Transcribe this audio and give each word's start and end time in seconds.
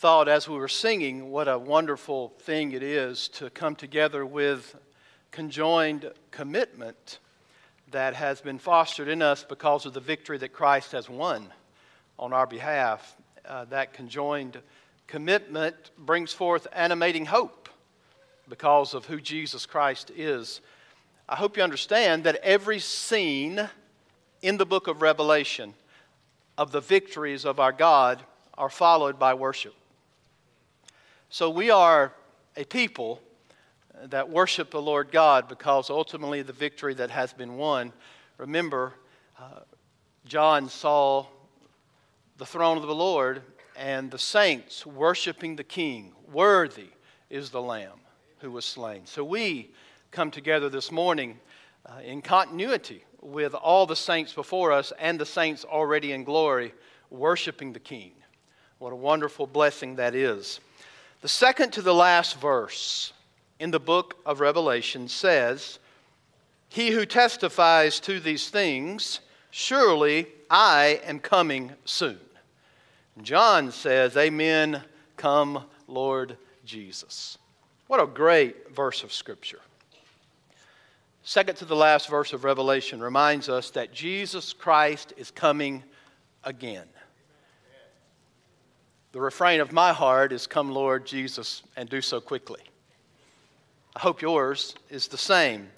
thought 0.00 0.28
as 0.28 0.48
we 0.48 0.56
were 0.56 0.66
singing 0.66 1.30
what 1.30 1.46
a 1.46 1.58
wonderful 1.58 2.30
thing 2.38 2.72
it 2.72 2.82
is 2.82 3.28
to 3.28 3.50
come 3.50 3.76
together 3.76 4.24
with 4.24 4.74
conjoined 5.30 6.10
commitment 6.30 7.18
that 7.90 8.14
has 8.14 8.40
been 8.40 8.58
fostered 8.58 9.08
in 9.08 9.20
us 9.20 9.44
because 9.46 9.84
of 9.84 9.92
the 9.92 10.00
victory 10.00 10.38
that 10.38 10.54
Christ 10.54 10.92
has 10.92 11.10
won 11.10 11.52
on 12.18 12.32
our 12.32 12.46
behalf. 12.46 13.14
Uh, 13.44 13.66
that 13.66 13.92
conjoined 13.92 14.58
commitment 15.06 15.76
brings 15.98 16.32
forth 16.32 16.66
animating 16.72 17.26
hope 17.26 17.68
because 18.48 18.94
of 18.94 19.04
who 19.04 19.20
Jesus 19.20 19.66
Christ 19.66 20.10
is. 20.16 20.62
I 21.28 21.36
hope 21.36 21.58
you 21.58 21.62
understand 21.62 22.24
that 22.24 22.36
every 22.36 22.78
scene 22.78 23.68
in 24.40 24.56
the 24.56 24.64
book 24.64 24.86
of 24.86 25.02
Revelation 25.02 25.74
of 26.56 26.72
the 26.72 26.80
victories 26.80 27.44
of 27.44 27.60
our 27.60 27.72
God 27.72 28.22
are 28.56 28.70
followed 28.70 29.18
by 29.18 29.34
worship. 29.34 29.74
So 31.32 31.48
we 31.48 31.70
are 31.70 32.12
a 32.56 32.64
people 32.64 33.20
that 34.06 34.28
worship 34.28 34.72
the 34.72 34.82
Lord 34.82 35.12
God 35.12 35.46
because 35.46 35.88
ultimately 35.88 36.42
the 36.42 36.52
victory 36.52 36.92
that 36.94 37.08
has 37.10 37.32
been 37.32 37.56
won. 37.56 37.92
Remember, 38.36 38.94
uh, 39.38 39.60
John 40.24 40.68
saw 40.68 41.26
the 42.36 42.44
throne 42.44 42.78
of 42.78 42.82
the 42.82 42.94
Lord 42.96 43.42
and 43.76 44.10
the 44.10 44.18
saints 44.18 44.84
worshiping 44.84 45.54
the 45.54 45.62
King. 45.62 46.14
Worthy 46.32 46.88
is 47.30 47.50
the 47.50 47.62
Lamb 47.62 48.00
who 48.40 48.50
was 48.50 48.64
slain. 48.64 49.02
So 49.04 49.22
we 49.22 49.70
come 50.10 50.32
together 50.32 50.68
this 50.68 50.90
morning 50.90 51.38
uh, 51.86 52.00
in 52.04 52.22
continuity 52.22 53.04
with 53.20 53.54
all 53.54 53.86
the 53.86 53.94
saints 53.94 54.32
before 54.32 54.72
us 54.72 54.92
and 54.98 55.20
the 55.20 55.26
saints 55.26 55.64
already 55.64 56.10
in 56.10 56.24
glory 56.24 56.74
worshiping 57.08 57.72
the 57.72 57.78
King. 57.78 58.14
What 58.78 58.92
a 58.92 58.96
wonderful 58.96 59.46
blessing 59.46 59.94
that 59.94 60.16
is. 60.16 60.58
The 61.20 61.28
second 61.28 61.72
to 61.72 61.82
the 61.82 61.94
last 61.94 62.38
verse 62.38 63.12
in 63.58 63.70
the 63.70 63.80
book 63.80 64.16
of 64.24 64.40
Revelation 64.40 65.06
says, 65.06 65.78
He 66.68 66.90
who 66.90 67.04
testifies 67.04 68.00
to 68.00 68.20
these 68.20 68.48
things, 68.48 69.20
surely 69.50 70.26
I 70.50 71.00
am 71.04 71.18
coming 71.18 71.72
soon. 71.84 72.18
John 73.22 73.70
says, 73.70 74.16
Amen, 74.16 74.82
come, 75.18 75.64
Lord 75.86 76.38
Jesus. 76.64 77.36
What 77.86 78.02
a 78.02 78.06
great 78.06 78.74
verse 78.74 79.02
of 79.02 79.12
Scripture. 79.12 79.60
Second 81.22 81.56
to 81.56 81.66
the 81.66 81.76
last 81.76 82.08
verse 82.08 82.32
of 82.32 82.44
Revelation 82.44 82.98
reminds 83.00 83.50
us 83.50 83.70
that 83.70 83.92
Jesus 83.92 84.54
Christ 84.54 85.12
is 85.18 85.30
coming 85.30 85.84
again. 86.44 86.86
The 89.12 89.20
refrain 89.20 89.60
of 89.60 89.72
my 89.72 89.92
heart 89.92 90.32
is, 90.32 90.46
Come, 90.46 90.70
Lord 90.70 91.04
Jesus, 91.04 91.62
and 91.76 91.88
do 91.88 92.00
so 92.00 92.20
quickly. 92.20 92.60
I 93.96 94.00
hope 94.00 94.22
yours 94.22 94.76
is 94.88 95.08
the 95.08 95.18
same. 95.18 95.68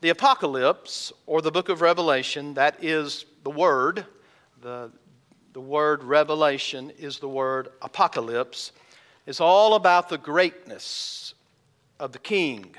The 0.00 0.08
Apocalypse, 0.08 1.12
or 1.26 1.42
the 1.42 1.50
book 1.50 1.68
of 1.68 1.82
Revelation, 1.82 2.54
that 2.54 2.82
is 2.82 3.26
the 3.44 3.50
word. 3.50 4.06
The, 4.62 4.90
the 5.52 5.60
word 5.60 6.02
revelation 6.04 6.90
is 6.98 7.18
the 7.18 7.28
word 7.28 7.68
apocalypse, 7.82 8.72
is 9.26 9.40
all 9.40 9.74
about 9.74 10.08
the 10.08 10.18
greatness 10.18 11.34
of 11.98 12.12
the 12.12 12.18
King, 12.18 12.74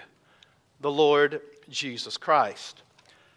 the 0.80 0.92
Lord 0.92 1.42
Jesus 1.70 2.18
Christ. 2.18 2.82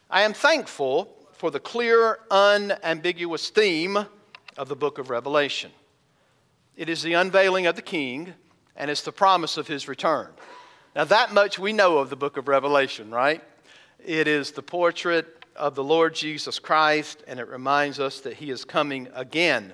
I 0.09 0.23
am 0.23 0.33
thankful 0.33 1.15
for 1.33 1.51
the 1.51 1.61
clear, 1.61 2.21
unambiguous 2.31 3.51
theme 3.51 3.99
of 4.57 4.69
the 4.69 4.77
book 4.77 4.99
of 4.99 5.11
Revelation. 5.11 5.71
It 6.77 6.89
is 6.89 7.03
the 7.03 7.13
unveiling 7.13 7.67
of 7.67 7.77
the 7.77 7.83
King, 7.83 8.35
and 8.75 8.91
it's 8.91 9.03
the 9.03 9.13
promise 9.13 9.57
of 9.57 9.69
his 9.69 9.87
return. 9.87 10.29
Now, 10.97 11.05
that 11.05 11.33
much 11.33 11.57
we 11.57 11.73
know 11.73 11.99
of 11.99 12.11
the 12.11 12.17
book 12.17 12.37
of 12.37 12.49
Revelation, 12.49 13.13
right? 13.13 13.43
It 14.05 14.27
is 14.27 14.51
the 14.51 14.63
portrait 14.63 15.45
of 15.55 15.77
the 15.77 15.85
Lord 15.85 16.17
Jesus 16.17 16.59
Christ, 16.59 17.23
and 17.29 17.39
it 17.39 17.47
reminds 17.47 18.01
us 18.01 18.21
that 18.23 18.35
he 18.35 18.51
is 18.51 18.65
coming 18.65 19.09
again. 19.15 19.73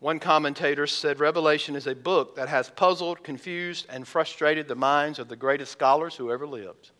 One 0.00 0.18
commentator 0.18 0.88
said 0.88 1.20
Revelation 1.20 1.76
is 1.76 1.86
a 1.86 1.94
book 1.94 2.34
that 2.34 2.48
has 2.48 2.70
puzzled, 2.70 3.22
confused, 3.22 3.86
and 3.88 4.06
frustrated 4.06 4.66
the 4.66 4.74
minds 4.74 5.20
of 5.20 5.28
the 5.28 5.36
greatest 5.36 5.70
scholars 5.70 6.16
who 6.16 6.32
ever 6.32 6.46
lived. 6.46 6.90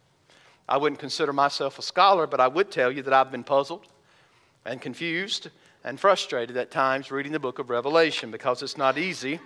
I 0.69 0.77
wouldn't 0.77 1.01
consider 1.01 1.33
myself 1.33 1.81
a 1.81 1.83
scholar, 1.83 2.29
but 2.29 2.41
I 2.41 2.47
would 2.47 2.71
tell 2.71 2.93
you 2.93 3.03
that 3.03 3.13
I've 3.13 3.33
been 3.33 3.45
puzzled 3.45 3.87
and 4.65 4.81
confused 4.81 5.51
and 5.87 6.01
frustrated 6.01 6.57
at 6.57 6.73
times 6.73 7.13
reading 7.13 7.31
the 7.31 7.39
book 7.39 7.61
of 7.61 7.71
Revelation 7.71 8.33
because 8.33 8.61
it's 8.61 8.77
not 8.77 8.99
easy 8.99 9.39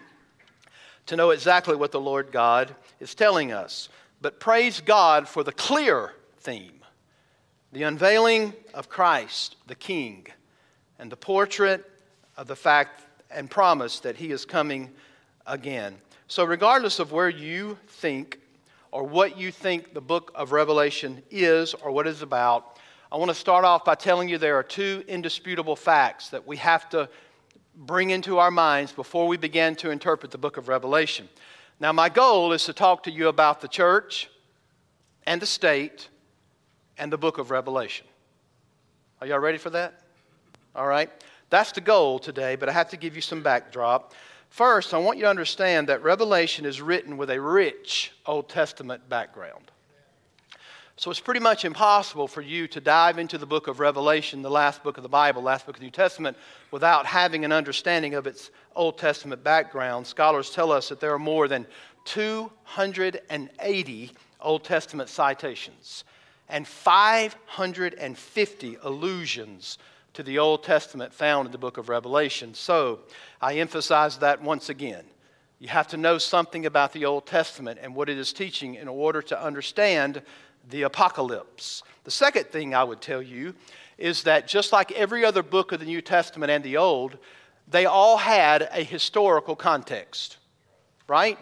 to 1.05 1.15
know 1.15 1.31
exactly 1.31 1.77
what 1.77 1.93
the 1.93 2.01
Lord 2.01 2.33
God 2.33 2.75
is 2.99 3.15
telling 3.15 3.53
us. 3.53 3.91
But 4.23 4.41
praise 4.41 4.81
God 4.81 5.29
for 5.29 5.45
the 5.45 5.53
clear 5.53 6.15
theme 6.39 6.73
the 7.73 7.83
unveiling 7.85 8.53
of 8.75 8.89
Christ, 8.89 9.55
the 9.69 9.77
King, 9.77 10.27
and 10.99 11.13
the 11.13 11.17
portrait 11.17 11.89
of 12.37 12.49
the 12.49 12.57
fact 12.57 13.05
and 13.31 13.49
promise 13.49 14.01
that 14.01 14.17
He 14.17 14.33
is 14.33 14.45
coming 14.45 14.91
again. 15.47 15.99
So, 16.27 16.45
regardless 16.45 16.99
of 16.99 17.13
where 17.13 17.29
you 17.29 17.79
think 17.87 18.41
or 18.91 19.05
what 19.05 19.39
you 19.39 19.53
think 19.53 19.93
the 19.95 20.01
book 20.01 20.33
of 20.35 20.53
Revelation 20.53 21.23
is 21.31 21.75
or 21.75 21.93
what 21.93 22.09
it's 22.09 22.23
about, 22.23 22.80
I 23.13 23.17
want 23.17 23.31
to 23.31 23.35
start 23.35 23.65
off 23.65 23.85
by 23.85 23.97
telling 23.97 24.29
you 24.29 24.39
there 24.39 24.57
are 24.57 24.63
two 24.63 25.03
indisputable 25.09 25.75
facts 25.75 26.29
that 26.29 26.47
we 26.47 26.57
have 26.59 26.89
to 26.91 27.09
bring 27.75 28.11
into 28.11 28.39
our 28.39 28.53
minds 28.53 28.93
before 28.93 29.27
we 29.27 29.37
begin 29.37 29.75
to 29.77 29.91
interpret 29.91 30.31
the 30.31 30.39
book 30.39 30.57
of 30.57 30.69
Revelation. 30.69 31.29
Now, 31.81 31.93
my 31.93 32.09
goal 32.09 32.53
is 32.53 32.65
to 32.67 32.73
talk 32.73 33.03
to 33.05 33.11
you 33.11 33.27
about 33.29 33.61
the 33.61 33.69
church 33.69 34.31
and 35.27 35.43
the 35.43 35.47
state 35.47 36.09
and 36.99 37.13
the 37.13 37.19
book 37.19 37.39
of 37.39 37.51
Revelation. 37.51 38.07
Are 39.21 39.27
y'all 39.27 39.41
ready 39.41 39.59
for 39.59 39.71
that? 39.71 40.03
All 40.77 40.87
right. 40.87 41.11
That's 41.49 41.73
the 41.73 41.81
goal 41.81 42.21
today, 42.21 42.55
but 42.55 42.69
I 42.69 42.73
have 42.73 42.91
to 42.91 42.97
give 42.97 43.17
you 43.17 43.23
some 43.23 43.43
backdrop. 43.43 44.15
First, 44.51 44.95
I 44.95 44.99
want 44.99 45.19
you 45.19 45.25
to 45.25 45.31
understand 45.31 45.89
that 45.89 46.03
Revelation 46.05 46.65
is 46.65 46.81
written 46.81 47.17
with 47.17 47.31
a 47.31 47.41
rich 47.41 48.13
Old 48.25 48.49
Testament 48.49 49.09
background. 49.09 49.73
So 51.01 51.11
it's 51.11 51.19
pretty 51.19 51.41
much 51.41 51.65
impossible 51.65 52.29
for 52.29 52.43
you 52.43 52.69
to 52.69 52.79
dive 52.79 53.19
into 53.19 53.39
the 53.39 53.47
book 53.47 53.69
of 53.69 53.81
Revelation, 53.81 54.43
the 54.43 54.51
last 54.51 54.83
book 54.83 54.99
of 54.99 55.03
the 55.03 55.09
Bible, 55.09 55.41
last 55.41 55.65
book 55.65 55.77
of 55.77 55.81
the 55.81 55.87
New 55.87 55.91
Testament, 55.91 56.37
without 56.73 57.07
having 57.07 57.43
an 57.43 57.53
understanding 57.53 58.13
of 58.13 58.27
its 58.27 58.51
Old 58.77 58.99
Testament 58.99 59.43
background. 59.43 60.07
Scholars 60.07 60.51
tell 60.51 60.71
us 60.71 60.91
that 60.91 61.01
there 61.01 61.15
are 61.15 61.19
more 61.19 61.49
than 61.49 61.67
280 62.05 64.11
Old 64.43 64.63
Testament 64.63 65.09
citations 65.09 66.05
and 66.51 66.69
550 66.69 68.77
allusions 68.83 69.79
to 70.13 70.23
the 70.23 70.39
Old 70.39 70.63
Testament 70.63 71.15
found 71.15 71.47
in 71.47 71.53
the 71.53 71.57
book 71.57 71.79
of 71.79 71.89
Revelation. 71.89 72.53
So 72.53 72.99
I 73.41 73.55
emphasize 73.55 74.19
that 74.19 74.43
once 74.43 74.69
again. 74.69 75.07
You 75.61 75.69
have 75.69 75.89
to 75.89 75.97
know 75.97 76.19
something 76.19 76.67
about 76.67 76.93
the 76.93 77.07
Old 77.07 77.27
Testament 77.27 77.79
and 77.83 77.95
what 77.95 78.11
it 78.11 78.19
is 78.19 78.35
teaching 78.35 78.75
in 78.75 78.87
order 78.87 79.23
to 79.23 79.43
understand 79.43 80.21
the 80.69 80.83
apocalypse. 80.83 81.83
The 82.05 82.11
second 82.11 82.47
thing 82.47 82.75
I 82.75 82.85
would 82.85 83.01
tell 83.01 83.23
you 83.23 83.55
is 83.99 84.23
that 84.25 84.49
just 84.49 84.73
like 84.73 84.93
every 84.93 85.25
other 85.25 85.43
book 85.43 85.73
of 85.73 85.81
the 85.81 85.87
New 85.87 86.01
Testament 86.01 86.51
and 86.51 86.65
the 86.65 86.77
Old, 86.77 87.19
they 87.69 87.87
all 87.87 88.17
had 88.17 88.69
a 88.73 88.83
historical 88.83 89.55
context, 89.55 90.39
right? 91.07 91.39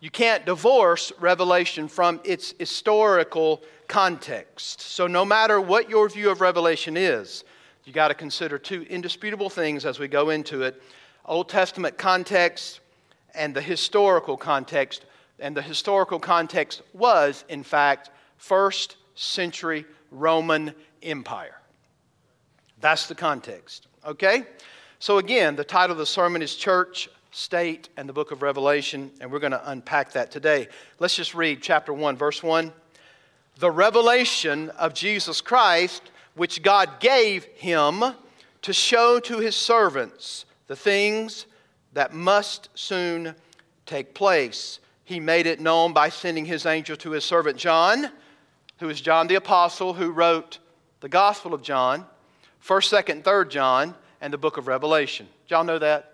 You 0.00 0.10
can't 0.10 0.44
divorce 0.44 1.10
Revelation 1.18 1.88
from 1.88 2.20
its 2.22 2.54
historical 2.58 3.62
context. 3.88 4.80
So, 4.80 5.06
no 5.06 5.24
matter 5.24 5.60
what 5.60 5.88
your 5.88 6.08
view 6.08 6.30
of 6.30 6.40
Revelation 6.40 6.96
is, 6.96 7.44
you 7.84 7.92
got 7.92 8.08
to 8.08 8.14
consider 8.14 8.58
two 8.58 8.82
indisputable 8.82 9.48
things 9.48 9.86
as 9.86 9.98
we 9.98 10.08
go 10.08 10.30
into 10.30 10.62
it 10.62 10.82
Old 11.24 11.48
Testament 11.48 11.98
context 11.98 12.80
and 13.34 13.54
the 13.54 13.62
historical 13.62 14.36
context. 14.36 15.04
And 15.38 15.56
the 15.56 15.62
historical 15.62 16.18
context 16.18 16.82
was, 16.92 17.44
in 17.48 17.62
fact, 17.62 18.10
first 18.36 18.96
century 19.14 19.84
Roman 20.10 20.74
Empire. 21.02 21.60
That's 22.80 23.06
the 23.06 23.14
context, 23.14 23.88
okay? 24.04 24.44
So, 24.98 25.18
again, 25.18 25.56
the 25.56 25.64
title 25.64 25.92
of 25.92 25.98
the 25.98 26.06
sermon 26.06 26.42
is 26.42 26.54
Church, 26.54 27.08
State, 27.30 27.88
and 27.96 28.08
the 28.08 28.12
book 28.12 28.30
of 28.32 28.42
Revelation, 28.42 29.10
and 29.20 29.30
we're 29.30 29.38
going 29.38 29.52
to 29.52 29.70
unpack 29.70 30.12
that 30.12 30.30
today. 30.30 30.68
Let's 30.98 31.16
just 31.16 31.34
read 31.34 31.62
chapter 31.62 31.92
1, 31.92 32.16
verse 32.16 32.42
1. 32.42 32.72
The 33.58 33.70
revelation 33.70 34.70
of 34.70 34.94
Jesus 34.94 35.40
Christ, 35.40 36.02
which 36.34 36.62
God 36.62 37.00
gave 37.00 37.44
him 37.44 38.02
to 38.62 38.72
show 38.72 39.20
to 39.20 39.38
his 39.38 39.56
servants 39.56 40.44
the 40.66 40.76
things 40.76 41.46
that 41.92 42.12
must 42.12 42.68
soon 42.74 43.34
take 43.86 44.12
place. 44.14 44.80
He 45.04 45.20
made 45.20 45.46
it 45.46 45.60
known 45.60 45.92
by 45.92 46.08
sending 46.08 46.44
his 46.44 46.66
angel 46.66 46.96
to 46.96 47.12
his 47.12 47.24
servant 47.24 47.56
John 47.56 48.10
who 48.78 48.88
is 48.88 49.00
John 49.00 49.26
the 49.26 49.36
Apostle, 49.36 49.94
who 49.94 50.10
wrote 50.10 50.58
the 51.00 51.08
Gospel 51.08 51.54
of 51.54 51.62
John, 51.62 52.04
1st, 52.64 53.04
2nd, 53.04 53.22
3rd 53.22 53.50
John, 53.50 53.94
and 54.20 54.32
the 54.32 54.38
book 54.38 54.56
of 54.56 54.66
Revelation. 54.66 55.28
Y'all 55.48 55.64
know 55.64 55.78
that? 55.78 56.12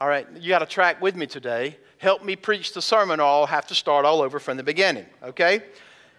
All 0.00 0.08
right, 0.08 0.26
you 0.38 0.48
got 0.48 0.58
to 0.58 0.66
track 0.66 1.00
with 1.00 1.16
me 1.16 1.26
today. 1.26 1.78
Help 1.98 2.24
me 2.24 2.36
preach 2.36 2.74
the 2.74 2.82
sermon, 2.82 3.20
or 3.20 3.24
I'll 3.24 3.46
have 3.46 3.66
to 3.68 3.74
start 3.74 4.04
all 4.04 4.20
over 4.20 4.38
from 4.38 4.56
the 4.56 4.62
beginning, 4.62 5.06
okay? 5.22 5.62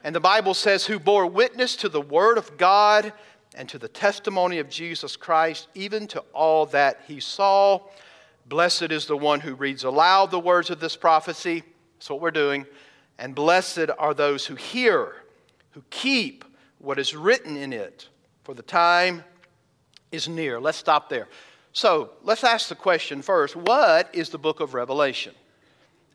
And 0.03 0.15
the 0.15 0.19
Bible 0.19 0.53
says, 0.53 0.85
Who 0.85 0.97
bore 0.97 1.27
witness 1.27 1.75
to 1.77 1.89
the 1.89 2.01
word 2.01 2.37
of 2.37 2.57
God 2.57 3.13
and 3.55 3.69
to 3.69 3.77
the 3.77 3.87
testimony 3.87 4.59
of 4.59 4.69
Jesus 4.69 5.15
Christ, 5.15 5.67
even 5.75 6.07
to 6.07 6.23
all 6.33 6.65
that 6.67 7.01
he 7.07 7.19
saw. 7.19 7.79
Blessed 8.47 8.91
is 8.91 9.05
the 9.05 9.17
one 9.17 9.39
who 9.39 9.55
reads 9.55 9.83
aloud 9.83 10.31
the 10.31 10.39
words 10.39 10.69
of 10.69 10.79
this 10.79 10.95
prophecy. 10.95 11.63
That's 11.95 12.09
what 12.09 12.21
we're 12.21 12.31
doing. 12.31 12.65
And 13.17 13.33
blessed 13.33 13.89
are 13.97 14.13
those 14.13 14.45
who 14.45 14.55
hear, 14.55 15.13
who 15.71 15.83
keep 15.89 16.43
what 16.79 16.99
is 16.99 17.15
written 17.15 17.55
in 17.55 17.73
it, 17.73 18.09
for 18.43 18.53
the 18.53 18.61
time 18.61 19.23
is 20.11 20.27
near. 20.27 20.59
Let's 20.59 20.77
stop 20.77 21.09
there. 21.09 21.27
So 21.73 22.11
let's 22.23 22.43
ask 22.43 22.69
the 22.69 22.75
question 22.75 23.21
first 23.21 23.55
what 23.55 24.09
is 24.13 24.29
the 24.29 24.37
book 24.37 24.59
of 24.59 24.73
Revelation? 24.73 25.33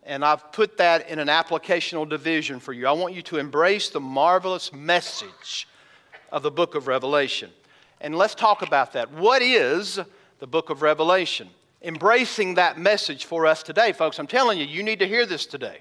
And 0.05 0.25
I've 0.25 0.51
put 0.53 0.79
that 0.79 1.09
in 1.11 1.19
an 1.19 1.29
applicational 1.29 2.09
division 2.09 2.59
for 2.59 2.73
you. 2.73 2.87
I 2.87 2.93
want 2.93 3.15
you 3.15 3.23
to 3.23 3.37
embrace 3.37 3.91
the 3.91 4.01
marvelous 4.01 4.73
message 4.73 5.69
of 6.33 6.43
the 6.43 6.51
book 6.51 6.75
of 6.75 6.87
Revelation. 6.87 7.51
And 8.01 8.17
let's 8.17 8.35
talk 8.35 8.63
about 8.63 8.95
that. 8.95 9.13
What 9.13 9.43
is 9.43 10.01
the 10.39 10.47
book 10.47 10.71
of 10.71 10.81
Revelation? 10.81 11.51
Embracing 11.83 12.55
that 12.55 12.79
message 12.79 13.27
for 13.27 13.47
us 13.47 13.63
today, 13.63 13.93
folks. 13.93 14.19
I'm 14.19 14.27
telling 14.27 14.59
you, 14.59 14.65
you 14.65 14.83
need 14.83 15.01
to 15.01 15.07
hear 15.07 15.27
this 15.27 15.45
today. 15.45 15.81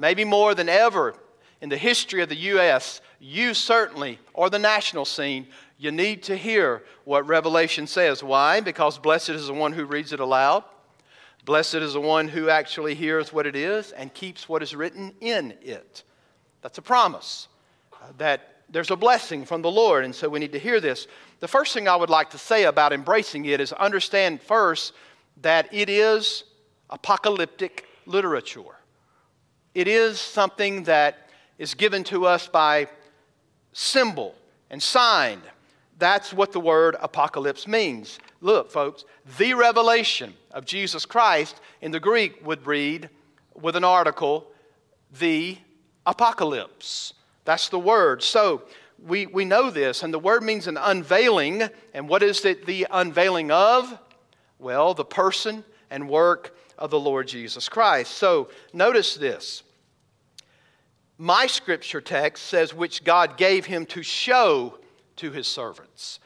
Maybe 0.00 0.24
more 0.24 0.54
than 0.54 0.70
ever 0.70 1.14
in 1.60 1.68
the 1.68 1.76
history 1.76 2.22
of 2.22 2.30
the 2.30 2.36
U.S., 2.36 3.02
you 3.18 3.52
certainly, 3.52 4.18
or 4.32 4.48
the 4.48 4.58
national 4.58 5.04
scene, 5.04 5.46
you 5.76 5.92
need 5.92 6.22
to 6.22 6.36
hear 6.38 6.82
what 7.04 7.26
Revelation 7.26 7.86
says. 7.86 8.24
Why? 8.24 8.60
Because 8.60 8.96
blessed 8.96 9.28
is 9.28 9.46
the 9.46 9.52
one 9.52 9.74
who 9.74 9.84
reads 9.84 10.14
it 10.14 10.20
aloud. 10.20 10.64
Blessed 11.44 11.76
is 11.76 11.92
the 11.92 12.00
one 12.00 12.28
who 12.28 12.48
actually 12.48 12.94
hears 12.94 13.30
what 13.30 13.46
it 13.46 13.54
is 13.54 13.92
and 13.92 14.12
keeps 14.14 14.48
what 14.48 14.62
is 14.62 14.74
written 14.74 15.12
in 15.20 15.52
it. 15.60 16.02
That's 16.62 16.78
a 16.78 16.82
promise 16.82 17.48
uh, 17.92 18.12
that 18.16 18.62
there's 18.70 18.90
a 18.90 18.96
blessing 18.96 19.44
from 19.44 19.60
the 19.60 19.70
Lord, 19.70 20.06
and 20.06 20.14
so 20.14 20.30
we 20.30 20.38
need 20.38 20.52
to 20.52 20.58
hear 20.58 20.80
this. 20.80 21.08
The 21.40 21.48
first 21.48 21.74
thing 21.74 21.88
I 21.88 21.96
would 21.96 22.08
like 22.08 22.30
to 22.30 22.38
say 22.38 22.64
about 22.64 22.94
embracing 22.94 23.44
it 23.44 23.60
is 23.60 23.74
understand 23.74 24.40
first 24.40 24.94
that 25.42 25.68
it 25.74 25.90
is 25.90 26.44
apocalyptic 26.88 27.84
literature. 28.06 28.79
It 29.74 29.86
is 29.88 30.18
something 30.18 30.84
that 30.84 31.28
is 31.58 31.74
given 31.74 32.04
to 32.04 32.26
us 32.26 32.48
by 32.48 32.88
symbol 33.72 34.34
and 34.70 34.82
sign. 34.82 35.40
That's 35.98 36.32
what 36.32 36.52
the 36.52 36.60
word 36.60 36.96
apocalypse 37.00 37.68
means. 37.68 38.18
Look, 38.40 38.70
folks, 38.70 39.04
the 39.38 39.54
revelation 39.54 40.34
of 40.50 40.64
Jesus 40.64 41.06
Christ 41.06 41.60
in 41.80 41.92
the 41.92 42.00
Greek 42.00 42.44
would 42.44 42.66
read 42.66 43.10
with 43.54 43.76
an 43.76 43.84
article, 43.84 44.46
the 45.18 45.58
apocalypse. 46.06 47.12
That's 47.44 47.68
the 47.68 47.78
word. 47.78 48.22
So 48.22 48.62
we, 48.98 49.26
we 49.26 49.44
know 49.44 49.70
this, 49.70 50.02
and 50.02 50.12
the 50.12 50.18
word 50.18 50.42
means 50.42 50.66
an 50.66 50.78
unveiling. 50.78 51.68
And 51.94 52.08
what 52.08 52.22
is 52.22 52.44
it 52.44 52.66
the 52.66 52.86
unveiling 52.90 53.50
of? 53.50 53.98
Well, 54.58 54.94
the 54.94 55.04
person 55.04 55.64
and 55.90 56.08
work 56.08 56.56
of 56.80 56.90
the 56.90 56.98
Lord 56.98 57.28
Jesus 57.28 57.68
Christ. 57.68 58.12
So 58.12 58.48
notice 58.72 59.14
this. 59.14 59.62
My 61.18 61.46
scripture 61.46 62.00
text 62.00 62.46
says, 62.46 62.72
which 62.72 63.04
God 63.04 63.36
gave 63.36 63.66
him 63.66 63.84
to 63.86 64.02
show 64.02 64.78
to 65.16 65.30
his 65.30 65.46
servants. 65.46 66.18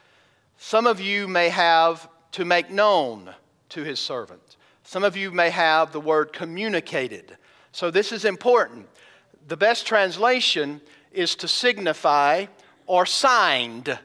Some 0.57 0.87
of 0.87 1.01
you 1.01 1.27
may 1.27 1.49
have 1.49 2.09
to 2.33 2.45
make 2.45 2.71
known 2.71 3.35
to 3.71 3.83
his 3.83 3.99
servant. 3.99 4.57
Some 4.85 5.03
of 5.03 5.17
you 5.17 5.33
may 5.33 5.51
have 5.51 5.93
the 5.93 6.01
word 6.01 6.33
communicated. 6.33 7.37
So 7.73 7.91
this 7.91 8.13
is 8.13 8.25
important. 8.25 8.87
The 9.49 9.57
best 9.57 9.85
translation 9.87 10.81
is 11.11 11.35
to 11.37 11.49
signify 11.49 12.47
or 12.87 13.05
signed. 13.05 13.99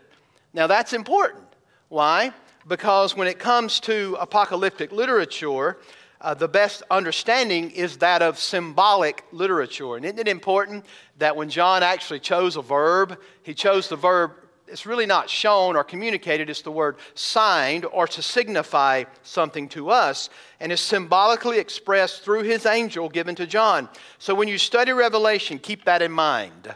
Now 0.54 0.66
that's 0.66 0.94
important. 0.94 1.44
Why? 1.90 2.34
Because 2.68 3.16
when 3.16 3.28
it 3.28 3.40
comes 3.40 3.80
to 3.82 4.18
apocalyptic 4.20 4.92
literature, 4.92 5.78
uh, 6.22 6.34
the 6.34 6.48
best 6.48 6.84
understanding 6.92 7.72
is 7.72 7.98
that 7.98 8.22
of 8.22 8.38
symbolic 8.38 9.24
literature. 9.32 9.96
And 9.96 10.06
isn't 10.06 10.20
it 10.20 10.28
important 10.28 10.86
that 11.18 11.36
when 11.36 11.50
John 11.50 11.82
actually 11.84 12.20
chose 12.20 12.56
a 12.58 12.62
verb, 12.62 13.20
he 13.44 13.54
chose 13.54 13.88
the 13.88 13.96
verb, 13.96 14.32
it's 14.68 14.86
really 14.86 15.06
not 15.06 15.30
shown 15.30 15.76
or 15.76 15.84
communicated, 15.84 16.50
it's 16.50 16.62
the 16.62 16.72
word 16.72 16.98
signed 17.16 17.86
or 17.86 18.08
to 18.08 18.22
signify 18.22 19.06
something 19.24 19.70
to 19.70 19.90
us, 19.90 20.30
and 20.60 20.72
is 20.72 20.82
symbolically 20.82 21.58
expressed 21.58 22.24
through 22.24 22.44
his 22.44 22.66
angel 22.66 23.10
given 23.10 23.36
to 23.36 23.48
John. 23.48 23.90
So 24.20 24.36
when 24.36 24.48
you 24.48 24.58
study 24.58 24.92
Revelation, 24.92 25.58
keep 25.58 25.86
that 25.86 26.02
in 26.02 26.12
mind. 26.12 26.76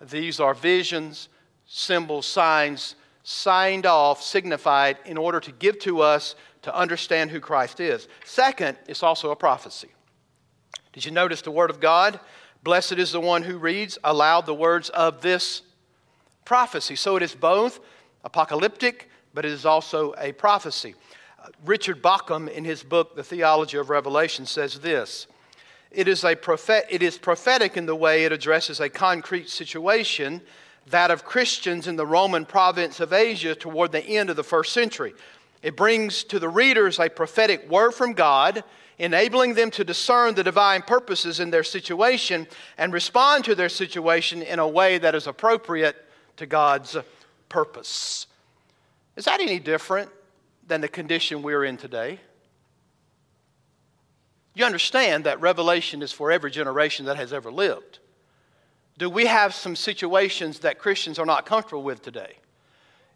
These 0.00 0.38
are 0.38 0.54
visions, 0.54 1.28
symbols, 1.66 2.26
signs 2.26 2.94
signed 3.28 3.86
off, 3.86 4.22
signified 4.22 4.96
in 5.04 5.16
order 5.16 5.40
to 5.40 5.50
give 5.50 5.80
to 5.80 6.00
us 6.00 6.36
to 6.66 6.76
understand 6.76 7.30
who 7.30 7.38
Christ 7.38 7.78
is. 7.78 8.08
Second, 8.24 8.76
it's 8.88 9.04
also 9.04 9.30
a 9.30 9.36
prophecy. 9.36 9.86
Did 10.92 11.04
you 11.04 11.12
notice 11.12 11.40
the 11.40 11.52
word 11.52 11.70
of 11.70 11.78
God? 11.78 12.18
Blessed 12.64 12.94
is 12.94 13.12
the 13.12 13.20
one 13.20 13.44
who 13.44 13.56
reads 13.56 14.00
aloud 14.02 14.46
the 14.46 14.54
words 14.54 14.88
of 14.88 15.20
this 15.20 15.62
prophecy. 16.44 16.96
So 16.96 17.14
it 17.14 17.22
is 17.22 17.36
both 17.36 17.78
apocalyptic, 18.24 19.08
but 19.32 19.44
it 19.44 19.52
is 19.52 19.64
also 19.64 20.12
a 20.18 20.32
prophecy. 20.32 20.96
Uh, 21.40 21.50
Richard 21.64 22.02
Bauckham, 22.02 22.50
in 22.50 22.64
his 22.64 22.82
book, 22.82 23.14
The 23.14 23.22
Theology 23.22 23.78
of 23.78 23.88
Revelation, 23.88 24.44
says 24.44 24.80
this 24.80 25.28
it 25.92 26.08
is, 26.08 26.24
a 26.24 26.34
prophet, 26.34 26.86
it 26.90 27.00
is 27.00 27.16
prophetic 27.16 27.76
in 27.76 27.86
the 27.86 27.94
way 27.94 28.24
it 28.24 28.32
addresses 28.32 28.80
a 28.80 28.88
concrete 28.88 29.48
situation, 29.48 30.42
that 30.88 31.12
of 31.12 31.24
Christians 31.24 31.86
in 31.86 31.94
the 31.94 32.06
Roman 32.06 32.44
province 32.44 32.98
of 32.98 33.12
Asia 33.12 33.54
toward 33.54 33.92
the 33.92 34.04
end 34.04 34.30
of 34.30 34.34
the 34.34 34.42
first 34.42 34.72
century. 34.72 35.14
It 35.62 35.76
brings 35.76 36.24
to 36.24 36.38
the 36.38 36.48
readers 36.48 36.98
a 36.98 37.08
prophetic 37.08 37.68
word 37.70 37.92
from 37.92 38.12
God, 38.12 38.62
enabling 38.98 39.54
them 39.54 39.70
to 39.72 39.84
discern 39.84 40.34
the 40.34 40.44
divine 40.44 40.82
purposes 40.82 41.40
in 41.40 41.50
their 41.50 41.64
situation 41.64 42.46
and 42.78 42.92
respond 42.92 43.44
to 43.44 43.54
their 43.54 43.68
situation 43.68 44.42
in 44.42 44.58
a 44.58 44.68
way 44.68 44.98
that 44.98 45.14
is 45.14 45.26
appropriate 45.26 45.96
to 46.36 46.46
God's 46.46 46.96
purpose. 47.48 48.26
Is 49.16 49.24
that 49.24 49.40
any 49.40 49.58
different 49.58 50.10
than 50.66 50.80
the 50.80 50.88
condition 50.88 51.42
we're 51.42 51.64
in 51.64 51.76
today? 51.76 52.20
You 54.54 54.64
understand 54.64 55.24
that 55.24 55.40
revelation 55.40 56.02
is 56.02 56.12
for 56.12 56.30
every 56.30 56.50
generation 56.50 57.06
that 57.06 57.16
has 57.16 57.32
ever 57.32 57.52
lived. 57.52 57.98
Do 58.98 59.10
we 59.10 59.26
have 59.26 59.54
some 59.54 59.76
situations 59.76 60.60
that 60.60 60.78
Christians 60.78 61.18
are 61.18 61.26
not 61.26 61.44
comfortable 61.44 61.82
with 61.82 62.02
today? 62.02 62.38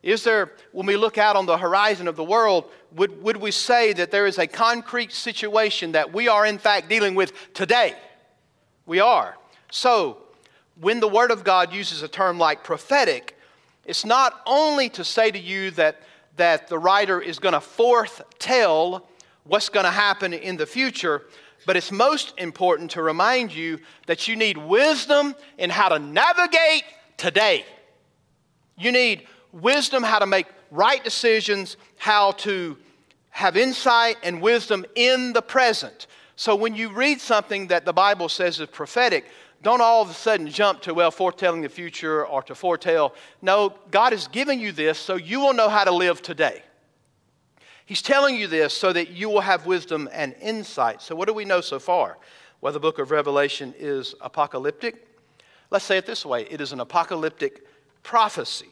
Is 0.03 0.25
there, 0.25 0.53
when 0.73 0.87
we 0.87 0.97
look 0.97 1.19
out 1.19 1.37
on 1.37 1.47
the 1.47 1.59
horizon 1.59 2.09
of 2.09 2.17
the 2.17 2.25
world, 2.25 2.71
would, 2.97 3.23
would 3.23 3.37
we 3.37 3.51
say 3.51 3.93
that 3.93 4.11
there 4.11 4.27
is 4.27 4.39
a 4.39 4.47
concrete 4.47 5.13
situation 5.13 5.93
that 5.93 6.13
we 6.13 6.29
are 6.29 6.47
in 6.47 6.59
fact 6.59 6.89
dealing 6.89 7.15
with 7.15 7.33
today? 7.53 7.95
We 8.87 9.01
are. 9.01 9.37
So, 9.71 10.19
when 10.81 11.01
the 11.01 11.09
Word 11.09 11.31
of 11.31 11.45
God 11.45 11.73
uses 11.73 12.03
a 12.03 12.09
term 12.09 12.39
like 12.39 12.65
prophetic, 12.65 13.37
it's 13.85 14.05
not 14.05 14.41
only 14.47 14.89
to 14.91 15.05
say 15.05 15.31
to 15.31 15.39
you 15.39 15.71
that, 15.73 16.01
that 16.37 16.69
the 16.69 16.79
writer 16.79 17.21
is 17.21 17.39
going 17.39 17.53
to 17.53 17.61
foretell 17.61 19.07
what's 19.45 19.69
going 19.69 19.85
to 19.85 19.91
happen 19.91 20.33
in 20.33 20.57
the 20.57 20.67
future, 20.67 21.27
but 21.67 21.77
it's 21.77 21.93
most 21.93 22.33
important 22.39 22.93
to 22.93 23.03
remind 23.03 23.55
you 23.55 23.79
that 24.07 24.27
you 24.27 24.37
need 24.37 24.57
wisdom 24.57 25.35
in 25.59 25.69
how 25.69 25.91
to 25.91 25.99
navigate 25.99 26.85
today. 27.19 27.67
You 28.79 28.93
need 28.93 29.27
wisdom 29.53 30.03
how 30.03 30.19
to 30.19 30.27
make 30.27 30.47
right 30.71 31.03
decisions, 31.03 31.77
how 31.97 32.33
to 32.33 32.77
have 33.31 33.57
insight 33.57 34.17
and 34.23 34.41
wisdom 34.41 34.85
in 34.95 35.33
the 35.33 35.43
present. 35.43 36.07
So 36.37 36.57
when 36.57 36.75
you 36.75 36.91
read 36.91 37.21
something 37.21 37.69
that 37.69 37.85
the 37.85 37.93
Bible 37.93 38.29
says 38.29 38.61
is 38.61 38.69
prophetic, 38.69 39.27
don't 39.63 39.81
all 39.81 40.03
of 40.03 40.11
a 40.11 40.15
sudden 40.15 40.49
jump 40.49 40.81
to, 40.83 40.95
well, 40.95 41.11
foretelling 41.11 41.61
the 41.61 41.69
future 41.69 42.27
or 42.27 42.43
to 42.45 42.55
foretell. 42.55 43.15
No, 43.43 43.75
God 43.91 44.13
is 44.13 44.27
giving 44.29 44.59
you 44.59 44.73
this 44.73 44.99
so 44.99 45.17
you 45.17 45.41
will 45.41 45.53
know 45.53 45.69
how 45.69 45.85
to 45.85 45.91
live 45.91 46.23
today. 46.23 46.63
He's 47.85 48.03
telling 48.03 48.37
you 48.37 48.47
this 48.47 48.73
so 48.73 48.93
that 48.93 49.11
you 49.11 49.29
will 49.29 49.41
have 49.41 49.67
wisdom 49.67 50.09
and 50.13 50.35
insight. 50.41 51.03
So, 51.03 51.15
what 51.15 51.27
do 51.27 51.35
we 51.35 51.45
know 51.45 51.61
so 51.61 51.79
far? 51.79 52.19
Well, 52.61 52.73
the 52.73 52.81
book 52.81 52.99
of 52.99 53.11
Revelation 53.11 53.75
is 53.79 54.15
apocalyptic. 54.21 55.07
Let's 55.71 55.85
say 55.85 55.99
it 55.99 56.07
this 56.07 56.25
way 56.25 56.43
it 56.45 56.61
is 56.61 56.73
an 56.73 56.81
apocalyptic 56.81 57.67
prophecy. 58.03 58.69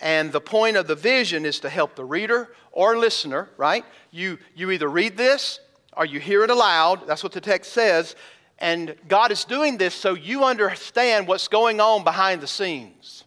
And 0.00 0.32
the 0.32 0.40
point 0.40 0.76
of 0.76 0.86
the 0.86 0.94
vision 0.94 1.44
is 1.44 1.60
to 1.60 1.68
help 1.68 1.94
the 1.94 2.04
reader 2.04 2.54
or 2.72 2.96
listener, 2.96 3.50
right? 3.56 3.84
You, 4.10 4.38
you 4.54 4.70
either 4.70 4.88
read 4.88 5.16
this 5.16 5.60
or 5.96 6.06
you 6.06 6.20
hear 6.20 6.42
it 6.42 6.50
aloud. 6.50 7.06
That's 7.06 7.22
what 7.22 7.32
the 7.32 7.40
text 7.40 7.72
says. 7.72 8.16
And 8.58 8.94
God 9.08 9.30
is 9.30 9.44
doing 9.44 9.76
this 9.76 9.94
so 9.94 10.14
you 10.14 10.44
understand 10.44 11.26
what's 11.26 11.48
going 11.48 11.80
on 11.80 12.04
behind 12.04 12.40
the 12.40 12.46
scenes. 12.46 13.24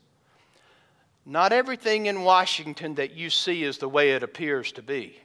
Not 1.26 1.54
everything 1.54 2.08
in 2.08 2.24
Washington 2.24 2.96
that 2.96 3.14
you 3.14 3.30
see 3.30 3.64
is 3.64 3.78
the 3.78 3.88
way 3.88 4.12
it 4.12 4.24
appears 4.24 4.72
to 4.74 4.82
be. 4.82 5.20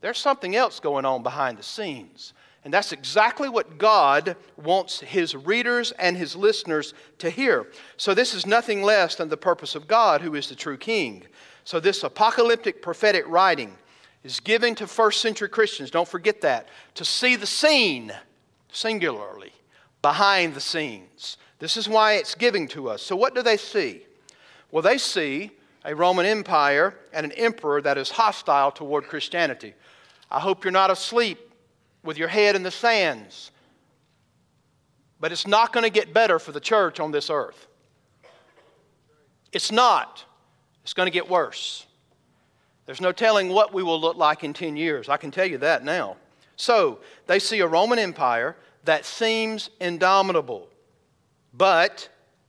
There's 0.00 0.18
something 0.18 0.56
else 0.56 0.80
going 0.80 1.04
on 1.04 1.22
behind 1.22 1.58
the 1.58 1.62
scenes. 1.62 2.34
And 2.64 2.72
that's 2.72 2.92
exactly 2.92 3.48
what 3.48 3.76
God 3.76 4.36
wants 4.56 5.00
his 5.00 5.34
readers 5.34 5.92
and 5.92 6.16
his 6.16 6.36
listeners 6.36 6.94
to 7.18 7.28
hear. 7.28 7.66
So, 7.96 8.14
this 8.14 8.34
is 8.34 8.46
nothing 8.46 8.82
less 8.82 9.16
than 9.16 9.28
the 9.28 9.36
purpose 9.36 9.74
of 9.74 9.88
God, 9.88 10.20
who 10.20 10.36
is 10.36 10.48
the 10.48 10.54
true 10.54 10.76
king. 10.76 11.24
So, 11.64 11.80
this 11.80 12.04
apocalyptic 12.04 12.80
prophetic 12.80 13.24
writing 13.26 13.76
is 14.22 14.38
given 14.38 14.76
to 14.76 14.86
first 14.86 15.20
century 15.20 15.48
Christians, 15.48 15.90
don't 15.90 16.06
forget 16.06 16.40
that, 16.42 16.68
to 16.94 17.04
see 17.04 17.34
the 17.34 17.46
scene, 17.46 18.12
singularly, 18.70 19.52
behind 20.00 20.54
the 20.54 20.60
scenes. 20.60 21.38
This 21.58 21.76
is 21.76 21.88
why 21.88 22.14
it's 22.14 22.36
giving 22.36 22.68
to 22.68 22.88
us. 22.88 23.02
So, 23.02 23.16
what 23.16 23.34
do 23.34 23.42
they 23.42 23.56
see? 23.56 24.06
Well, 24.70 24.82
they 24.82 24.98
see 24.98 25.50
a 25.84 25.96
Roman 25.96 26.26
Empire 26.26 26.94
and 27.12 27.26
an 27.26 27.32
emperor 27.32 27.82
that 27.82 27.98
is 27.98 28.10
hostile 28.10 28.70
toward 28.70 29.08
Christianity. 29.08 29.74
I 30.30 30.38
hope 30.38 30.64
you're 30.64 30.70
not 30.70 30.92
asleep 30.92 31.51
with 32.02 32.18
your 32.18 32.28
head 32.28 32.56
in 32.56 32.62
the 32.62 32.70
sands. 32.70 33.50
But 35.20 35.32
it's 35.32 35.46
not 35.46 35.72
going 35.72 35.84
to 35.84 35.90
get 35.90 36.12
better 36.12 36.38
for 36.38 36.52
the 36.52 36.60
church 36.60 36.98
on 36.98 37.12
this 37.12 37.30
earth. 37.30 37.68
It's 39.52 39.70
not. 39.70 40.24
It's 40.82 40.94
going 40.94 41.06
to 41.06 41.12
get 41.12 41.30
worse. 41.30 41.86
There's 42.86 43.00
no 43.00 43.12
telling 43.12 43.48
what 43.50 43.72
we 43.72 43.82
will 43.82 44.00
look 44.00 44.16
like 44.16 44.42
in 44.42 44.52
10 44.52 44.76
years. 44.76 45.08
I 45.08 45.16
can 45.16 45.30
tell 45.30 45.46
you 45.46 45.58
that 45.58 45.84
now. 45.84 46.16
So, 46.56 46.98
they 47.26 47.38
see 47.38 47.60
a 47.60 47.66
Roman 47.66 47.98
Empire 47.98 48.56
that 48.84 49.04
seems 49.04 49.70
indomitable. 49.80 50.68
But 51.54 52.08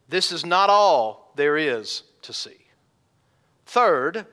this 0.09 0.31
is 0.31 0.45
not 0.45 0.69
all 0.69 1.31
there 1.35 1.57
is 1.57 2.03
to 2.23 2.33
see. 2.33 2.57
Third, 3.65 4.25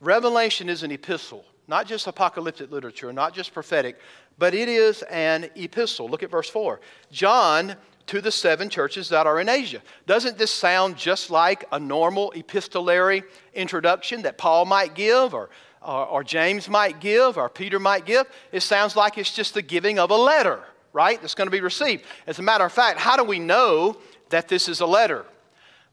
Revelation 0.00 0.68
is 0.68 0.82
an 0.82 0.90
epistle 0.90 1.44
not 1.68 1.86
just 1.86 2.06
apocalyptic 2.06 2.70
literature, 2.70 3.12
not 3.12 3.34
just 3.34 3.52
prophetic, 3.52 3.98
but 4.38 4.54
it 4.54 4.68
is 4.68 5.02
an 5.02 5.50
epistle. 5.56 6.08
Look 6.08 6.22
at 6.22 6.30
verse 6.30 6.48
4. 6.48 6.80
John 7.10 7.76
to 8.06 8.20
the 8.20 8.30
seven 8.30 8.68
churches 8.68 9.08
that 9.08 9.26
are 9.26 9.40
in 9.40 9.48
Asia. 9.48 9.82
Doesn't 10.06 10.38
this 10.38 10.50
sound 10.50 10.96
just 10.96 11.30
like 11.30 11.64
a 11.72 11.78
normal 11.78 12.32
epistolary 12.32 13.24
introduction 13.54 14.22
that 14.22 14.38
Paul 14.38 14.64
might 14.64 14.94
give 14.94 15.34
or, 15.34 15.50
or, 15.82 16.06
or, 16.06 16.24
James 16.24 16.68
might 16.68 17.00
give 17.00 17.36
or 17.36 17.48
Peter 17.48 17.80
might 17.80 18.06
give? 18.06 18.26
It 18.52 18.60
sounds 18.60 18.96
like 18.96 19.18
it's 19.18 19.34
just 19.34 19.54
the 19.54 19.62
giving 19.62 19.98
of 19.98 20.10
a 20.10 20.16
letter, 20.16 20.62
right? 20.92 21.20
That's 21.20 21.34
going 21.34 21.48
to 21.48 21.52
be 21.52 21.60
received. 21.60 22.04
As 22.26 22.38
a 22.38 22.42
matter 22.42 22.64
of 22.64 22.72
fact, 22.72 23.00
how 23.00 23.16
do 23.16 23.24
we 23.24 23.40
know 23.40 23.96
that 24.28 24.48
this 24.48 24.68
is 24.68 24.80
a 24.80 24.86
letter? 24.86 25.24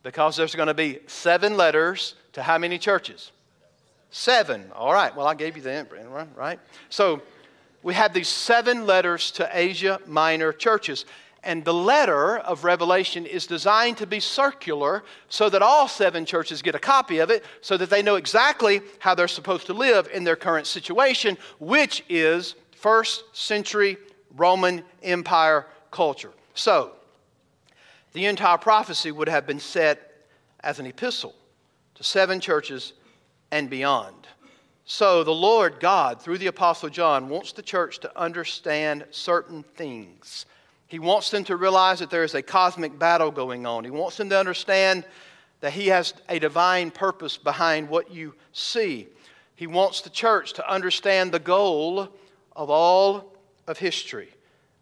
Because 0.04 0.36
there's 0.36 0.54
going 0.54 0.68
to 0.68 0.74
be 0.74 1.00
seven 1.08 1.58
letters 1.58 2.16
to 2.34 2.44
how 2.44 2.58
many 2.58 2.78
churches? 2.78 3.32
Seven. 4.16 4.72
All 4.76 4.94
right. 4.94 5.14
Well, 5.16 5.26
I 5.26 5.34
gave 5.34 5.58
you 5.58 5.64
the 5.64 6.28
right? 6.36 6.60
So 6.90 7.24
we 7.82 7.96
have 7.96 8.14
these 8.14 8.28
seven 8.28 8.86
letters 8.86 9.32
to 9.32 9.50
Asia 9.52 10.00
Minor 10.06 10.54
churches. 10.54 11.06
And 11.44 11.66
the 11.66 11.74
letter 11.74 12.38
of 12.38 12.64
Revelation 12.64 13.26
is 13.26 13.48
designed 13.48 13.98
to 13.98 14.06
be 14.06 14.20
circular 14.20 15.04
so 15.30 15.50
that 15.50 15.64
all 15.64 15.88
seven 15.88 16.28
churches 16.28 16.62
get 16.62 16.76
a 16.76 16.80
copy 16.80 17.18
of 17.18 17.32
it 17.32 17.44
so 17.62 17.76
that 17.76 17.90
they 17.90 18.04
know 18.04 18.16
exactly 18.16 18.82
how 19.00 19.16
they're 19.16 19.28
supposed 19.28 19.66
to 19.66 19.74
live 19.74 20.08
in 20.14 20.24
their 20.24 20.36
current 20.36 20.68
situation, 20.68 21.36
which 21.60 22.06
is 22.08 22.54
first 22.76 23.24
century 23.36 23.98
Roman 24.38 24.84
Empire 25.02 25.66
culture. 25.90 26.32
So, 26.54 26.92
the 28.14 28.28
entire 28.28 28.60
prophecy 28.60 29.12
would 29.12 29.28
have 29.28 29.48
been 29.48 29.60
set 29.60 30.28
as 30.60 30.78
an 30.78 30.86
epistle 30.86 31.34
to 31.96 32.04
seven 32.04 32.40
churches 32.40 32.94
and 33.54 33.70
beyond. 33.70 34.16
So, 34.84 35.24
the 35.24 35.32
Lord 35.32 35.80
God, 35.80 36.20
through 36.20 36.40
the 36.40 36.48
Apostle 36.48 36.90
John, 36.90 37.30
wants 37.30 37.54
the 37.54 37.62
church 37.62 38.00
to 38.00 38.20
understand 38.20 39.06
certain 39.12 39.62
things. 39.76 40.48
He 40.88 40.98
wants 40.98 41.30
them 41.30 41.44
to 41.46 41.56
realize 41.56 42.00
that 42.00 42.10
there 42.10 42.24
is 42.24 42.34
a 42.34 42.42
cosmic 42.42 42.98
battle 42.98 43.30
going 43.30 43.68
on. 43.68 43.84
He 43.84 43.92
wants 43.92 44.18
them 44.18 44.30
to 44.32 44.40
understand 44.40 45.06
that 45.60 45.72
He 45.72 45.88
has 45.88 46.16
a 46.28 46.40
divine 46.40 46.90
purpose 46.90 47.38
behind 47.38 47.90
what 47.90 48.12
you 48.12 48.34
see. 48.54 49.08
He 49.56 49.68
wants 49.68 50.02
the 50.02 50.10
church 50.10 50.54
to 50.54 50.70
understand 50.70 51.32
the 51.32 51.40
goal 51.40 52.10
of 52.56 52.72
all 52.72 53.36
of 53.68 53.78
history. 53.78 54.30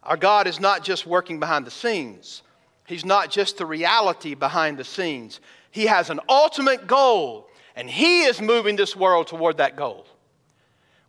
Our 0.03 0.17
God 0.17 0.47
is 0.47 0.61
not 0.61 0.83
just 0.83 1.05
working 1.05 1.41
behind 1.41 1.65
the 1.65 1.71
scenes, 1.71 2.41
He's 2.87 3.05
not 3.05 3.29
just 3.29 3.57
the 3.57 3.65
reality 3.65 4.33
behind 4.33 4.77
the 4.77 4.85
scenes. 4.85 5.41
He 5.71 5.85
has 5.87 6.09
an 6.09 6.21
ultimate 6.29 6.87
goal 6.87 7.49
and 7.75 7.89
He 7.89 8.23
is 8.23 8.41
moving 8.41 8.75
this 8.75 8.95
world 8.95 9.27
toward 9.27 9.57
that 9.57 9.75
goal. 9.75 10.05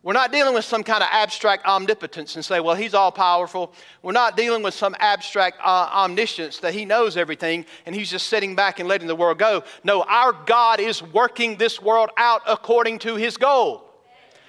We're 0.04 0.14
not 0.14 0.32
dealing 0.32 0.54
with 0.54 0.64
some 0.64 0.82
kind 0.82 1.00
of 1.00 1.08
abstract 1.12 1.64
omnipotence 1.64 2.34
and 2.34 2.44
say, 2.44 2.58
well, 2.58 2.74
he's 2.74 2.92
all 2.92 3.12
powerful. 3.12 3.72
We're 4.02 4.10
not 4.10 4.36
dealing 4.36 4.64
with 4.64 4.74
some 4.74 4.96
abstract 4.98 5.60
uh, 5.62 5.90
omniscience 5.92 6.58
that 6.58 6.74
he 6.74 6.84
knows 6.84 7.16
everything 7.16 7.64
and 7.86 7.94
he's 7.94 8.10
just 8.10 8.26
sitting 8.26 8.56
back 8.56 8.80
and 8.80 8.88
letting 8.88 9.06
the 9.06 9.14
world 9.14 9.38
go. 9.38 9.62
No, 9.84 10.02
our 10.02 10.32
God 10.32 10.80
is 10.80 11.04
working 11.04 11.56
this 11.56 11.80
world 11.80 12.10
out 12.16 12.42
according 12.48 12.98
to 13.00 13.14
his 13.14 13.36
goal 13.36 13.84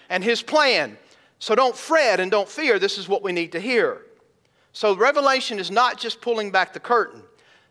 and 0.10 0.24
his 0.24 0.42
plan. 0.42 0.98
So 1.38 1.54
don't 1.54 1.78
fret 1.78 2.20
and 2.20 2.32
don't 2.32 2.50
fear. 2.50 2.80
This 2.80 2.98
is 2.98 3.08
what 3.08 3.22
we 3.22 3.32
need 3.32 3.52
to 3.52 3.60
hear. 3.60 4.02
So, 4.76 4.96
Revelation 4.96 5.60
is 5.60 5.70
not 5.70 6.00
just 6.00 6.20
pulling 6.20 6.50
back 6.50 6.74
the 6.74 6.80
curtain 6.80 7.22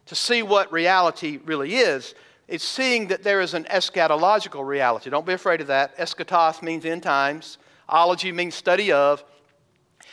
to 0.06 0.14
see 0.14 0.44
what 0.44 0.70
reality 0.70 1.40
really 1.44 1.74
is, 1.74 2.14
it's 2.52 2.68
seeing 2.68 3.06
that 3.06 3.22
there 3.22 3.40
is 3.40 3.54
an 3.54 3.64
eschatological 3.64 4.62
reality. 4.66 5.08
Don't 5.08 5.24
be 5.24 5.32
afraid 5.32 5.62
of 5.62 5.68
that. 5.68 5.96
Eschatos 5.96 6.60
means 6.60 6.84
end 6.84 7.02
times, 7.02 7.56
ology 7.88 8.30
means 8.30 8.54
study 8.54 8.92
of. 8.92 9.24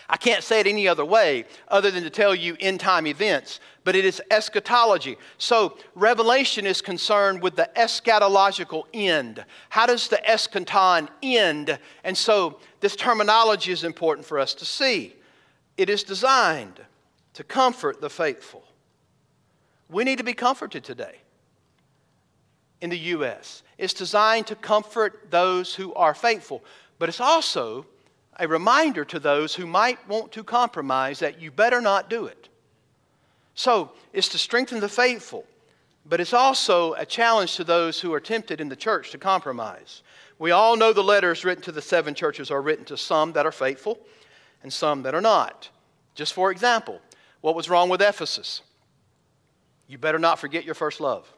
I 0.09 0.15
can't 0.15 0.41
say 0.41 0.61
it 0.61 0.65
any 0.65 0.87
other 0.87 1.03
way 1.03 1.43
other 1.67 1.91
than 1.91 2.01
to 2.03 2.09
tell 2.09 2.33
you 2.33 2.55
end 2.61 2.79
time 2.79 3.07
events, 3.07 3.59
but 3.83 3.93
it 3.93 4.05
is 4.05 4.21
eschatology. 4.31 5.17
So, 5.37 5.77
Revelation 5.95 6.65
is 6.65 6.81
concerned 6.81 7.41
with 7.41 7.57
the 7.57 7.69
eschatological 7.75 8.85
end. 8.93 9.43
How 9.67 9.85
does 9.85 10.07
the 10.07 10.21
eschaton 10.25 11.09
end? 11.21 11.77
And 12.05 12.17
so, 12.17 12.61
this 12.79 12.95
terminology 12.95 13.73
is 13.73 13.83
important 13.83 14.25
for 14.25 14.39
us 14.39 14.53
to 14.53 14.65
see. 14.65 15.13
It 15.75 15.89
is 15.89 16.03
designed 16.03 16.79
to 17.33 17.43
comfort 17.43 17.99
the 17.99 18.09
faithful. 18.09 18.63
We 19.89 20.05
need 20.05 20.19
to 20.19 20.23
be 20.23 20.33
comforted 20.33 20.85
today 20.85 21.17
in 22.81 22.89
the 22.89 22.97
U.S. 22.97 23.63
It's 23.77 23.93
designed 23.93 24.47
to 24.47 24.55
comfort 24.55 25.27
those 25.29 25.75
who 25.75 25.93
are 25.93 26.13
faithful, 26.13 26.63
but 26.97 27.09
it's 27.09 27.21
also 27.21 27.85
a 28.39 28.47
reminder 28.47 29.03
to 29.05 29.19
those 29.19 29.55
who 29.55 29.67
might 29.67 30.05
want 30.07 30.31
to 30.31 30.43
compromise 30.43 31.19
that 31.19 31.41
you 31.41 31.51
better 31.51 31.81
not 31.81 32.09
do 32.09 32.25
it. 32.25 32.49
So 33.53 33.91
it's 34.13 34.29
to 34.29 34.37
strengthen 34.37 34.79
the 34.79 34.87
faithful, 34.87 35.45
but 36.05 36.21
it's 36.21 36.33
also 36.33 36.93
a 36.93 37.05
challenge 37.05 37.57
to 37.57 37.65
those 37.65 37.99
who 37.99 38.13
are 38.13 38.21
tempted 38.21 38.61
in 38.61 38.69
the 38.69 38.75
church 38.75 39.11
to 39.11 39.17
compromise. 39.17 40.01
We 40.39 40.51
all 40.51 40.77
know 40.77 40.93
the 40.93 41.03
letters 41.03 41.43
written 41.43 41.63
to 41.65 41.73
the 41.73 41.81
seven 41.81 42.15
churches 42.15 42.49
are 42.49 42.61
written 42.61 42.85
to 42.85 42.97
some 42.97 43.33
that 43.33 43.45
are 43.45 43.51
faithful 43.51 43.99
and 44.63 44.71
some 44.71 45.03
that 45.03 45.13
are 45.13 45.21
not. 45.21 45.69
Just 46.15 46.33
for 46.33 46.51
example, 46.51 47.01
what 47.41 47.55
was 47.55 47.69
wrong 47.69 47.89
with 47.89 48.01
Ephesus? 48.01 48.61
You 49.87 49.97
better 49.97 50.19
not 50.19 50.39
forget 50.39 50.63
your 50.63 50.75
first 50.75 51.01
love. 51.01 51.31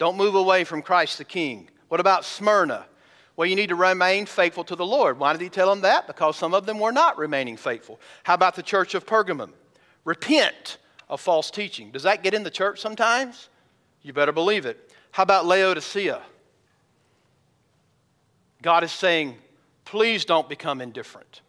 Don't 0.00 0.16
move 0.16 0.34
away 0.34 0.64
from 0.64 0.80
Christ 0.80 1.18
the 1.18 1.26
King. 1.26 1.68
What 1.88 2.00
about 2.00 2.24
Smyrna? 2.24 2.86
Well, 3.36 3.46
you 3.46 3.54
need 3.54 3.68
to 3.68 3.74
remain 3.74 4.24
faithful 4.24 4.64
to 4.64 4.74
the 4.74 4.86
Lord. 4.86 5.18
Why 5.18 5.32
did 5.32 5.42
he 5.42 5.50
tell 5.50 5.68
them 5.68 5.82
that? 5.82 6.06
Because 6.06 6.36
some 6.36 6.54
of 6.54 6.64
them 6.64 6.78
were 6.78 6.90
not 6.90 7.18
remaining 7.18 7.58
faithful. 7.58 8.00
How 8.22 8.32
about 8.32 8.56
the 8.56 8.62
church 8.62 8.94
of 8.94 9.04
Pergamum? 9.04 9.50
Repent 10.06 10.78
of 11.10 11.20
false 11.20 11.50
teaching. 11.50 11.90
Does 11.90 12.04
that 12.04 12.22
get 12.22 12.32
in 12.32 12.44
the 12.44 12.50
church 12.50 12.80
sometimes? 12.80 13.50
You 14.00 14.14
better 14.14 14.32
believe 14.32 14.64
it. 14.64 14.90
How 15.10 15.22
about 15.22 15.44
Laodicea? 15.44 16.22
God 18.62 18.84
is 18.84 18.92
saying, 18.92 19.36
please 19.84 20.24
don't 20.24 20.48
become 20.48 20.80
indifferent. 20.80 21.42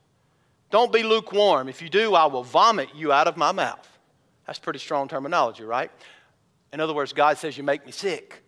Don't 0.72 0.92
be 0.92 1.04
lukewarm. 1.04 1.70
If 1.70 1.82
you 1.82 1.88
do, 1.88 2.16
I 2.16 2.26
will 2.26 2.44
vomit 2.44 2.90
you 2.94 3.14
out 3.14 3.30
of 3.30 3.38
my 3.38 3.54
mouth. 3.54 3.88
That's 4.46 4.60
pretty 4.60 4.80
strong 4.80 5.08
terminology, 5.08 5.64
right? 5.64 5.90
In 6.74 6.80
other 6.80 6.94
words, 6.94 7.14
God 7.14 7.38
says, 7.38 7.58
You 7.58 7.64
make 7.64 7.86
me 7.86 7.92
sick. 7.92 8.44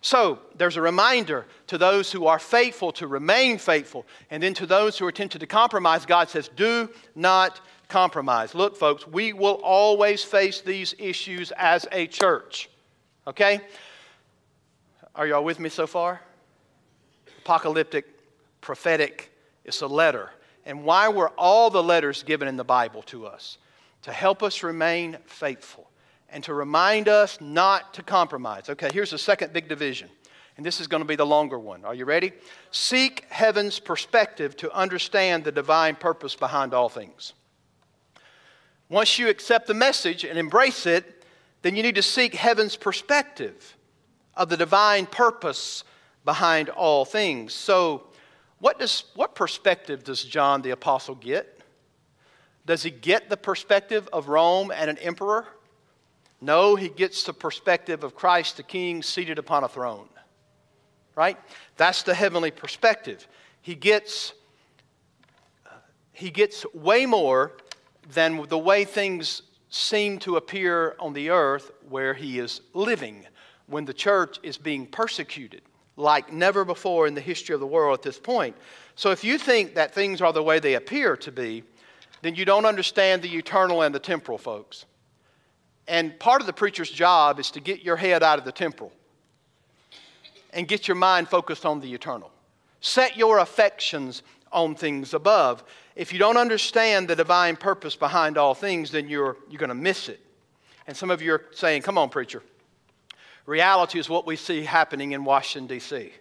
So 0.00 0.40
there's 0.56 0.76
a 0.76 0.82
reminder 0.82 1.46
to 1.68 1.78
those 1.78 2.12
who 2.12 2.26
are 2.26 2.38
faithful 2.38 2.92
to 2.92 3.06
remain 3.06 3.56
faithful. 3.56 4.04
And 4.30 4.42
then 4.42 4.52
to 4.54 4.66
those 4.66 4.98
who 4.98 5.06
are 5.06 5.12
tempted 5.12 5.38
to 5.38 5.46
compromise, 5.46 6.04
God 6.04 6.28
says, 6.28 6.50
Do 6.54 6.90
not 7.14 7.60
compromise. 7.88 8.54
Look, 8.54 8.76
folks, 8.76 9.06
we 9.06 9.32
will 9.32 9.60
always 9.62 10.22
face 10.22 10.60
these 10.60 10.94
issues 10.98 11.52
as 11.52 11.86
a 11.90 12.06
church. 12.06 12.68
Okay? 13.26 13.60
Are 15.14 15.26
y'all 15.26 15.44
with 15.44 15.58
me 15.58 15.70
so 15.70 15.86
far? 15.86 16.20
Apocalyptic, 17.38 18.04
prophetic, 18.60 19.30
it's 19.64 19.80
a 19.80 19.86
letter. 19.86 20.30
And 20.66 20.84
why 20.84 21.08
were 21.08 21.30
all 21.38 21.70
the 21.70 21.82
letters 21.82 22.22
given 22.22 22.48
in 22.48 22.56
the 22.56 22.64
Bible 22.64 23.02
to 23.04 23.26
us? 23.26 23.58
To 24.02 24.12
help 24.12 24.42
us 24.42 24.62
remain 24.62 25.16
faithful 25.24 25.88
and 26.34 26.42
to 26.42 26.52
remind 26.52 27.08
us 27.08 27.40
not 27.40 27.94
to 27.94 28.02
compromise. 28.02 28.68
Okay, 28.68 28.90
here's 28.92 29.12
the 29.12 29.18
second 29.18 29.52
big 29.52 29.68
division. 29.68 30.08
And 30.56 30.66
this 30.66 30.80
is 30.80 30.88
going 30.88 31.00
to 31.00 31.06
be 31.06 31.14
the 31.14 31.24
longer 31.24 31.58
one. 31.58 31.84
Are 31.84 31.94
you 31.94 32.04
ready? 32.04 32.32
Seek 32.72 33.24
heaven's 33.30 33.78
perspective 33.78 34.56
to 34.56 34.72
understand 34.72 35.44
the 35.44 35.52
divine 35.52 35.94
purpose 35.94 36.34
behind 36.34 36.74
all 36.74 36.88
things. 36.88 37.34
Once 38.88 39.16
you 39.16 39.28
accept 39.28 39.68
the 39.68 39.74
message 39.74 40.24
and 40.24 40.36
embrace 40.36 40.86
it, 40.86 41.24
then 41.62 41.76
you 41.76 41.84
need 41.84 41.94
to 41.94 42.02
seek 42.02 42.34
heaven's 42.34 42.74
perspective 42.74 43.76
of 44.36 44.48
the 44.48 44.56
divine 44.56 45.06
purpose 45.06 45.84
behind 46.24 46.68
all 46.68 47.04
things. 47.04 47.54
So, 47.54 48.08
what, 48.58 48.80
does, 48.80 49.04
what 49.14 49.36
perspective 49.36 50.02
does 50.02 50.24
John 50.24 50.62
the 50.62 50.70
Apostle 50.70 51.14
get? 51.14 51.60
Does 52.66 52.82
he 52.82 52.90
get 52.90 53.28
the 53.28 53.36
perspective 53.36 54.08
of 54.12 54.28
Rome 54.28 54.72
and 54.74 54.90
an 54.90 54.98
emperor? 54.98 55.46
No, 56.44 56.76
he 56.76 56.90
gets 56.90 57.22
the 57.22 57.32
perspective 57.32 58.04
of 58.04 58.14
Christ 58.14 58.58
the 58.58 58.62
King 58.62 59.02
seated 59.02 59.38
upon 59.38 59.64
a 59.64 59.68
throne. 59.68 60.08
Right? 61.16 61.38
That's 61.78 62.02
the 62.02 62.12
heavenly 62.12 62.50
perspective. 62.50 63.26
He 63.62 63.74
gets, 63.74 64.34
he 66.12 66.28
gets 66.30 66.66
way 66.74 67.06
more 67.06 67.52
than 68.12 68.46
the 68.48 68.58
way 68.58 68.84
things 68.84 69.40
seem 69.70 70.18
to 70.18 70.36
appear 70.36 70.96
on 70.98 71.14
the 71.14 71.30
earth 71.30 71.70
where 71.88 72.12
he 72.12 72.38
is 72.38 72.60
living 72.74 73.24
when 73.66 73.86
the 73.86 73.94
church 73.94 74.38
is 74.42 74.58
being 74.58 74.86
persecuted 74.86 75.62
like 75.96 76.30
never 76.30 76.64
before 76.64 77.06
in 77.06 77.14
the 77.14 77.20
history 77.22 77.54
of 77.54 77.60
the 77.60 77.66
world 77.66 77.98
at 77.98 78.02
this 78.02 78.18
point. 78.18 78.54
So 78.96 79.12
if 79.12 79.24
you 79.24 79.38
think 79.38 79.76
that 79.76 79.94
things 79.94 80.20
are 80.20 80.32
the 80.32 80.42
way 80.42 80.58
they 80.58 80.74
appear 80.74 81.16
to 81.16 81.32
be, 81.32 81.62
then 82.20 82.34
you 82.34 82.44
don't 82.44 82.66
understand 82.66 83.22
the 83.22 83.34
eternal 83.34 83.80
and 83.80 83.94
the 83.94 83.98
temporal, 83.98 84.36
folks. 84.36 84.84
And 85.86 86.18
part 86.18 86.40
of 86.40 86.46
the 86.46 86.52
preacher's 86.52 86.90
job 86.90 87.38
is 87.38 87.50
to 87.52 87.60
get 87.60 87.82
your 87.82 87.96
head 87.96 88.22
out 88.22 88.38
of 88.38 88.44
the 88.44 88.52
temporal 88.52 88.92
and 90.52 90.66
get 90.66 90.88
your 90.88 90.94
mind 90.94 91.28
focused 91.28 91.66
on 91.66 91.80
the 91.80 91.92
eternal. 91.92 92.30
Set 92.80 93.16
your 93.16 93.38
affections 93.38 94.22
on 94.52 94.74
things 94.74 95.14
above. 95.14 95.64
If 95.96 96.12
you 96.12 96.18
don't 96.18 96.36
understand 96.36 97.08
the 97.08 97.16
divine 97.16 97.56
purpose 97.56 97.96
behind 97.96 98.38
all 98.38 98.54
things, 98.54 98.90
then 98.90 99.08
you're, 99.08 99.36
you're 99.50 99.58
going 99.58 99.68
to 99.68 99.74
miss 99.74 100.08
it. 100.08 100.20
And 100.86 100.96
some 100.96 101.10
of 101.10 101.20
you 101.20 101.34
are 101.34 101.44
saying, 101.52 101.82
Come 101.82 101.98
on, 101.98 102.08
preacher. 102.08 102.42
Reality 103.46 103.98
is 103.98 104.08
what 104.08 104.26
we 104.26 104.36
see 104.36 104.62
happening 104.62 105.12
in 105.12 105.24
Washington, 105.24 105.66
D.C. 105.66 106.12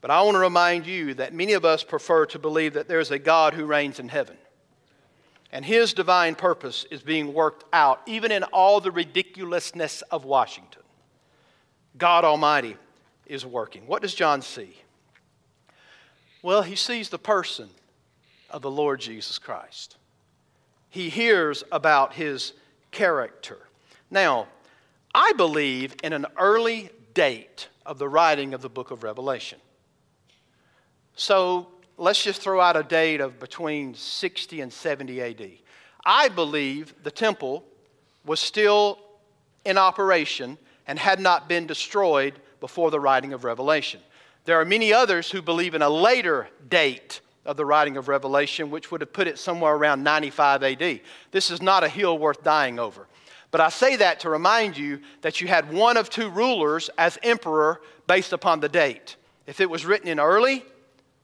But 0.00 0.10
I 0.10 0.22
want 0.22 0.34
to 0.34 0.40
remind 0.40 0.86
you 0.86 1.14
that 1.14 1.34
many 1.34 1.52
of 1.52 1.64
us 1.64 1.84
prefer 1.84 2.26
to 2.26 2.38
believe 2.38 2.74
that 2.74 2.88
there's 2.88 3.10
a 3.10 3.18
God 3.18 3.54
who 3.54 3.66
reigns 3.66 3.98
in 3.98 4.08
heaven. 4.08 4.36
And 5.52 5.64
his 5.64 5.92
divine 5.92 6.34
purpose 6.34 6.86
is 6.90 7.02
being 7.02 7.34
worked 7.34 7.64
out, 7.72 8.00
even 8.06 8.32
in 8.32 8.42
all 8.44 8.80
the 8.80 8.90
ridiculousness 8.90 10.02
of 10.02 10.24
Washington. 10.24 10.82
God 11.98 12.24
Almighty 12.24 12.76
is 13.26 13.44
working. 13.44 13.86
What 13.86 14.00
does 14.00 14.14
John 14.14 14.40
see? 14.40 14.74
Well, 16.42 16.62
he 16.62 16.74
sees 16.74 17.10
the 17.10 17.18
person 17.18 17.68
of 18.50 18.62
the 18.62 18.70
Lord 18.70 19.00
Jesus 19.00 19.38
Christ. 19.38 19.96
He 20.88 21.08
hears 21.10 21.62
about 21.70 22.14
his 22.14 22.54
character. 22.90 23.58
Now, 24.10 24.48
I 25.14 25.32
believe 25.36 25.94
in 26.02 26.12
an 26.12 26.26
early 26.38 26.90
date 27.14 27.68
of 27.84 27.98
the 27.98 28.08
writing 28.08 28.54
of 28.54 28.62
the 28.62 28.68
book 28.68 28.90
of 28.90 29.02
Revelation. 29.02 29.58
So 31.14 31.68
let's 32.02 32.22
just 32.22 32.42
throw 32.42 32.60
out 32.60 32.76
a 32.76 32.82
date 32.82 33.20
of 33.20 33.38
between 33.38 33.94
60 33.94 34.60
and 34.60 34.72
70 34.72 35.22
AD. 35.22 35.50
I 36.04 36.28
believe 36.28 36.94
the 37.04 37.12
temple 37.12 37.64
was 38.26 38.40
still 38.40 38.98
in 39.64 39.78
operation 39.78 40.58
and 40.88 40.98
had 40.98 41.20
not 41.20 41.48
been 41.48 41.64
destroyed 41.64 42.34
before 42.58 42.90
the 42.90 42.98
writing 42.98 43.32
of 43.32 43.44
Revelation. 43.44 44.00
There 44.46 44.60
are 44.60 44.64
many 44.64 44.92
others 44.92 45.30
who 45.30 45.40
believe 45.40 45.76
in 45.76 45.82
a 45.82 45.88
later 45.88 46.48
date 46.68 47.20
of 47.44 47.56
the 47.56 47.64
writing 47.64 47.96
of 47.96 48.08
Revelation, 48.08 48.68
which 48.68 48.90
would 48.90 49.00
have 49.00 49.12
put 49.12 49.28
it 49.28 49.38
somewhere 49.38 49.74
around 49.74 50.02
95 50.02 50.64
AD. 50.64 51.00
This 51.30 51.52
is 51.52 51.62
not 51.62 51.84
a 51.84 51.88
hill 51.88 52.18
worth 52.18 52.42
dying 52.42 52.80
over. 52.80 53.06
But 53.52 53.60
I 53.60 53.68
say 53.68 53.94
that 53.96 54.18
to 54.20 54.28
remind 54.28 54.76
you 54.76 54.98
that 55.20 55.40
you 55.40 55.46
had 55.46 55.72
one 55.72 55.96
of 55.96 56.10
two 56.10 56.30
rulers 56.30 56.90
as 56.98 57.16
emperor 57.22 57.80
based 58.08 58.32
upon 58.32 58.58
the 58.58 58.68
date. 58.68 59.14
If 59.46 59.60
it 59.60 59.70
was 59.70 59.86
written 59.86 60.08
in 60.08 60.18
early, 60.18 60.64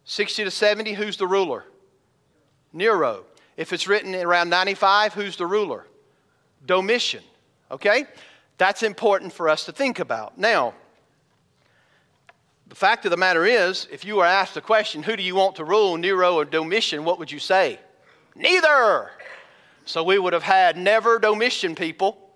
60 0.09 0.45
to 0.45 0.51
70, 0.51 0.95
who's 0.95 1.19
the 1.19 1.27
ruler? 1.27 1.65
Nero. 2.73 3.25
If 3.59 3.75
it's 3.75 3.87
written 3.87 4.15
around 4.15 4.49
95, 4.49 5.13
who's 5.13 5.37
the 5.37 5.45
ruler? 5.45 5.87
Domitian. 6.65 7.23
Okay? 7.71 8.07
That's 8.57 8.83
important 8.83 9.35
for 9.35 9.51
us 9.51 9.67
to 9.67 9.73
think 9.73 9.99
about. 9.99 10.39
Now, 10.39 10.73
the 12.69 12.75
fact 12.75 13.05
of 13.05 13.11
the 13.11 13.19
matter 13.19 13.45
is, 13.45 13.87
if 13.93 14.03
you 14.03 14.17
were 14.17 14.25
asked 14.25 14.55
the 14.55 14.63
question, 14.63 15.03
who 15.03 15.15
do 15.15 15.23
you 15.23 15.35
want 15.35 15.57
to 15.57 15.65
rule, 15.65 15.99
Nero 15.99 16.37
or 16.37 16.47
Domitian, 16.47 17.05
what 17.05 17.19
would 17.19 17.31
you 17.31 17.39
say? 17.39 17.79
Neither. 18.35 19.11
So 19.85 20.03
we 20.03 20.19
would 20.19 20.33
have 20.33 20.43
had 20.43 20.79
never 20.79 21.19
Domitian 21.19 21.75
people 21.75 22.31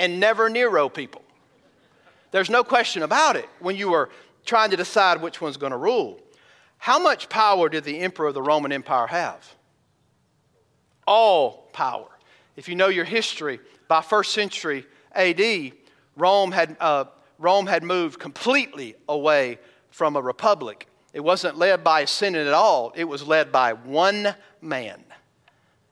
and 0.00 0.18
never 0.18 0.48
Nero 0.48 0.88
people. 0.88 1.22
There's 2.32 2.50
no 2.50 2.64
question 2.64 3.04
about 3.04 3.36
it 3.36 3.48
when 3.60 3.76
you 3.76 3.90
were 3.90 4.10
trying 4.48 4.70
to 4.70 4.76
decide 4.76 5.22
which 5.22 5.40
one's 5.40 5.56
going 5.56 5.72
to 5.72 5.78
rule. 5.78 6.20
How 6.78 6.98
much 6.98 7.28
power 7.28 7.68
did 7.68 7.84
the 7.84 8.00
emperor 8.00 8.28
of 8.28 8.34
the 8.34 8.42
Roman 8.42 8.72
Empire 8.72 9.06
have? 9.06 9.54
All 11.06 11.68
power. 11.72 12.08
If 12.56 12.68
you 12.68 12.74
know 12.74 12.88
your 12.88 13.04
history, 13.04 13.60
by 13.86 14.00
first 14.02 14.32
century 14.32 14.84
AD, 15.12 15.72
Rome 16.16 16.52
had, 16.52 16.76
uh, 16.80 17.04
Rome 17.38 17.66
had 17.66 17.82
moved 17.82 18.18
completely 18.18 18.96
away 19.08 19.58
from 19.90 20.16
a 20.16 20.22
republic. 20.22 20.88
It 21.12 21.20
wasn't 21.20 21.56
led 21.56 21.84
by 21.84 22.00
a 22.00 22.06
senate 22.06 22.46
at 22.46 22.52
all, 22.52 22.92
it 22.96 23.04
was 23.04 23.26
led 23.26 23.52
by 23.52 23.72
one 23.72 24.34
man 24.60 25.04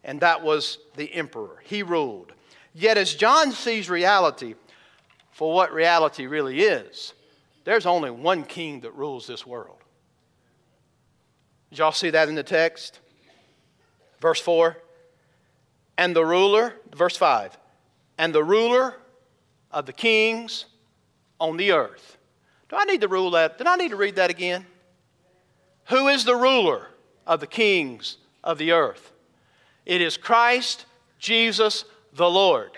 and 0.07 0.21
that 0.21 0.43
was 0.43 0.79
the 0.95 1.13
emperor. 1.13 1.61
He 1.65 1.83
ruled. 1.83 2.33
Yet, 2.73 2.97
as 2.97 3.15
John 3.15 3.51
sees 3.53 3.91
reality 3.91 4.55
for 5.33 5.53
what 5.53 5.73
reality 5.75 6.27
really 6.27 6.61
is, 6.61 7.13
there's 7.67 7.85
only 7.85 8.13
one 8.13 8.45
king 8.45 8.81
that 8.83 8.95
rules 8.95 9.27
this 9.27 9.45
world. 9.45 9.79
Did 11.71 11.81
y'all 11.81 11.91
see 11.91 12.11
that 12.11 12.29
in 12.29 12.37
the 12.37 12.45
text? 12.45 13.01
Verse 14.21 14.41
4 14.41 14.77
And 15.99 16.15
the 16.15 16.25
ruler, 16.25 16.75
verse 16.95 17.17
5, 17.17 17.59
and 18.19 18.33
the 18.33 18.45
ruler 18.45 18.95
of 19.73 19.85
the 19.85 19.93
kings 19.93 20.67
on 21.41 21.57
the 21.57 21.73
earth. 21.73 22.19
Do 22.69 22.77
I 22.77 22.85
need 22.85 23.01
to 23.01 23.09
rule 23.09 23.33
that? 23.33 23.59
Did 23.59 23.67
I 23.67 23.75
need 23.75 23.91
to 23.91 23.97
read 23.97 24.15
that 24.15 24.31
again? 24.31 24.65
Who 25.87 26.07
is 26.07 26.25
the 26.25 26.37
ruler 26.37 26.87
of 27.27 27.41
the 27.41 27.49
kings 27.49 28.19
of 28.45 28.59
the 28.59 28.71
earth? 28.71 29.11
It 29.85 30.01
is 30.01 30.17
Christ 30.17 30.87
Jesus 31.19 31.85
the 32.13 32.31
Lord. 32.31 32.71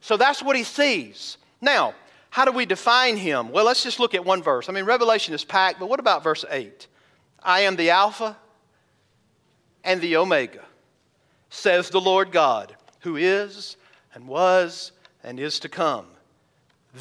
So 0.00 0.16
that's 0.16 0.42
what 0.42 0.56
he 0.56 0.64
sees. 0.64 1.36
Now, 1.60 1.94
how 2.32 2.46
do 2.46 2.52
we 2.52 2.64
define 2.64 3.18
him? 3.18 3.50
Well, 3.50 3.66
let's 3.66 3.82
just 3.82 4.00
look 4.00 4.14
at 4.14 4.24
one 4.24 4.42
verse. 4.42 4.70
I 4.70 4.72
mean, 4.72 4.86
Revelation 4.86 5.34
is 5.34 5.44
packed, 5.44 5.78
but 5.78 5.90
what 5.90 6.00
about 6.00 6.24
verse 6.24 6.46
8? 6.50 6.86
I 7.42 7.60
am 7.60 7.76
the 7.76 7.90
Alpha 7.90 8.38
and 9.84 10.00
the 10.00 10.16
Omega, 10.16 10.64
says 11.50 11.90
the 11.90 12.00
Lord 12.00 12.32
God, 12.32 12.74
who 13.00 13.16
is 13.16 13.76
and 14.14 14.26
was 14.26 14.92
and 15.22 15.38
is 15.38 15.60
to 15.60 15.68
come, 15.68 16.06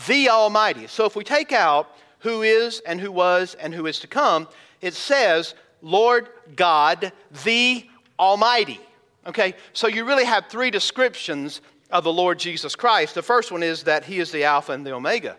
the 0.05 0.27
Almighty. 0.27 0.87
So 0.87 1.05
if 1.05 1.15
we 1.15 1.23
take 1.23 1.53
out 1.53 1.87
who 2.19 2.41
is 2.41 2.81
and 2.81 2.99
who 2.99 3.09
was 3.09 3.55
and 3.55 3.73
who 3.73 3.85
is 3.85 3.99
to 3.99 4.07
come, 4.07 4.49
it 4.81 4.95
says, 4.95 5.55
Lord 5.81 6.27
God, 6.57 7.13
the 7.45 7.87
Almighty. 8.19 8.81
Okay, 9.25 9.53
so 9.71 9.87
you 9.87 10.03
really 10.03 10.25
have 10.25 10.47
three 10.47 10.71
descriptions 10.71 11.61
of 11.91 12.03
the 12.03 12.13
Lord 12.13 12.39
Jesus 12.39 12.75
Christ. 12.75 13.15
The 13.15 13.21
first 13.21 13.51
one 13.51 13.63
is 13.63 13.83
that 13.83 14.05
he 14.05 14.19
is 14.19 14.31
the 14.31 14.43
Alpha 14.43 14.71
and 14.71 14.85
the 14.85 14.93
Omega. 14.93 15.37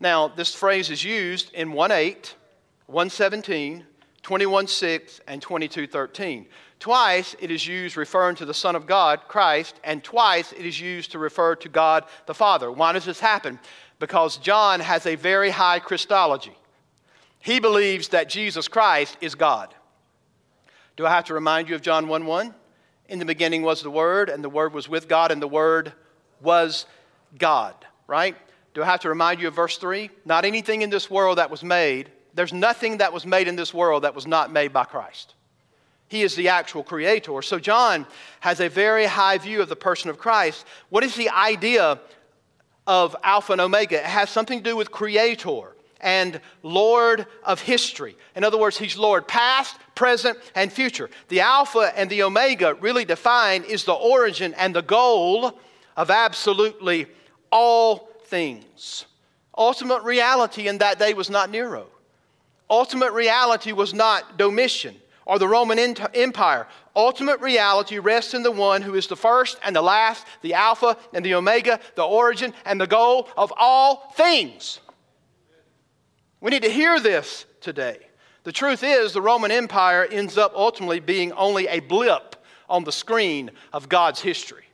Now, 0.00 0.28
this 0.28 0.54
phrase 0.54 0.90
is 0.90 1.04
used 1.04 1.52
in 1.52 1.72
1 1.72 1.92
8, 1.92 2.34
117, 2.86 3.84
21 4.22 4.66
6, 4.66 5.20
and 5.26 5.42
22 5.42 5.86
13. 5.86 6.46
Twice 6.78 7.36
it 7.38 7.50
is 7.50 7.66
used 7.66 7.98
referring 7.98 8.36
to 8.36 8.46
the 8.46 8.54
Son 8.54 8.74
of 8.74 8.86
God, 8.86 9.20
Christ, 9.28 9.78
and 9.84 10.02
twice 10.02 10.52
it 10.52 10.64
is 10.64 10.80
used 10.80 11.12
to 11.12 11.18
refer 11.18 11.54
to 11.56 11.68
God 11.68 12.04
the 12.26 12.34
Father. 12.34 12.72
Why 12.72 12.92
does 12.92 13.04
this 13.04 13.20
happen? 13.20 13.58
Because 13.98 14.38
John 14.38 14.80
has 14.80 15.04
a 15.04 15.14
very 15.14 15.50
high 15.50 15.78
Christology. 15.78 16.56
He 17.38 17.60
believes 17.60 18.08
that 18.08 18.30
Jesus 18.30 18.66
Christ 18.66 19.18
is 19.20 19.34
God. 19.34 19.74
Do 20.96 21.06
I 21.06 21.10
have 21.10 21.26
to 21.26 21.34
remind 21.34 21.68
you 21.68 21.74
of 21.74 21.82
John 21.82 22.08
1 22.08 22.24
1? 22.24 22.54
In 23.10 23.18
the 23.18 23.26
beginning 23.26 23.60
was 23.62 23.82
the 23.82 23.90
Word, 23.90 24.30
and 24.30 24.42
the 24.42 24.48
Word 24.48 24.72
was 24.72 24.88
with 24.88 25.08
God, 25.08 25.30
and 25.30 25.42
the 25.42 25.48
Word 25.48 25.92
was 26.40 26.86
God, 27.38 27.74
right? 28.06 28.36
Do 28.72 28.82
I 28.82 28.86
have 28.86 29.00
to 29.00 29.08
remind 29.10 29.40
you 29.40 29.48
of 29.48 29.54
verse 29.54 29.76
3? 29.76 30.08
Not 30.24 30.44
anything 30.44 30.80
in 30.80 30.88
this 30.88 31.10
world 31.10 31.38
that 31.38 31.50
was 31.50 31.62
made, 31.62 32.10
there's 32.32 32.52
nothing 32.52 32.98
that 32.98 33.12
was 33.12 33.26
made 33.26 33.48
in 33.48 33.56
this 33.56 33.74
world 33.74 34.04
that 34.04 34.14
was 34.14 34.26
not 34.26 34.52
made 34.52 34.72
by 34.72 34.84
Christ. 34.84 35.34
He 36.08 36.22
is 36.22 36.34
the 36.36 36.48
actual 36.48 36.82
creator. 36.82 37.42
So 37.42 37.58
John 37.58 38.06
has 38.38 38.60
a 38.60 38.68
very 38.68 39.04
high 39.04 39.38
view 39.38 39.60
of 39.60 39.68
the 39.68 39.76
person 39.76 40.08
of 40.08 40.18
Christ. 40.18 40.64
What 40.88 41.04
is 41.04 41.16
the 41.16 41.28
idea 41.30 42.00
of 42.90 43.14
Alpha 43.22 43.52
and 43.52 43.60
Omega. 43.60 43.98
It 43.98 44.04
has 44.04 44.30
something 44.30 44.58
to 44.58 44.64
do 44.70 44.76
with 44.76 44.90
Creator 44.90 45.76
and 46.00 46.40
Lord 46.62 47.26
of 47.44 47.60
history. 47.60 48.16
In 48.34 48.44
other 48.44 48.58
words, 48.58 48.78
He's 48.78 48.96
Lord 48.96 49.26
past, 49.28 49.76
present, 49.94 50.38
and 50.54 50.72
future. 50.72 51.10
The 51.28 51.40
Alpha 51.40 51.92
and 51.96 52.08
the 52.08 52.22
Omega 52.22 52.74
really 52.74 53.04
define 53.04 53.64
is 53.64 53.84
the 53.84 53.92
origin 53.92 54.54
and 54.54 54.74
the 54.74 54.82
goal 54.82 55.58
of 55.96 56.10
absolutely 56.10 57.06
all 57.50 58.08
things. 58.24 59.06
Ultimate 59.56 60.02
reality 60.02 60.68
in 60.68 60.78
that 60.78 60.98
day 60.98 61.14
was 61.14 61.28
not 61.28 61.50
Nero. 61.50 61.86
Ultimate 62.70 63.12
reality 63.12 63.72
was 63.72 63.92
not 63.92 64.38
Domitian 64.38 64.94
or 65.26 65.38
the 65.38 65.48
Roman 65.48 65.78
Empire. 65.78 66.66
Ultimate 66.96 67.40
reality 67.40 67.98
rests 67.98 68.34
in 68.34 68.42
the 68.42 68.50
one 68.50 68.82
who 68.82 68.94
is 68.94 69.06
the 69.06 69.16
first 69.16 69.58
and 69.64 69.76
the 69.76 69.82
last, 69.82 70.26
the 70.42 70.54
Alpha 70.54 70.96
and 71.12 71.24
the 71.24 71.34
Omega, 71.34 71.78
the 71.94 72.02
origin 72.02 72.54
and 72.64 72.80
the 72.80 72.86
goal 72.86 73.28
of 73.36 73.52
all 73.56 74.12
things. 74.16 74.80
We 76.40 76.50
need 76.50 76.62
to 76.62 76.70
hear 76.70 76.98
this 77.00 77.44
today. 77.60 77.98
The 78.44 78.52
truth 78.52 78.82
is, 78.82 79.12
the 79.12 79.20
Roman 79.20 79.50
Empire 79.50 80.06
ends 80.10 80.38
up 80.38 80.52
ultimately 80.54 81.00
being 81.00 81.32
only 81.32 81.66
a 81.68 81.80
blip 81.80 82.36
on 82.68 82.84
the 82.84 82.92
screen 82.92 83.50
of 83.72 83.88
God's 83.88 84.20
history. 84.20 84.64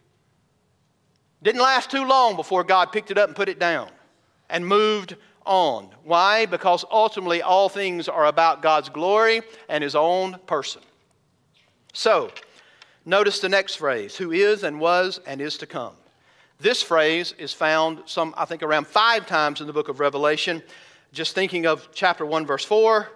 Didn't 1.43 1.61
last 1.61 1.91
too 1.91 2.05
long 2.05 2.37
before 2.37 2.63
God 2.63 2.93
picked 2.93 3.11
it 3.11 3.19
up 3.19 3.29
and 3.29 3.37
put 3.37 3.49
it 3.49 3.59
down 3.59 3.89
and 4.49 4.67
moved 4.67 5.17
on. 5.45 5.91
Why? 6.05 6.47
Because 6.47 6.85
ultimately 6.91 7.43
all 7.43 7.69
things 7.69 8.09
are 8.09 8.27
about 8.27 8.63
God's 8.63 8.89
glory 8.89 9.43
and 9.69 9.83
His 9.83 9.97
own 9.97 10.39
person. 10.47 10.83
So, 11.93 12.31
notice 13.05 13.41
the 13.41 13.49
next 13.49 13.77
phrase 13.77 14.17
who 14.17 14.33
is 14.33 14.63
and 14.63 14.79
was 14.79 15.21
and 15.27 15.41
is 15.41 15.59
to 15.59 15.67
come. 15.67 15.95
This 16.59 16.83
phrase 16.83 17.35
is 17.39 17.53
found 17.53 18.03
some, 18.07 18.35
I 18.37 18.45
think, 18.45 18.63
around 18.63 18.87
five 18.87 19.27
times 19.27 19.61
in 19.61 19.67
the 19.67 19.73
book 19.73 19.89
of 19.89 20.01
Revelation. 20.01 20.63
Just 21.13 21.35
thinking 21.35 21.67
of 21.67 21.89
chapter 21.93 22.27
1, 22.27 22.47
verse 22.47 22.65
4, 22.65 23.09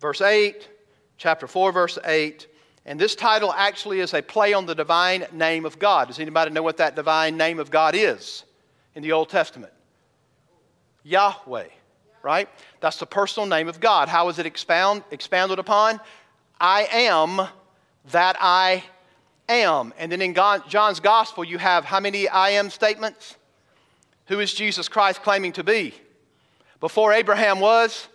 verse 0.00 0.20
8, 0.20 0.68
chapter 1.16 1.46
4, 1.46 1.72
verse 1.72 1.98
8. 2.04 2.46
And 2.84 2.98
this 2.98 3.14
title 3.14 3.52
actually 3.52 4.00
is 4.00 4.14
a 4.14 4.22
play 4.22 4.54
on 4.54 4.66
the 4.66 4.74
divine 4.74 5.26
name 5.32 5.64
of 5.64 5.78
God. 5.78 6.08
Does 6.08 6.18
anybody 6.18 6.50
know 6.50 6.62
what 6.62 6.78
that 6.78 6.96
divine 6.96 7.36
name 7.36 7.58
of 7.58 7.70
God 7.70 7.94
is 7.94 8.44
in 8.94 9.02
the 9.02 9.12
Old 9.12 9.28
Testament? 9.28 9.72
Yahweh, 11.02 11.68
right? 12.22 12.48
That's 12.80 12.98
the 12.98 13.06
personal 13.06 13.46
name 13.46 13.68
of 13.68 13.80
God. 13.80 14.08
How 14.08 14.28
is 14.28 14.38
it 14.38 14.46
expound, 14.46 15.02
expounded 15.10 15.58
upon? 15.58 16.00
I 16.60 16.88
am 16.90 17.48
that 18.10 18.36
I 18.40 18.84
am. 19.48 19.92
And 19.98 20.10
then 20.10 20.22
in 20.22 20.32
God, 20.32 20.68
John's 20.68 21.00
gospel, 21.00 21.44
you 21.44 21.58
have 21.58 21.84
how 21.84 22.00
many 22.00 22.28
I 22.28 22.50
am 22.50 22.70
statements? 22.70 23.36
Who 24.26 24.40
is 24.40 24.52
Jesus 24.52 24.88
Christ 24.88 25.22
claiming 25.22 25.52
to 25.52 25.64
be? 25.64 25.94
Before 26.80 27.12
Abraham 27.12 27.60
was, 27.60 28.08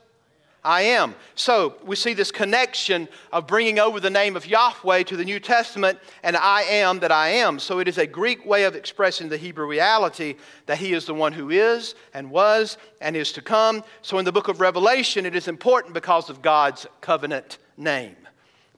I 0.66 0.84
am. 0.84 1.16
So 1.36 1.76
we 1.84 1.98
see 1.98 2.14
this 2.14 2.32
connection 2.32 3.10
of 3.34 3.48
bringing 3.48 3.80
over 3.80 4.00
the 4.00 4.10
name 4.10 4.38
of 4.38 4.48
Yahweh 4.48 5.04
to 5.04 5.18
the 5.18 5.26
New 5.26 5.42
Testament 5.42 6.00
and 6.24 6.38
I 6.38 6.62
am 6.64 7.00
that 7.00 7.12
I 7.12 7.30
am. 7.30 7.60
So 7.60 7.80
it 7.80 7.90
is 7.90 7.98
a 7.98 8.08
Greek 8.08 8.46
way 8.46 8.64
of 8.64 8.74
expressing 8.74 9.28
the 9.28 9.36
Hebrew 9.36 9.68
reality 9.68 10.36
that 10.68 10.78
He 10.78 10.94
is 10.94 11.06
the 11.06 11.14
one 11.14 11.34
who 11.34 11.50
is 11.50 11.96
and 12.14 12.32
was 12.32 12.78
and 13.02 13.18
is 13.18 13.34
to 13.34 13.42
come. 13.42 13.84
So 14.02 14.20
in 14.20 14.26
the 14.26 14.32
book 14.32 14.48
of 14.48 14.62
Revelation, 14.62 15.26
it 15.26 15.36
is 15.36 15.50
important 15.50 15.94
because 15.94 16.30
of 16.30 16.42
God's 16.42 16.88
covenant 17.02 17.58
name. 17.76 18.16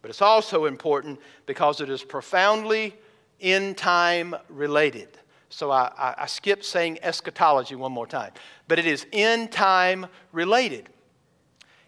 But 0.02 0.10
it's 0.10 0.24
also 0.24 0.66
important 0.66 1.20
because 1.46 1.82
it 1.82 1.90
is 1.90 2.04
profoundly 2.04 2.96
in 3.40 3.76
time 3.76 4.36
related. 4.50 5.10
So 5.50 5.72
I, 5.72 5.92
I, 5.98 6.16
I 6.20 6.26
skipped 6.26 6.66
saying 6.66 7.00
eschatology 7.02 7.76
one 7.76 7.92
more 7.92 8.08
time. 8.08 8.32
But 8.68 8.80
it 8.80 8.86
is 8.86 9.06
in 9.12 9.48
time 9.48 10.08
related. 10.32 10.90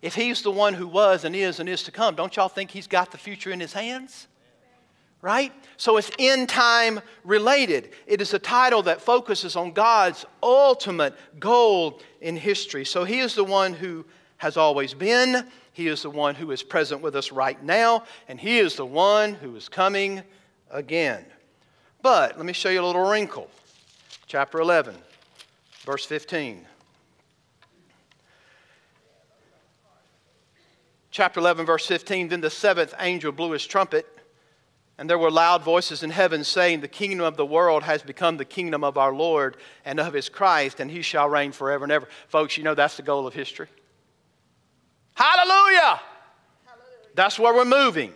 If 0.02 0.16
he's 0.16 0.42
the 0.42 0.52
one 0.52 0.74
who 0.74 0.88
was 0.88 1.26
and 1.26 1.36
is 1.36 1.60
and 1.60 1.68
is 1.68 1.84
to 1.84 1.92
come, 1.92 2.16
don't 2.16 2.36
y'all 2.36 2.50
think 2.50 2.72
he's 2.72 2.88
got 2.88 3.12
the 3.12 3.18
future 3.18 3.52
in 3.52 3.60
his 3.60 3.74
hands? 3.74 4.28
Right? 5.22 5.52
So 5.78 5.98
it's 5.98 6.12
in 6.20 6.46
time 6.46 7.02
related. 7.24 7.90
It 8.06 8.22
is 8.22 8.34
a 8.34 8.40
title 8.40 8.84
that 8.84 9.02
focuses 9.02 9.56
on 9.56 9.72
God's 9.72 10.26
ultimate 10.44 11.16
goal 11.40 12.00
in 12.22 12.38
history. 12.38 12.86
So 12.86 13.04
he 13.04 13.20
is 13.20 13.34
the 13.34 13.44
one 13.44 13.74
who 13.74 14.06
has 14.38 14.56
always 14.56 14.94
been, 14.94 15.48
he 15.74 15.88
is 15.88 16.04
the 16.04 16.12
one 16.12 16.36
who 16.36 16.52
is 16.52 16.62
present 16.62 17.02
with 17.02 17.16
us 17.16 17.32
right 17.32 17.62
now, 17.64 18.04
and 18.28 18.40
he 18.40 18.60
is 18.60 18.76
the 18.76 18.86
one 18.86 19.34
who 19.34 19.56
is 19.56 19.68
coming 19.68 20.22
again. 20.70 21.26
But 22.08 22.38
let 22.38 22.46
me 22.46 22.54
show 22.54 22.70
you 22.70 22.80
a 22.80 22.86
little 22.86 23.06
wrinkle. 23.06 23.50
Chapter 24.28 24.62
11, 24.62 24.96
verse 25.82 26.06
15. 26.06 26.66
chapter 31.12 31.42
11, 31.42 31.66
verse 31.66 31.86
15 31.86 32.30
Then 32.30 32.40
the 32.40 32.50
seventh 32.50 32.94
angel 33.02 33.34
blew 33.34 33.52
his 33.52 33.68
trumpet, 33.68 34.08
and 34.98 35.10
there 35.10 35.18
were 35.18 35.30
loud 35.30 35.64
voices 35.64 36.02
in 36.02 36.12
heaven 36.12 36.46
saying, 36.46 36.80
The 36.80 36.88
kingdom 36.88 37.26
of 37.26 37.36
the 37.36 37.46
world 37.46 37.84
has 37.84 38.02
become 38.02 38.38
the 38.38 38.46
kingdom 38.46 38.86
of 38.86 38.98
our 38.98 39.14
Lord 39.14 39.58
and 39.84 40.00
of 40.00 40.14
his 40.14 40.30
Christ, 40.30 40.80
and 40.80 40.90
he 40.90 41.02
shall 41.02 41.28
reign 41.28 41.52
forever 41.52 41.84
and 41.84 41.92
ever. 41.92 42.08
Folks, 42.30 42.56
you 42.56 42.64
know 42.64 42.74
that's 42.74 42.96
the 42.96 43.04
goal 43.04 43.28
of 43.28 43.34
history. 43.34 43.68
Hallelujah! 45.14 46.00
Hallelujah. 46.64 47.10
That's 47.16 47.38
where 47.38 47.54
we're 47.54 47.66
moving. 47.66 48.14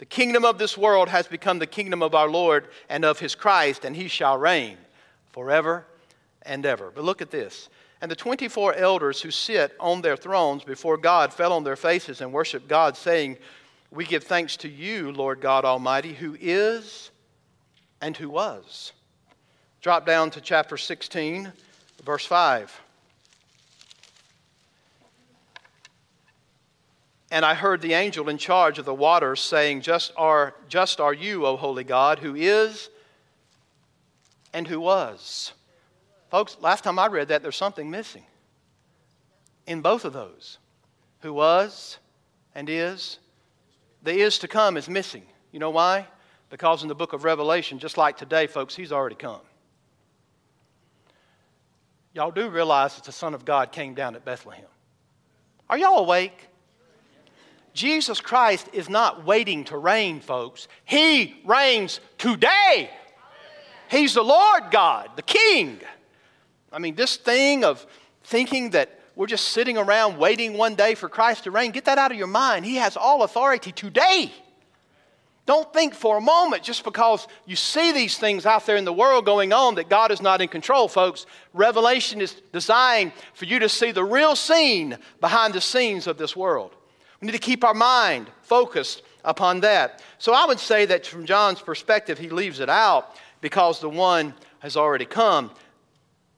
The 0.00 0.06
kingdom 0.06 0.46
of 0.46 0.56
this 0.56 0.78
world 0.78 1.10
has 1.10 1.26
become 1.26 1.58
the 1.58 1.66
kingdom 1.66 2.02
of 2.02 2.14
our 2.14 2.30
Lord 2.30 2.68
and 2.88 3.04
of 3.04 3.18
his 3.18 3.34
Christ, 3.34 3.84
and 3.84 3.94
he 3.94 4.08
shall 4.08 4.38
reign 4.38 4.78
forever 5.30 5.84
and 6.40 6.64
ever. 6.64 6.90
But 6.90 7.04
look 7.04 7.20
at 7.20 7.30
this. 7.30 7.68
And 8.00 8.10
the 8.10 8.16
24 8.16 8.76
elders 8.76 9.20
who 9.20 9.30
sit 9.30 9.76
on 9.78 10.00
their 10.00 10.16
thrones 10.16 10.64
before 10.64 10.96
God 10.96 11.34
fell 11.34 11.52
on 11.52 11.64
their 11.64 11.76
faces 11.76 12.22
and 12.22 12.32
worshiped 12.32 12.66
God, 12.66 12.96
saying, 12.96 13.36
We 13.90 14.06
give 14.06 14.24
thanks 14.24 14.56
to 14.58 14.70
you, 14.70 15.12
Lord 15.12 15.42
God 15.42 15.66
Almighty, 15.66 16.14
who 16.14 16.34
is 16.40 17.10
and 18.00 18.16
who 18.16 18.30
was. 18.30 18.94
Drop 19.82 20.06
down 20.06 20.30
to 20.30 20.40
chapter 20.40 20.78
16, 20.78 21.52
verse 22.02 22.24
5. 22.24 22.80
And 27.30 27.44
I 27.44 27.54
heard 27.54 27.80
the 27.80 27.92
angel 27.92 28.28
in 28.28 28.38
charge 28.38 28.78
of 28.78 28.84
the 28.84 28.94
waters 28.94 29.40
saying, 29.40 29.82
Just 29.82 30.12
are, 30.16 30.54
just 30.68 31.00
are 31.00 31.14
you, 31.14 31.46
O 31.46 31.56
holy 31.56 31.84
God, 31.84 32.18
who 32.18 32.34
is 32.34 32.90
and 34.52 34.66
who 34.66 34.80
was. 34.80 35.52
Folks, 36.30 36.56
last 36.60 36.84
time 36.84 36.98
I 36.98 37.06
read 37.06 37.28
that, 37.28 37.42
there's 37.42 37.56
something 37.56 37.90
missing 37.90 38.24
in 39.66 39.80
both 39.80 40.04
of 40.04 40.12
those. 40.12 40.58
Who 41.20 41.34
was 41.34 41.98
and 42.54 42.68
is. 42.68 43.18
The 44.02 44.12
is 44.12 44.38
to 44.38 44.48
come 44.48 44.76
is 44.76 44.88
missing. 44.88 45.24
You 45.52 45.60
know 45.60 45.70
why? 45.70 46.06
Because 46.48 46.82
in 46.82 46.88
the 46.88 46.94
book 46.94 47.12
of 47.12 47.24
Revelation, 47.24 47.78
just 47.78 47.96
like 47.96 48.16
today, 48.16 48.46
folks, 48.46 48.74
he's 48.74 48.90
already 48.90 49.16
come. 49.16 49.40
Y'all 52.12 52.30
do 52.30 52.48
realize 52.48 52.96
that 52.96 53.04
the 53.04 53.12
Son 53.12 53.34
of 53.34 53.44
God 53.44 53.70
came 53.70 53.94
down 53.94 54.16
at 54.16 54.24
Bethlehem. 54.24 54.64
Are 55.68 55.78
y'all 55.78 55.98
awake? 55.98 56.48
Jesus 57.72 58.20
Christ 58.20 58.68
is 58.72 58.88
not 58.88 59.24
waiting 59.24 59.64
to 59.64 59.76
reign, 59.76 60.20
folks. 60.20 60.68
He 60.84 61.40
reigns 61.44 62.00
today. 62.18 62.90
He's 63.90 64.14
the 64.14 64.22
Lord 64.22 64.64
God, 64.70 65.10
the 65.16 65.22
King. 65.22 65.80
I 66.72 66.78
mean, 66.78 66.94
this 66.94 67.16
thing 67.16 67.64
of 67.64 67.86
thinking 68.22 68.70
that 68.70 69.00
we're 69.16 69.26
just 69.26 69.48
sitting 69.48 69.76
around 69.76 70.18
waiting 70.18 70.56
one 70.56 70.76
day 70.76 70.94
for 70.94 71.08
Christ 71.08 71.44
to 71.44 71.50
reign, 71.50 71.72
get 71.72 71.84
that 71.86 71.98
out 71.98 72.12
of 72.12 72.16
your 72.16 72.26
mind. 72.26 72.64
He 72.64 72.76
has 72.76 72.96
all 72.96 73.22
authority 73.22 73.72
today. 73.72 74.32
Don't 75.46 75.72
think 75.72 75.94
for 75.94 76.18
a 76.18 76.20
moment 76.20 76.62
just 76.62 76.84
because 76.84 77.26
you 77.44 77.56
see 77.56 77.90
these 77.90 78.16
things 78.16 78.46
out 78.46 78.66
there 78.66 78.76
in 78.76 78.84
the 78.84 78.92
world 78.92 79.24
going 79.24 79.52
on 79.52 79.74
that 79.74 79.88
God 79.88 80.12
is 80.12 80.22
not 80.22 80.40
in 80.40 80.48
control, 80.48 80.86
folks. 80.86 81.26
Revelation 81.52 82.20
is 82.20 82.40
designed 82.52 83.12
for 83.34 83.46
you 83.46 83.58
to 83.58 83.68
see 83.68 83.90
the 83.90 84.04
real 84.04 84.36
scene 84.36 84.96
behind 85.20 85.54
the 85.54 85.60
scenes 85.60 86.06
of 86.06 86.18
this 86.18 86.36
world. 86.36 86.76
We 87.20 87.26
need 87.26 87.32
to 87.32 87.38
keep 87.38 87.64
our 87.64 87.74
mind 87.74 88.30
focused 88.42 89.02
upon 89.24 89.60
that. 89.60 90.02
So 90.18 90.32
I 90.32 90.46
would 90.46 90.58
say 90.58 90.86
that 90.86 91.06
from 91.06 91.26
John's 91.26 91.60
perspective, 91.60 92.18
he 92.18 92.30
leaves 92.30 92.60
it 92.60 92.70
out 92.70 93.16
because 93.40 93.80
the 93.80 93.90
one 93.90 94.34
has 94.60 94.76
already 94.76 95.04
come. 95.04 95.50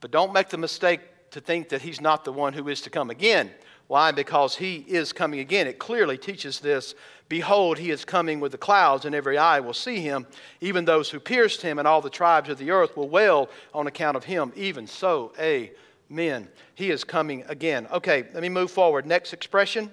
But 0.01 0.11
don't 0.11 0.33
make 0.33 0.49
the 0.49 0.59
mistake 0.59 1.01
to 1.31 1.41
think 1.41 1.69
that 1.69 1.83
he's 1.83 2.01
not 2.01 2.25
the 2.25 2.33
one 2.33 2.53
who 2.53 2.69
is 2.69 2.81
to 2.83 2.91
come 2.91 3.11
again. 3.11 3.51
Why? 3.87 4.11
Because 4.11 4.57
he 4.57 4.85
is 4.89 5.13
coming 5.13 5.41
again. 5.41 5.67
It 5.67 5.79
clearly 5.79 6.19
teaches 6.19 6.61
this 6.61 6.95
Behold, 7.29 7.79
he 7.79 7.91
is 7.91 8.05
coming 8.05 8.41
with 8.41 8.53
the 8.53 8.59
clouds, 8.59 9.07
and 9.07 9.15
every 9.15 9.39
eye 9.39 9.61
will 9.61 9.73
see 9.73 10.01
him. 10.01 10.27
Even 10.61 10.85
those 10.85 11.09
who 11.09 11.19
pierced 11.19 11.63
him, 11.63 11.79
and 11.79 11.89
all 11.89 12.03
the 12.03 12.11
tribes 12.11 12.51
of 12.51 12.59
the 12.59 12.71
earth 12.71 12.95
will 12.95 13.09
wail 13.09 13.49
on 13.73 13.87
account 13.87 14.19
of 14.19 14.25
him. 14.25 14.53
Even 14.55 14.87
so, 14.87 15.33
amen. 15.41 16.49
He 16.75 16.91
is 16.91 17.05
coming 17.05 17.43
again. 17.49 17.87
Okay, 17.91 18.27
let 18.35 18.43
me 18.43 18.51
move 18.51 18.71
forward. 18.71 19.07
Next 19.07 19.33
expression 19.33 19.91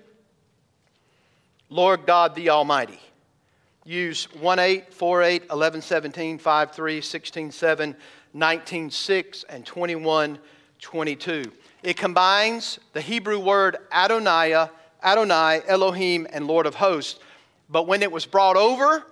Lord 1.69 2.05
God 2.05 2.35
the 2.35 2.49
Almighty. 2.49 2.99
Use 3.85 4.25
1 4.35 4.59
8, 4.59 4.93
4 4.93 5.23
8, 5.23 5.43
11 5.49 5.81
17, 5.81 6.37
5 6.37 6.71
3, 6.71 7.01
16 7.01 7.51
7, 7.51 7.95
19:6 8.35 9.45
and 9.49 9.65
21:22. 9.65 11.51
It 11.81 11.97
combines 11.97 12.79
the 12.93 13.01
Hebrew 13.01 13.39
word 13.39 13.77
Adonai, 13.91 14.67
Adonai, 15.03 15.61
Elohim, 15.67 16.27
and 16.31 16.45
Lord 16.45 16.65
of 16.65 16.75
hosts. 16.75 17.19
But 17.69 17.87
when 17.87 18.03
it 18.03 18.11
was 18.11 18.25
brought 18.25 18.57
over 18.57 19.05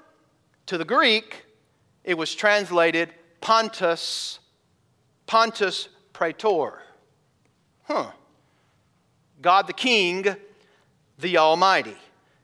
to 0.65 0.77
the 0.77 0.85
Greek, 0.85 1.45
it 2.03 2.17
was 2.17 2.33
translated 2.35 3.13
Panto, 3.41 3.95
Pontus 5.25 5.89
Praetor. 6.13 6.81
Huh. 7.83 8.11
God 9.41 9.67
the 9.67 9.73
King, 9.73 10.35
the 11.19 11.37
Almighty. 11.37 11.95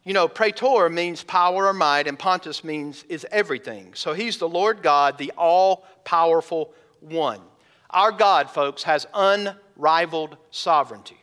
You 0.04 0.14
know, 0.14 0.28
Krator 0.28 0.92
means 0.92 1.24
power 1.24 1.68
or 1.68 1.74
might, 1.74 2.08
and 2.08 2.20
Panto 2.20 2.52
means 2.64 3.06
is 3.08 3.26
everything. 3.32 3.94
So 3.94 4.14
he's 4.14 4.38
the 4.38 4.50
Lord 4.50 4.82
God, 4.82 5.18
the 5.18 5.32
all 5.38 5.86
powerful 6.04 6.74
one. 7.00 7.40
Our 7.90 8.12
God, 8.12 8.50
folks, 8.50 8.84
has 8.84 9.08
unrivaled 9.14 10.36
sovereignty. 10.52 11.18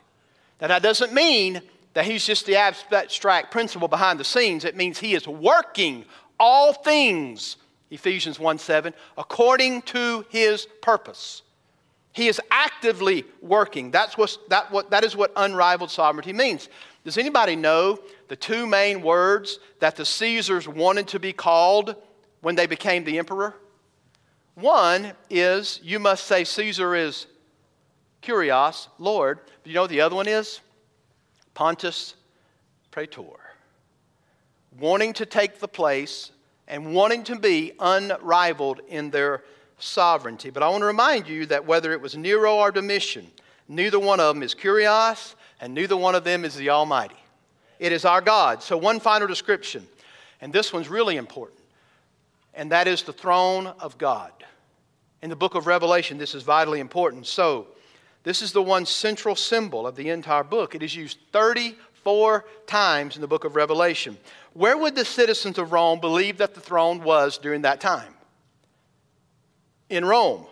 Now, 0.60 0.68
that 0.68 0.82
doesn't 0.82 1.12
mean 1.12 1.60
that 1.94 2.04
he's 2.04 2.24
just 2.24 2.46
the 2.46 2.56
abstract 2.56 3.50
principle 3.50 3.88
behind 3.88 4.20
the 4.20 4.24
scenes. 4.24 4.64
It 4.64 4.76
means 4.76 4.98
he 4.98 5.14
is 5.14 5.26
working 5.26 6.04
all 6.38 6.72
things, 6.72 7.56
Ephesians 7.90 8.38
1 8.38 8.58
7, 8.58 8.94
according 9.18 9.82
to 9.82 10.24
his 10.30 10.66
purpose. 10.80 11.42
He 12.12 12.28
is 12.28 12.40
actively 12.50 13.24
working. 13.40 13.90
That's 13.90 14.16
what, 14.16 14.36
that, 14.48 14.70
what, 14.72 14.90
that 14.90 15.04
is 15.04 15.14
what 15.14 15.32
unrivaled 15.36 15.90
sovereignty 15.90 16.32
means. 16.32 16.68
Does 17.04 17.18
anybody 17.18 17.56
know 17.56 17.98
the 18.30 18.36
two 18.36 18.64
main 18.64 19.02
words 19.02 19.58
that 19.80 19.96
the 19.96 20.04
Caesars 20.04 20.68
wanted 20.68 21.08
to 21.08 21.18
be 21.18 21.32
called 21.32 21.96
when 22.42 22.54
they 22.54 22.68
became 22.68 23.02
the 23.02 23.18
emperor? 23.18 23.56
One 24.54 25.14
is 25.28 25.80
you 25.82 25.98
must 25.98 26.28
say 26.28 26.44
Caesar 26.44 26.94
is 26.94 27.26
Kurios, 28.22 28.86
Lord. 29.00 29.40
But 29.44 29.66
you 29.66 29.74
know 29.74 29.80
what 29.80 29.90
the 29.90 30.02
other 30.02 30.14
one 30.14 30.28
is? 30.28 30.60
Pontus 31.54 32.14
Praetor. 32.92 33.40
Wanting 34.78 35.12
to 35.14 35.26
take 35.26 35.58
the 35.58 35.66
place 35.66 36.30
and 36.68 36.94
wanting 36.94 37.24
to 37.24 37.36
be 37.36 37.72
unrivaled 37.80 38.80
in 38.86 39.10
their 39.10 39.42
sovereignty. 39.80 40.50
But 40.50 40.62
I 40.62 40.68
want 40.68 40.82
to 40.82 40.86
remind 40.86 41.26
you 41.26 41.46
that 41.46 41.66
whether 41.66 41.92
it 41.92 42.00
was 42.00 42.16
Nero 42.16 42.58
or 42.58 42.70
Domitian, 42.70 43.26
neither 43.66 43.98
one 43.98 44.20
of 44.20 44.36
them 44.36 44.44
is 44.44 44.54
Kurios 44.54 45.34
and 45.60 45.74
neither 45.74 45.96
one 45.96 46.14
of 46.14 46.22
them 46.22 46.44
is 46.44 46.54
the 46.54 46.70
Almighty. 46.70 47.19
It 47.80 47.92
is 47.92 48.04
our 48.04 48.20
God. 48.20 48.62
So, 48.62 48.76
one 48.76 49.00
final 49.00 49.26
description, 49.26 49.88
and 50.42 50.52
this 50.52 50.70
one's 50.70 50.88
really 50.88 51.16
important, 51.16 51.58
and 52.54 52.70
that 52.70 52.86
is 52.86 53.02
the 53.02 53.12
throne 53.12 53.68
of 53.80 53.96
God. 53.96 54.32
In 55.22 55.30
the 55.30 55.36
book 55.36 55.54
of 55.54 55.66
Revelation, 55.66 56.18
this 56.18 56.34
is 56.34 56.42
vitally 56.42 56.78
important. 56.78 57.26
So, 57.26 57.68
this 58.22 58.42
is 58.42 58.52
the 58.52 58.62
one 58.62 58.84
central 58.84 59.34
symbol 59.34 59.86
of 59.86 59.96
the 59.96 60.10
entire 60.10 60.44
book. 60.44 60.74
It 60.74 60.82
is 60.82 60.94
used 60.94 61.18
34 61.32 62.44
times 62.66 63.16
in 63.16 63.22
the 63.22 63.26
book 63.26 63.44
of 63.44 63.56
Revelation. 63.56 64.18
Where 64.52 64.76
would 64.76 64.94
the 64.94 65.04
citizens 65.06 65.56
of 65.56 65.72
Rome 65.72 66.00
believe 66.00 66.36
that 66.36 66.54
the 66.54 66.60
throne 66.60 67.02
was 67.02 67.38
during 67.38 67.62
that 67.62 67.80
time? 67.80 68.12
In 69.88 70.04
Rome. 70.04 70.44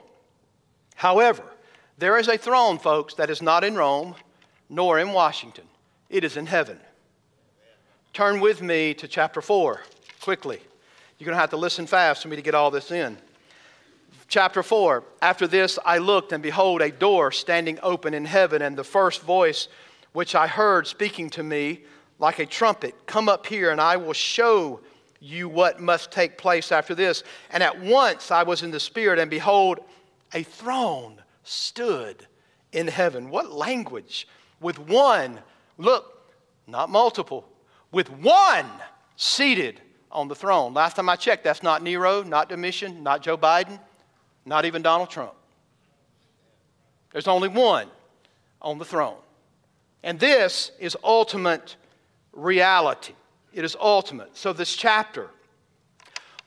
However, 0.94 1.44
there 1.98 2.16
is 2.16 2.28
a 2.28 2.38
throne, 2.38 2.78
folks, 2.78 3.14
that 3.14 3.28
is 3.28 3.42
not 3.42 3.64
in 3.64 3.74
Rome 3.74 4.14
nor 4.70 4.98
in 4.98 5.12
Washington. 5.12 5.64
It 6.08 6.24
is 6.24 6.38
in 6.38 6.46
heaven. 6.46 6.78
Turn 8.12 8.40
with 8.40 8.62
me 8.62 8.94
to 8.94 9.06
chapter 9.06 9.40
4 9.40 9.80
quickly. 10.20 10.60
You're 11.18 11.26
going 11.26 11.36
to 11.36 11.40
have 11.40 11.50
to 11.50 11.56
listen 11.56 11.86
fast 11.86 12.22
for 12.22 12.28
me 12.28 12.36
to 12.36 12.42
get 12.42 12.54
all 12.54 12.70
this 12.70 12.90
in. 12.90 13.16
Chapter 14.28 14.62
4 14.62 15.04
After 15.22 15.46
this 15.46 15.78
I 15.84 15.98
looked, 15.98 16.32
and 16.32 16.42
behold, 16.42 16.82
a 16.82 16.90
door 16.90 17.32
standing 17.32 17.78
open 17.82 18.14
in 18.14 18.24
heaven, 18.24 18.62
and 18.62 18.76
the 18.76 18.84
first 18.84 19.22
voice 19.22 19.68
which 20.12 20.34
I 20.34 20.46
heard 20.46 20.86
speaking 20.86 21.30
to 21.30 21.42
me 21.42 21.80
like 22.18 22.38
a 22.38 22.46
trumpet 22.46 22.94
Come 23.06 23.28
up 23.28 23.46
here, 23.46 23.70
and 23.70 23.80
I 23.80 23.96
will 23.96 24.12
show 24.12 24.80
you 25.20 25.48
what 25.48 25.80
must 25.80 26.12
take 26.12 26.38
place 26.38 26.70
after 26.72 26.94
this. 26.94 27.24
And 27.50 27.62
at 27.62 27.80
once 27.80 28.30
I 28.30 28.42
was 28.42 28.62
in 28.62 28.70
the 28.70 28.80
Spirit, 28.80 29.18
and 29.18 29.30
behold, 29.30 29.80
a 30.32 30.42
throne 30.42 31.22
stood 31.42 32.26
in 32.72 32.88
heaven. 32.88 33.30
What 33.30 33.52
language! 33.52 34.28
With 34.60 34.78
one, 34.78 35.40
look, 35.76 36.32
not 36.66 36.90
multiple, 36.90 37.48
with 37.92 38.10
one 38.10 38.66
seated 39.16 39.80
on 40.10 40.28
the 40.28 40.34
throne. 40.34 40.74
Last 40.74 40.96
time 40.96 41.08
I 41.08 41.16
checked, 41.16 41.44
that's 41.44 41.62
not 41.62 41.82
Nero, 41.82 42.22
not 42.22 42.48
Domitian, 42.48 43.02
not 43.02 43.22
Joe 43.22 43.36
Biden. 43.36 43.78
Not 44.48 44.64
even 44.64 44.80
Donald 44.80 45.10
Trump. 45.10 45.34
There's 47.12 47.28
only 47.28 47.48
one 47.48 47.88
on 48.62 48.78
the 48.78 48.84
throne. 48.84 49.18
And 50.02 50.18
this 50.18 50.72
is 50.78 50.96
ultimate 51.04 51.76
reality. 52.32 53.12
It 53.52 53.64
is 53.64 53.76
ultimate. 53.78 54.36
So, 54.36 54.54
this 54.54 54.74
chapter 54.74 55.28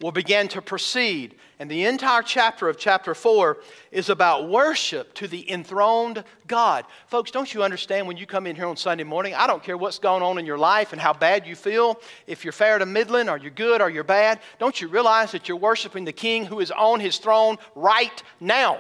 will 0.02 0.12
begin 0.12 0.48
to 0.50 0.62
proceed. 0.64 1.36
And 1.62 1.70
the 1.70 1.86
entire 1.86 2.24
chapter 2.24 2.68
of 2.70 2.80
chapter 2.80 3.14
4 3.14 3.60
is 3.92 4.10
about 4.10 4.50
worship 4.50 5.14
to 5.14 5.28
the 5.28 5.48
enthroned 5.48 6.24
God. 6.48 6.86
Folks, 7.06 7.30
don't 7.30 7.54
you 7.54 7.62
understand 7.62 8.08
when 8.08 8.18
you 8.18 8.26
come 8.26 8.48
in 8.48 8.56
here 8.56 8.66
on 8.66 8.76
Sunday 8.76 9.04
morning? 9.04 9.36
I 9.36 9.46
don't 9.46 9.62
care 9.62 9.78
what's 9.78 10.00
going 10.00 10.24
on 10.24 10.40
in 10.40 10.46
your 10.48 10.58
life 10.58 10.92
and 10.92 11.00
how 11.00 11.14
bad 11.14 11.46
you 11.46 11.56
feel, 11.56 12.02
if 12.26 12.44
you're 12.44 12.52
fair 12.52 12.80
to 12.80 12.88
middling 12.88 13.30
or 13.30 13.38
you're 13.38 13.52
good 13.52 13.80
or 13.80 13.92
you're 13.92 14.04
bad, 14.04 14.40
don't 14.58 14.82
you 14.82 14.88
realize 14.88 15.34
that 15.34 15.48
you're 15.48 15.56
worshiping 15.56 16.04
the 16.04 16.12
King 16.12 16.48
who 16.48 16.62
is 16.62 16.72
on 16.72 17.00
his 17.00 17.20
throne 17.20 17.58
right 17.76 18.24
now? 18.40 18.80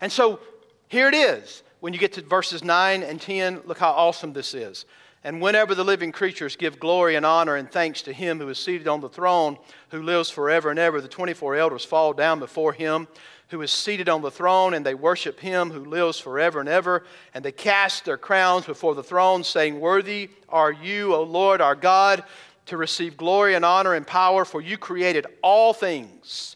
And 0.00 0.10
so 0.10 0.40
here 0.88 1.08
it 1.08 1.14
is. 1.14 1.62
When 1.80 1.92
you 1.92 1.98
get 1.98 2.14
to 2.14 2.22
verses 2.22 2.64
9 2.64 3.02
and 3.02 3.20
10, 3.20 3.64
look 3.66 3.76
how 3.76 3.90
awesome 3.90 4.32
this 4.32 4.54
is. 4.54 4.86
And 5.26 5.40
whenever 5.40 5.74
the 5.74 5.82
living 5.82 6.12
creatures 6.12 6.54
give 6.54 6.78
glory 6.78 7.16
and 7.16 7.26
honor 7.26 7.56
and 7.56 7.68
thanks 7.68 8.02
to 8.02 8.12
him 8.12 8.38
who 8.38 8.48
is 8.48 8.60
seated 8.60 8.86
on 8.86 9.00
the 9.00 9.08
throne, 9.08 9.58
who 9.88 10.00
lives 10.00 10.30
forever 10.30 10.70
and 10.70 10.78
ever, 10.78 11.00
the 11.00 11.08
24 11.08 11.56
elders 11.56 11.84
fall 11.84 12.12
down 12.12 12.38
before 12.38 12.72
him 12.72 13.08
who 13.48 13.60
is 13.60 13.72
seated 13.72 14.08
on 14.08 14.22
the 14.22 14.30
throne, 14.30 14.72
and 14.72 14.86
they 14.86 14.94
worship 14.94 15.40
him 15.40 15.72
who 15.72 15.84
lives 15.84 16.20
forever 16.20 16.60
and 16.60 16.68
ever. 16.68 17.04
And 17.34 17.44
they 17.44 17.50
cast 17.50 18.04
their 18.04 18.16
crowns 18.16 18.66
before 18.66 18.94
the 18.94 19.02
throne, 19.02 19.42
saying, 19.42 19.80
Worthy 19.80 20.30
are 20.48 20.70
you, 20.70 21.12
O 21.12 21.24
Lord 21.24 21.60
our 21.60 21.74
God, 21.74 22.22
to 22.66 22.76
receive 22.76 23.16
glory 23.16 23.56
and 23.56 23.64
honor 23.64 23.94
and 23.94 24.06
power, 24.06 24.44
for 24.44 24.60
you 24.60 24.78
created 24.78 25.26
all 25.42 25.72
things. 25.72 26.54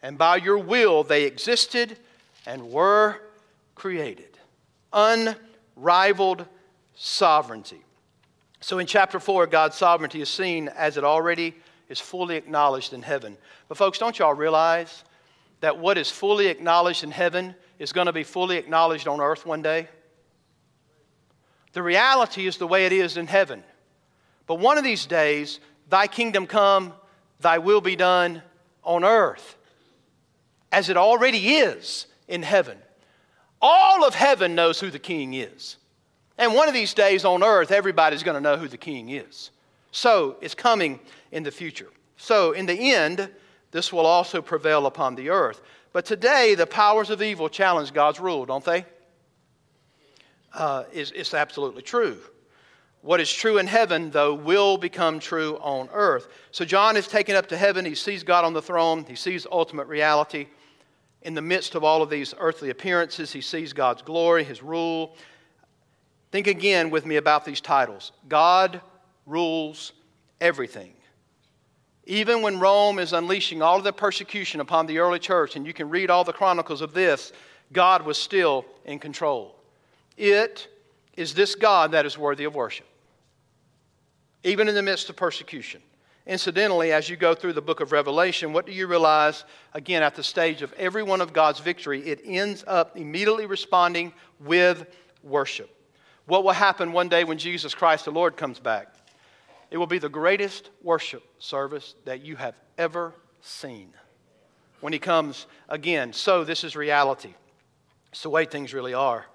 And 0.00 0.16
by 0.16 0.36
your 0.36 0.58
will 0.58 1.02
they 1.02 1.24
existed 1.24 1.98
and 2.46 2.70
were 2.70 3.20
created. 3.74 4.38
Unrivaled 4.92 6.46
sovereignty. 6.94 7.82
So 8.60 8.78
in 8.78 8.86
chapter 8.86 9.20
4, 9.20 9.46
God's 9.46 9.76
sovereignty 9.76 10.20
is 10.20 10.28
seen 10.28 10.68
as 10.68 10.96
it 10.96 11.04
already 11.04 11.54
is 11.88 12.00
fully 12.00 12.36
acknowledged 12.36 12.92
in 12.92 13.02
heaven. 13.02 13.36
But, 13.68 13.78
folks, 13.78 13.98
don't 13.98 14.18
y'all 14.18 14.34
realize 14.34 15.04
that 15.60 15.78
what 15.78 15.98
is 15.98 16.10
fully 16.10 16.48
acknowledged 16.48 17.04
in 17.04 17.10
heaven 17.10 17.54
is 17.78 17.92
going 17.92 18.06
to 18.06 18.12
be 18.12 18.24
fully 18.24 18.56
acknowledged 18.56 19.08
on 19.08 19.20
earth 19.20 19.46
one 19.46 19.62
day? 19.62 19.88
The 21.72 21.82
reality 21.82 22.46
is 22.46 22.56
the 22.56 22.66
way 22.66 22.86
it 22.86 22.92
is 22.92 23.16
in 23.16 23.26
heaven. 23.26 23.62
But 24.46 24.60
one 24.60 24.78
of 24.78 24.84
these 24.84 25.06
days, 25.06 25.60
thy 25.88 26.06
kingdom 26.06 26.46
come, 26.46 26.94
thy 27.40 27.58
will 27.58 27.80
be 27.80 27.96
done 27.96 28.42
on 28.82 29.04
earth, 29.04 29.56
as 30.72 30.88
it 30.88 30.96
already 30.96 31.56
is 31.56 32.06
in 32.28 32.42
heaven. 32.42 32.78
All 33.60 34.04
of 34.04 34.14
heaven 34.14 34.54
knows 34.54 34.80
who 34.80 34.90
the 34.90 34.98
king 34.98 35.34
is. 35.34 35.76
And 36.38 36.54
one 36.54 36.68
of 36.68 36.74
these 36.74 36.94
days 36.94 37.24
on 37.24 37.42
earth, 37.42 37.70
everybody's 37.70 38.22
going 38.22 38.34
to 38.34 38.40
know 38.40 38.56
who 38.56 38.68
the 38.68 38.76
king 38.76 39.10
is. 39.10 39.50
So 39.90 40.36
it's 40.40 40.54
coming 40.54 41.00
in 41.32 41.42
the 41.42 41.50
future. 41.50 41.88
So 42.16 42.52
in 42.52 42.66
the 42.66 42.94
end, 42.94 43.30
this 43.70 43.92
will 43.92 44.06
also 44.06 44.42
prevail 44.42 44.86
upon 44.86 45.14
the 45.14 45.30
earth. 45.30 45.62
But 45.92 46.04
today, 46.04 46.54
the 46.54 46.66
powers 46.66 47.08
of 47.08 47.22
evil 47.22 47.48
challenge 47.48 47.92
God's 47.94 48.20
rule, 48.20 48.44
don't 48.44 48.64
they? 48.64 48.84
Uh, 50.52 50.84
it's, 50.92 51.10
it's 51.12 51.32
absolutely 51.32 51.82
true. 51.82 52.18
What 53.00 53.20
is 53.20 53.32
true 53.32 53.58
in 53.58 53.66
heaven, 53.66 54.10
though, 54.10 54.34
will 54.34 54.78
become 54.78 55.20
true 55.20 55.58
on 55.62 55.88
earth. 55.92 56.28
So 56.50 56.64
John 56.64 56.96
is 56.96 57.06
taken 57.06 57.36
up 57.36 57.46
to 57.48 57.56
heaven. 57.56 57.84
He 57.84 57.94
sees 57.94 58.22
God 58.24 58.44
on 58.44 58.52
the 58.52 58.62
throne, 58.62 59.04
he 59.08 59.14
sees 59.14 59.46
ultimate 59.50 59.86
reality. 59.86 60.48
In 61.22 61.34
the 61.34 61.42
midst 61.42 61.74
of 61.74 61.82
all 61.82 62.02
of 62.02 62.10
these 62.10 62.34
earthly 62.38 62.70
appearances, 62.70 63.32
he 63.32 63.40
sees 63.40 63.72
God's 63.72 64.02
glory, 64.02 64.44
his 64.44 64.62
rule, 64.62 65.16
Think 66.30 66.46
again 66.46 66.90
with 66.90 67.06
me 67.06 67.16
about 67.16 67.44
these 67.44 67.60
titles 67.60 68.12
God 68.28 68.80
rules 69.26 69.92
everything. 70.40 70.92
Even 72.04 72.40
when 72.40 72.60
Rome 72.60 73.00
is 73.00 73.12
unleashing 73.12 73.62
all 73.62 73.78
of 73.78 73.84
the 73.84 73.92
persecution 73.92 74.60
upon 74.60 74.86
the 74.86 74.98
early 74.98 75.18
church, 75.18 75.56
and 75.56 75.66
you 75.66 75.72
can 75.72 75.90
read 75.90 76.08
all 76.08 76.22
the 76.22 76.32
chronicles 76.32 76.80
of 76.80 76.94
this, 76.94 77.32
God 77.72 78.02
was 78.02 78.16
still 78.16 78.64
in 78.84 79.00
control. 79.00 79.56
It 80.16 80.68
is 81.16 81.34
this 81.34 81.56
God 81.56 81.90
that 81.92 82.06
is 82.06 82.16
worthy 82.16 82.44
of 82.44 82.54
worship, 82.54 82.86
even 84.44 84.68
in 84.68 84.74
the 84.76 84.82
midst 84.82 85.10
of 85.10 85.16
persecution. 85.16 85.82
Incidentally, 86.26 86.92
as 86.92 87.08
you 87.08 87.16
go 87.16 87.34
through 87.34 87.52
the 87.52 87.62
book 87.62 87.80
of 87.80 87.92
Revelation, 87.92 88.52
what 88.52 88.66
do 88.66 88.72
you 88.72 88.86
realize? 88.86 89.44
Again, 89.74 90.02
at 90.02 90.14
the 90.14 90.22
stage 90.22 90.62
of 90.62 90.72
every 90.74 91.02
one 91.02 91.20
of 91.20 91.32
God's 91.32 91.60
victory, 91.60 92.00
it 92.06 92.20
ends 92.24 92.64
up 92.66 92.96
immediately 92.96 93.46
responding 93.46 94.12
with 94.40 94.86
worship. 95.22 95.75
What 96.26 96.44
will 96.44 96.52
happen 96.52 96.92
one 96.92 97.08
day 97.08 97.24
when 97.24 97.38
Jesus 97.38 97.74
Christ 97.74 98.04
the 98.04 98.10
Lord 98.10 98.36
comes 98.36 98.58
back? 98.58 98.88
It 99.70 99.78
will 99.78 99.86
be 99.86 99.98
the 99.98 100.08
greatest 100.08 100.70
worship 100.82 101.24
service 101.38 101.94
that 102.04 102.22
you 102.22 102.36
have 102.36 102.54
ever 102.78 103.14
seen 103.40 103.92
when 104.80 104.92
he 104.92 104.98
comes 104.98 105.46
again. 105.68 106.12
So, 106.12 106.44
this 106.44 106.64
is 106.64 106.76
reality. 106.76 107.34
It's 108.10 108.22
the 108.22 108.30
way 108.30 108.44
things 108.44 108.74
really 108.74 108.94
are. 108.94 109.26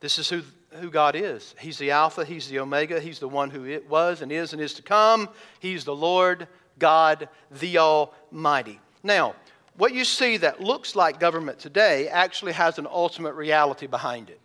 This 0.00 0.18
is 0.18 0.28
who, 0.28 0.42
who 0.80 0.90
God 0.90 1.14
is. 1.14 1.54
He's 1.60 1.78
the 1.78 1.92
Alpha, 1.92 2.24
He's 2.24 2.48
the 2.48 2.58
Omega, 2.58 3.00
He's 3.00 3.20
the 3.20 3.28
one 3.28 3.50
who 3.50 3.64
it 3.64 3.88
was 3.88 4.20
and 4.20 4.32
is 4.32 4.52
and 4.52 4.60
is 4.60 4.74
to 4.74 4.82
come. 4.82 5.28
He's 5.60 5.84
the 5.84 5.94
Lord 5.94 6.48
God, 6.78 7.28
the 7.50 7.78
Almighty. 7.78 8.80
Now, 9.02 9.36
what 9.76 9.94
you 9.94 10.04
see 10.04 10.36
that 10.38 10.60
looks 10.60 10.96
like 10.96 11.20
government 11.20 11.58
today 11.58 12.08
actually 12.08 12.52
has 12.52 12.78
an 12.78 12.86
ultimate 12.90 13.34
reality 13.34 13.86
behind 13.86 14.28
it. 14.28 14.40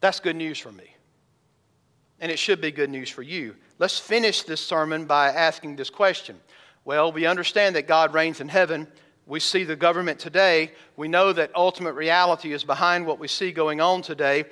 That's 0.00 0.20
good 0.20 0.36
news 0.36 0.58
for 0.58 0.72
me. 0.72 0.94
And 2.20 2.30
it 2.30 2.38
should 2.38 2.60
be 2.60 2.70
good 2.70 2.90
news 2.90 3.08
for 3.08 3.22
you. 3.22 3.56
Let's 3.78 3.98
finish 3.98 4.42
this 4.42 4.60
sermon 4.60 5.06
by 5.06 5.28
asking 5.28 5.76
this 5.76 5.90
question 5.90 6.38
well, 6.84 7.12
we 7.12 7.26
understand 7.26 7.76
that 7.76 7.86
God 7.86 8.14
reigns 8.14 8.40
in 8.40 8.48
heaven. 8.48 8.88
We 9.26 9.38
see 9.38 9.64
the 9.64 9.76
government 9.76 10.18
today. 10.18 10.72
We 10.96 11.08
know 11.08 11.32
that 11.32 11.54
ultimate 11.54 11.92
reality 11.92 12.52
is 12.52 12.64
behind 12.64 13.06
what 13.06 13.18
we 13.18 13.28
see 13.28 13.52
going 13.52 13.80
on 13.80 14.02
today. 14.02 14.44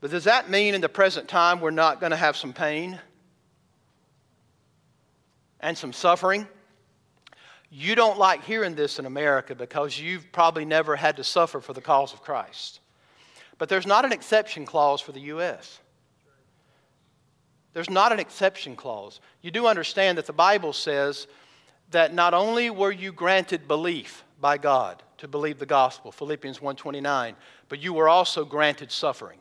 But 0.00 0.10
does 0.10 0.24
that 0.24 0.50
mean 0.50 0.74
in 0.74 0.80
the 0.80 0.88
present 0.88 1.28
time 1.28 1.60
we're 1.60 1.70
not 1.70 2.00
going 2.00 2.10
to 2.10 2.16
have 2.16 2.36
some 2.36 2.52
pain 2.52 2.98
and 5.60 5.76
some 5.76 5.92
suffering? 5.92 6.46
You 7.70 7.94
don't 7.94 8.18
like 8.18 8.42
hearing 8.42 8.74
this 8.74 8.98
in 8.98 9.06
America 9.06 9.54
because 9.54 9.98
you've 9.98 10.32
probably 10.32 10.64
never 10.64 10.96
had 10.96 11.18
to 11.18 11.24
suffer 11.24 11.60
for 11.60 11.72
the 11.72 11.80
cause 11.80 12.12
of 12.12 12.22
Christ. 12.22 12.80
But 13.58 13.68
there's 13.68 13.86
not 13.86 14.04
an 14.04 14.12
exception 14.12 14.66
clause 14.66 15.00
for 15.00 15.12
the 15.12 15.20
U.S. 15.20 15.80
There's 17.72 17.90
not 17.90 18.12
an 18.12 18.18
exception 18.18 18.76
clause. 18.76 19.20
You 19.42 19.50
do 19.50 19.66
understand 19.66 20.18
that 20.18 20.26
the 20.26 20.32
Bible 20.32 20.72
says 20.72 21.26
that 21.90 22.14
not 22.14 22.34
only 22.34 22.70
were 22.70 22.92
you 22.92 23.12
granted 23.12 23.68
belief 23.68 24.24
by 24.40 24.58
God 24.58 25.02
to 25.18 25.28
believe 25.28 25.58
the 25.58 25.66
gospel, 25.66 26.12
Philippians 26.12 26.58
1:29, 26.58 27.34
but 27.68 27.78
you 27.78 27.92
were 27.92 28.08
also 28.08 28.44
granted 28.44 28.90
suffering 28.90 29.38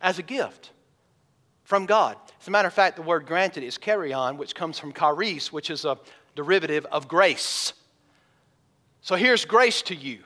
as 0.00 0.18
a 0.18 0.22
gift 0.22 0.70
from 1.64 1.86
God. 1.86 2.16
As 2.40 2.48
a 2.48 2.50
matter 2.50 2.68
of 2.68 2.74
fact, 2.74 2.96
the 2.96 3.02
word 3.02 3.26
granted 3.26 3.64
is 3.64 3.78
on, 3.86 4.38
which 4.38 4.54
comes 4.54 4.78
from 4.78 4.92
charis, 4.92 5.52
which 5.52 5.70
is 5.70 5.84
a 5.84 5.98
derivative 6.34 6.86
of 6.86 7.08
grace. 7.08 7.72
So 9.00 9.16
here's 9.16 9.44
grace 9.44 9.82
to 9.82 9.94
you. 9.94 10.20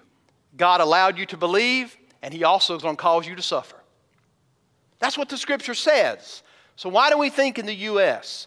God 0.56 0.80
allowed 0.80 1.18
you 1.18 1.26
to 1.26 1.36
believe, 1.36 1.96
and 2.22 2.34
He 2.34 2.44
also 2.44 2.76
is 2.76 2.82
going 2.82 2.96
to 2.96 3.02
cause 3.02 3.26
you 3.26 3.36
to 3.36 3.42
suffer. 3.42 3.76
That's 4.98 5.16
what 5.16 5.28
the 5.28 5.38
scripture 5.38 5.74
says. 5.74 6.42
So 6.76 6.88
why 6.88 7.10
do 7.10 7.18
we 7.18 7.30
think 7.30 7.58
in 7.58 7.66
the 7.66 7.74
U.S 7.74 8.46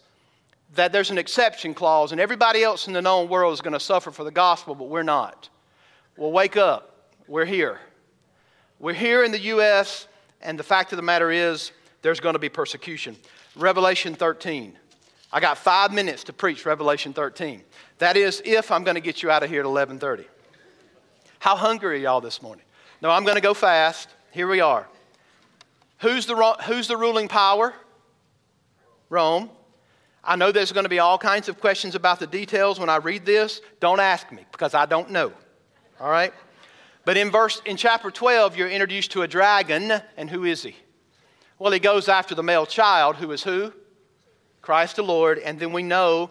that 0.76 0.92
there's 0.92 1.12
an 1.12 1.18
exception 1.18 1.74
clause 1.74 2.12
and 2.12 2.20
everybody 2.20 2.64
else 2.64 2.88
in 2.88 2.94
the 2.94 3.02
known 3.02 3.30
world 3.30 3.54
is 3.54 3.62
going 3.62 3.74
to 3.74 3.80
suffer 3.80 4.12
for 4.12 4.24
the 4.24 4.32
gospel, 4.32 4.76
but 4.76 4.86
we're 4.86 5.04
not. 5.04 5.50
Well, 6.18 6.32
wake 6.32 6.58
up. 6.58 7.12
We're 7.28 7.46
here. 7.46 7.80
We're 8.80 8.94
here 8.94 9.24
in 9.24 9.32
the 9.32 9.40
U.S., 9.40 10.08
and 10.42 10.60
the 10.60 10.64
fact 10.64 10.92
of 10.92 10.98
the 10.98 11.04
matter 11.04 11.32
is, 11.32 11.72
there's 12.02 12.20
going 12.20 12.34
to 12.34 12.40
be 12.40 12.50
persecution. 12.50 13.16
Revelation 13.56 14.14
13. 14.14 14.78
I 15.32 15.40
got 15.40 15.58
five 15.58 15.94
minutes 15.94 16.26
to 16.26 16.34
preach 16.34 16.66
Revelation 16.66 17.14
13. 17.14 17.64
That 18.00 18.18
is, 18.18 18.42
if 18.44 18.72
I'm 18.72 18.84
going 18.84 18.96
to 18.96 19.02
get 19.02 19.24
you 19.24 19.32
out 19.32 19.42
of 19.42 19.50
here 19.50 19.62
at 19.62 19.66
11:30. 19.66 20.26
How 21.44 21.58
hungry 21.58 21.96
are 21.96 22.00
y'all 22.00 22.22
this 22.22 22.42
morning? 22.42 22.64
No, 23.02 23.10
I'm 23.10 23.26
going 23.26 23.36
to 23.36 23.42
go 23.42 23.54
fast. 23.54 24.08
Here 24.32 24.48
we 24.48 24.62
are. 24.62 24.88
Who's 25.98 26.26
the, 26.26 26.38
who's 26.66 26.88
the 26.88 26.96
ruling 26.96 27.28
power? 27.28 27.74
Rome. 29.10 29.50
I 30.24 30.38
know 30.38 30.54
there's 30.54 30.72
going 30.72 30.86
to 30.86 30.90
be 30.90 31.00
all 31.00 31.18
kinds 31.18 31.50
of 31.50 31.60
questions 31.60 31.96
about 31.96 32.22
the 32.22 32.28
details 32.28 32.80
when 32.80 32.90
I 32.90 32.96
read 32.96 33.26
this. 33.26 33.60
Don't 33.82 34.00
ask 34.00 34.32
me 34.32 34.46
because 34.54 34.74
I 34.74 34.86
don't 34.86 35.10
know. 35.10 35.34
All 36.00 36.10
right? 36.10 36.34
But 37.04 37.18
in 37.18 37.30
verse 37.30 37.62
in 37.66 37.76
chapter 37.76 38.10
12 38.10 38.56
you're 38.56 38.70
introduced 38.70 39.12
to 39.12 39.24
a 39.24 39.28
dragon 39.28 39.92
and 40.16 40.30
who 40.30 40.46
is 40.46 40.64
he? 40.64 40.78
Well, 41.60 41.74
he 41.74 41.80
goes 41.80 42.08
after 42.08 42.36
the 42.36 42.42
male 42.42 42.66
child 42.66 43.18
who 43.18 43.30
is 43.34 43.44
who? 43.44 43.74
Christ 44.62 44.96
the 44.96 45.04
Lord, 45.04 45.40
and 45.40 45.60
then 45.60 45.74
we 45.74 45.84
know 45.84 46.30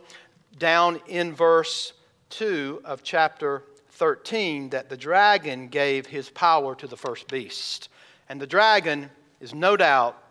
down 0.59 1.03
in 1.07 1.35
verse 1.35 1.93
2 2.31 2.81
of 2.87 3.03
chapter 3.03 3.65
13 3.93 4.71
that 4.71 4.89
the 4.89 4.97
dragon 4.97 5.69
gave 5.69 6.07
his 6.07 6.31
power 6.31 6.75
to 6.75 6.87
the 6.87 6.97
first 6.97 7.29
beast. 7.29 7.89
And 8.29 8.41
the 8.41 8.47
dragon 8.47 9.11
is 9.41 9.55
no 9.55 9.77
doubt 9.77 10.23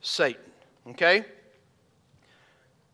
Satan. 0.00 0.42
Okay? 0.88 1.24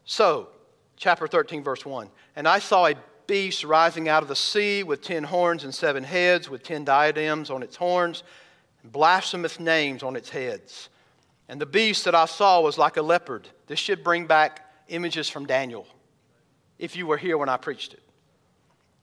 So, 0.05 0.49
chapter 0.97 1.27
13, 1.27 1.63
verse 1.63 1.85
1. 1.85 2.09
And 2.37 2.47
I 2.47 2.61
saw 2.61 2.87
a 2.87 2.95
beast 3.27 3.65
rising 3.65 4.09
out 4.09 4.23
of 4.23 4.29
the 4.29 4.37
sea 4.37 4.83
with 4.83 5.03
ten 5.03 5.25
horns 5.25 5.65
and 5.65 5.75
seven 5.75 6.05
heads, 6.05 6.49
with 6.49 6.63
ten 6.63 6.85
diadems 6.85 7.51
on 7.51 7.63
its 7.63 7.77
horns, 7.77 8.23
and 8.83 8.93
blasphemous 8.93 9.59
names 9.59 10.03
on 10.03 10.15
its 10.15 10.29
heads. 10.29 10.91
And 11.49 11.61
the 11.61 11.67
beast 11.67 12.05
that 12.05 12.15
I 12.15 12.27
saw 12.27 12.61
was 12.61 12.79
like 12.79 12.97
a 12.97 13.03
leopard. 13.03 13.49
This 13.67 13.79
should 13.79 14.05
bring 14.05 14.27
back 14.27 14.65
images 14.89 15.29
from 15.29 15.47
Daniel, 15.47 15.87
if 16.79 16.97
you 16.97 17.07
were 17.07 17.17
here 17.17 17.39
when 17.39 17.49
I 17.49 17.57
preached 17.57 17.95
it. 17.95 18.04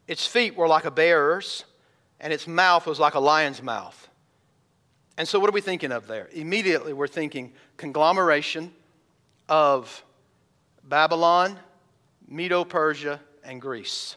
Its 0.07 0.25
feet 0.25 0.55
were 0.55 0.67
like 0.67 0.85
a 0.85 0.91
bear's, 0.91 1.65
and 2.19 2.31
its 2.31 2.47
mouth 2.47 2.85
was 2.85 2.99
like 2.99 3.15
a 3.15 3.19
lion's 3.19 3.61
mouth. 3.61 4.09
And 5.17 5.27
so, 5.27 5.39
what 5.39 5.49
are 5.49 5.53
we 5.53 5.61
thinking 5.61 5.91
of 5.91 6.07
there? 6.07 6.29
Immediately, 6.33 6.93
we're 6.93 7.07
thinking 7.07 7.53
conglomeration 7.77 8.73
of 9.49 10.03
Babylon, 10.83 11.59
Medo 12.27 12.63
Persia, 12.63 13.19
and 13.43 13.61
Greece. 13.61 14.15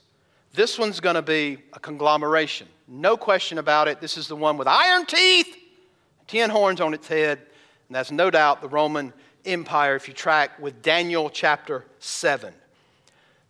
This 0.52 0.78
one's 0.78 1.00
going 1.00 1.16
to 1.16 1.22
be 1.22 1.58
a 1.72 1.80
conglomeration. 1.80 2.68
No 2.86 3.16
question 3.16 3.58
about 3.58 3.88
it. 3.88 4.00
This 4.00 4.16
is 4.16 4.28
the 4.28 4.36
one 4.36 4.56
with 4.56 4.68
iron 4.68 5.04
teeth, 5.04 5.56
ten 6.28 6.48
horns 6.48 6.80
on 6.80 6.94
its 6.94 7.08
head, 7.08 7.38
and 7.88 7.96
that's 7.96 8.10
no 8.10 8.30
doubt 8.30 8.60
the 8.60 8.68
Roman 8.68 9.12
Empire 9.44 9.96
if 9.96 10.08
you 10.08 10.14
track 10.14 10.58
with 10.60 10.80
Daniel 10.80 11.28
chapter 11.28 11.84
7. 11.98 12.54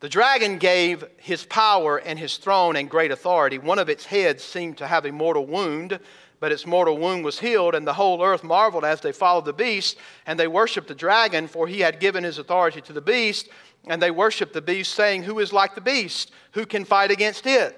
The 0.05 0.11
dragon 0.11 0.59
gave 0.59 1.03
his 1.17 1.47
power 1.47 1.97
and 1.97 2.19
his 2.19 2.37
throne 2.37 2.77
and 2.77 2.91
great 2.91 3.11
authority. 3.11 3.57
One 3.57 3.79
of 3.79 3.89
its 3.89 4.05
heads 4.05 4.45
seemed 4.45 4.77
to 4.77 4.87
have 4.87 5.07
a 5.07 5.11
mortal 5.11 5.47
wound 5.47 5.99
but 6.41 6.53
its 6.53 6.67
mortal 6.67 6.99
wound 6.99 7.25
was 7.25 7.41
healed, 7.41 7.75
and 7.75 7.87
the 7.87 7.95
whole 7.95 8.23
earth 8.23 8.45
marveled 8.45 8.85
as 8.85 9.01
they 9.01 9.13
followed 9.13 9.47
the 9.47 9.53
beast, 9.55 9.97
and 10.27 10.39
they 10.39 10.47
worshiped 10.47 10.89
the 10.89 10.95
dragon, 10.95 11.49
for 11.49 11.67
he 11.67 11.81
had 11.81 12.01
given 12.01 12.23
his 12.23 12.37
authority 12.37 12.83
to 12.83 12.93
the 12.93 13.01
beast, 13.01 13.49
and 13.87 14.03
they 14.03 14.11
worshiped 14.11 14.53
the 14.53 14.61
beast, 14.61 14.93
saying, 14.93 15.23
Who 15.23 15.39
is 15.39 15.55
like 15.55 15.75
the 15.75 15.81
beast? 15.81 16.33
Who 16.53 16.67
can 16.67 16.85
fight 16.85 17.11
against 17.11 17.47
it? 17.47 17.75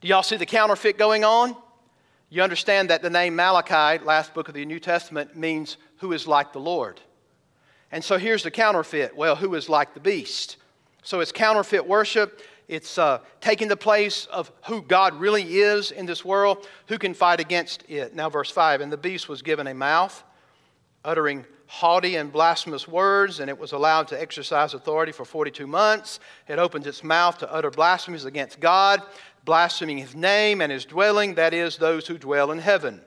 Do 0.00 0.06
y'all 0.06 0.22
see 0.22 0.36
the 0.36 0.46
counterfeit 0.46 0.96
going 0.96 1.24
on? 1.24 1.56
You 2.28 2.42
understand 2.42 2.88
that 2.90 3.02
the 3.02 3.10
name 3.10 3.34
Malachi, 3.34 4.04
last 4.04 4.32
book 4.32 4.46
of 4.46 4.54
the 4.54 4.64
New 4.64 4.78
Testament, 4.78 5.36
means 5.36 5.76
who 5.96 6.12
is 6.12 6.28
like 6.28 6.52
the 6.52 6.60
Lord. 6.60 7.00
And 7.90 8.04
so 8.04 8.16
here's 8.16 8.44
the 8.44 8.52
counterfeit. 8.52 9.16
Well, 9.16 9.34
who 9.34 9.56
is 9.56 9.68
like 9.68 9.92
the 9.94 9.98
beast? 9.98 10.56
So 11.02 11.20
it's 11.20 11.32
counterfeit 11.32 11.86
worship. 11.86 12.40
It's 12.68 12.98
uh, 12.98 13.20
taking 13.40 13.68
the 13.68 13.76
place 13.76 14.26
of 14.26 14.52
who 14.66 14.82
God 14.82 15.14
really 15.14 15.58
is 15.58 15.90
in 15.90 16.06
this 16.06 16.24
world. 16.24 16.68
Who 16.86 16.98
can 16.98 17.14
fight 17.14 17.40
against 17.40 17.82
it? 17.88 18.14
Now, 18.14 18.28
verse 18.28 18.50
5 18.50 18.80
And 18.80 18.92
the 18.92 18.96
beast 18.96 19.28
was 19.28 19.42
given 19.42 19.66
a 19.66 19.74
mouth, 19.74 20.22
uttering 21.04 21.44
haughty 21.66 22.16
and 22.16 22.32
blasphemous 22.32 22.88
words, 22.88 23.38
and 23.40 23.48
it 23.48 23.56
was 23.58 23.72
allowed 23.72 24.08
to 24.08 24.20
exercise 24.20 24.74
authority 24.74 25.12
for 25.12 25.24
42 25.24 25.66
months. 25.68 26.18
It 26.48 26.58
opened 26.58 26.86
its 26.86 27.04
mouth 27.04 27.38
to 27.38 27.52
utter 27.52 27.70
blasphemies 27.70 28.24
against 28.24 28.58
God, 28.58 29.00
blaspheming 29.44 29.98
his 29.98 30.14
name 30.14 30.60
and 30.60 30.70
his 30.70 30.84
dwelling, 30.84 31.34
that 31.36 31.54
is, 31.54 31.76
those 31.76 32.08
who 32.08 32.18
dwell 32.18 32.50
in 32.50 32.58
heaven. 32.58 33.00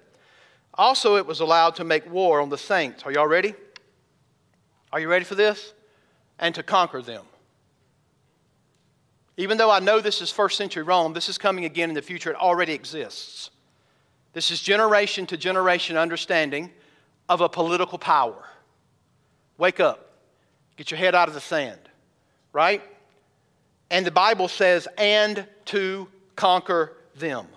Also, 0.76 1.18
it 1.18 1.26
was 1.26 1.42
allowed 1.42 1.76
to 1.76 1.84
make 1.84 2.10
war 2.10 2.40
on 2.40 2.50
the 2.50 2.58
saints. 2.58 3.04
Are 3.04 3.12
y'all 3.12 3.28
ready? 3.28 3.54
Are 4.92 5.00
you 5.00 5.10
ready 5.10 5.26
for 5.26 5.36
this? 5.36 5.74
And 6.40 6.56
to 6.56 6.64
conquer 6.64 7.02
them. 7.02 7.26
Even 9.38 9.58
though 9.58 9.72
I 9.72 9.80
know 9.80 10.00
this 10.00 10.22
is 10.22 10.32
first 10.32 10.58
century 10.58 10.84
Rome, 10.84 11.14
this 11.14 11.30
is 11.30 11.38
coming 11.38 11.66
again 11.66 11.90
in 11.90 11.96
the 11.96 12.02
future. 12.02 12.30
It 12.32 12.38
already 12.38 12.74
exists. 12.74 13.50
This 14.34 14.52
is 14.52 14.62
generation 14.62 15.26
to 15.28 15.38
generation 15.38 15.98
understanding 15.98 16.72
of 17.30 17.42
a 17.42 17.50
political 17.50 17.98
power. 17.98 18.44
Wake 19.58 19.80
up. 19.80 20.12
Get 20.76 20.92
your 20.92 20.98
head 20.98 21.16
out 21.16 21.28
of 21.28 21.34
the 21.34 21.42
sand, 21.42 21.80
right? 22.52 22.82
And 23.92 24.06
the 24.06 24.12
Bible 24.12 24.48
says, 24.48 24.88
and 24.98 25.48
to 25.66 26.08
conquer 26.36 26.94
them. 27.16 27.48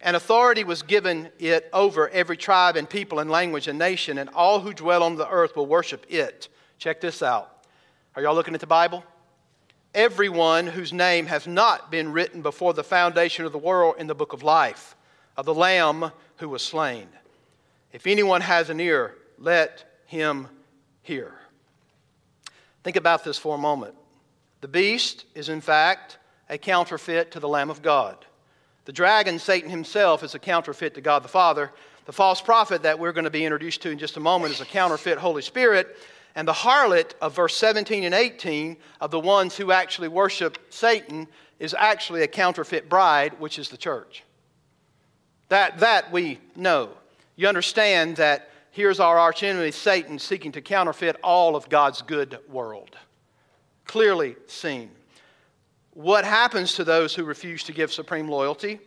And 0.00 0.16
authority 0.16 0.64
was 0.64 0.82
given 0.82 1.28
it 1.38 1.68
over 1.72 2.08
every 2.08 2.36
tribe 2.36 2.76
and 2.76 2.88
people 2.88 3.18
and 3.18 3.30
language 3.30 3.68
and 3.68 3.78
nation, 3.78 4.18
and 4.18 4.30
all 4.30 4.60
who 4.60 4.72
dwell 4.72 5.02
on 5.02 5.16
the 5.16 5.28
earth 5.28 5.56
will 5.56 5.66
worship 5.66 6.06
it. 6.08 6.48
Check 6.78 7.00
this 7.00 7.22
out. 7.22 7.64
Are 8.14 8.22
y'all 8.22 8.34
looking 8.34 8.54
at 8.54 8.60
the 8.60 8.66
Bible? 8.66 9.04
Everyone 9.94 10.66
whose 10.66 10.92
name 10.92 11.26
has 11.26 11.46
not 11.46 11.90
been 11.90 12.12
written 12.12 12.40
before 12.40 12.72
the 12.72 12.84
foundation 12.84 13.44
of 13.44 13.52
the 13.52 13.58
world 13.58 13.96
in 13.98 14.06
the 14.06 14.14
book 14.14 14.32
of 14.32 14.42
life 14.42 14.96
of 15.36 15.44
the 15.46 15.54
Lamb 15.54 16.12
who 16.36 16.48
was 16.48 16.62
slain. 16.62 17.08
If 17.92 18.06
anyone 18.06 18.40
has 18.40 18.70
an 18.70 18.80
ear, 18.80 19.14
let 19.38 19.84
him 20.06 20.48
hear. 21.02 21.34
Think 22.84 22.96
about 22.96 23.22
this 23.24 23.38
for 23.38 23.54
a 23.54 23.58
moment. 23.58 23.94
The 24.62 24.68
beast 24.68 25.26
is, 25.34 25.48
in 25.48 25.60
fact, 25.60 26.18
a 26.48 26.56
counterfeit 26.56 27.30
to 27.32 27.40
the 27.40 27.48
Lamb 27.48 27.70
of 27.70 27.82
God. 27.82 28.24
The 28.84 28.92
dragon, 28.92 29.38
Satan 29.38 29.70
himself, 29.70 30.22
is 30.22 30.34
a 30.34 30.38
counterfeit 30.38 30.94
to 30.94 31.00
God 31.00 31.22
the 31.22 31.28
Father. 31.28 31.70
The 32.06 32.12
false 32.12 32.40
prophet 32.40 32.82
that 32.82 32.98
we're 32.98 33.12
going 33.12 33.24
to 33.24 33.30
be 33.30 33.44
introduced 33.44 33.82
to 33.82 33.90
in 33.90 33.98
just 33.98 34.16
a 34.16 34.20
moment 34.20 34.54
is 34.54 34.60
a 34.60 34.66
counterfeit 34.66 35.18
Holy 35.18 35.42
Spirit. 35.42 35.96
And 36.34 36.48
the 36.48 36.52
harlot 36.52 37.12
of 37.20 37.36
verse 37.36 37.56
17 37.56 38.04
and 38.04 38.14
18 38.14 38.76
of 39.00 39.10
the 39.10 39.20
ones 39.20 39.56
who 39.56 39.70
actually 39.70 40.08
worship 40.08 40.58
Satan 40.70 41.28
is 41.58 41.74
actually 41.78 42.22
a 42.22 42.26
counterfeit 42.26 42.88
bride, 42.88 43.38
which 43.38 43.58
is 43.58 43.68
the 43.68 43.76
church. 43.76 44.24
That, 45.48 45.78
that 45.80 46.10
we 46.10 46.40
know. 46.56 46.90
You 47.36 47.48
understand 47.48 48.16
that 48.16 48.50
here's 48.70 49.00
our 49.00 49.18
archenemy, 49.18 49.70
Satan, 49.70 50.18
seeking 50.18 50.52
to 50.52 50.62
counterfeit 50.62 51.16
all 51.22 51.54
of 51.54 51.68
God's 51.68 52.00
good 52.02 52.38
world. 52.48 52.96
Clearly 53.84 54.36
seen 54.46 54.90
what 55.94 56.24
happens 56.24 56.74
to 56.74 56.84
those 56.84 57.14
who 57.14 57.24
refuse 57.24 57.64
to 57.64 57.72
give 57.72 57.92
supreme 57.92 58.28
loyalty? 58.28 58.80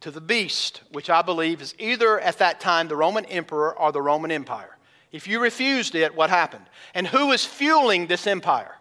To 0.00 0.10
the 0.10 0.20
beast, 0.20 0.82
which 0.90 1.08
I 1.08 1.22
believe 1.22 1.62
is 1.62 1.74
either 1.78 2.18
at 2.18 2.38
that 2.38 2.58
time 2.58 2.88
the 2.88 2.96
Roman 2.96 3.24
emperor 3.26 3.78
or 3.78 3.92
the 3.92 4.02
Roman 4.02 4.32
Empire. 4.32 4.76
If 5.12 5.28
you 5.28 5.40
refused 5.40 5.94
it, 5.94 6.14
what 6.14 6.30
happened? 6.30 6.64
And 6.94 7.06
who 7.06 7.32
is 7.32 7.44
fueling 7.44 8.06
this 8.06 8.26
empire? 8.26 8.74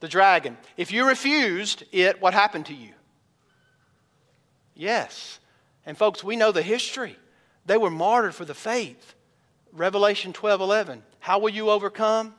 The 0.00 0.08
dragon. 0.08 0.58
If 0.76 0.92
you 0.92 1.06
refused 1.06 1.84
it, 1.92 2.20
what 2.20 2.34
happened 2.34 2.66
to 2.66 2.74
you? 2.74 2.92
Yes. 4.74 5.38
And 5.86 5.96
folks, 5.96 6.24
we 6.24 6.36
know 6.36 6.52
the 6.52 6.62
history. 6.62 7.16
They 7.66 7.76
were 7.76 7.90
martyred 7.90 8.34
for 8.34 8.44
the 8.44 8.54
faith. 8.54 9.14
Revelation 9.72 10.32
12 10.32 10.60
11. 10.60 11.02
How 11.20 11.38
will 11.38 11.50
you 11.50 11.70
overcome? 11.70 12.34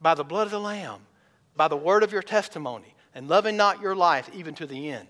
By 0.00 0.14
the 0.14 0.24
blood 0.24 0.46
of 0.46 0.50
the 0.50 0.60
Lamb 0.60 1.00
by 1.58 1.68
the 1.68 1.76
word 1.76 2.02
of 2.02 2.12
your 2.12 2.22
testimony 2.22 2.94
and 3.14 3.28
loving 3.28 3.56
not 3.56 3.82
your 3.82 3.96
life 3.96 4.30
even 4.32 4.54
to 4.54 4.66
the 4.66 4.90
end. 4.90 5.08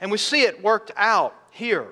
And 0.00 0.12
we 0.12 0.18
see 0.18 0.42
it 0.42 0.62
worked 0.62 0.92
out 0.94 1.34
here. 1.50 1.86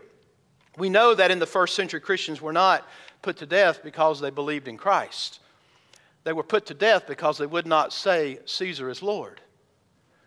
We 0.77 0.91
know 0.91 1.15
that 1.15 1.31
in 1.31 1.39
the 1.39 1.47
first 1.47 1.75
century, 1.75 2.01
Christians 2.01 2.41
were 2.41 2.53
not 2.53 2.87
put 3.25 3.39
to 3.39 3.47
death 3.47 3.83
because 3.83 4.21
they 4.21 4.31
believed 4.31 4.69
in 4.69 4.77
Christ. 4.77 5.41
They 6.23 6.33
were 6.33 6.43
put 6.43 6.67
to 6.67 6.75
death 6.75 7.07
because 7.07 7.39
they 7.39 7.47
would 7.47 7.67
not 7.67 7.93
say 7.93 8.39
Caesar 8.45 8.91
is 8.91 9.03
Lord. 9.03 9.41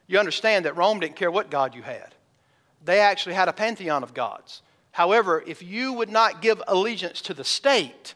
You 0.07 0.19
understand 0.19 0.65
that 0.65 0.75
Rome 0.75 0.99
didn't 0.99 1.15
care 1.15 1.31
what 1.31 1.51
God 1.51 1.75
you 1.75 1.83
had, 1.83 2.15
they 2.83 2.99
actually 2.99 3.35
had 3.35 3.47
a 3.47 3.53
pantheon 3.53 4.03
of 4.03 4.13
gods. 4.13 4.61
However, 4.91 5.43
if 5.45 5.61
you 5.61 5.93
would 5.93 6.09
not 6.09 6.41
give 6.41 6.59
allegiance 6.67 7.21
to 7.21 7.35
the 7.35 7.43
state, 7.43 8.15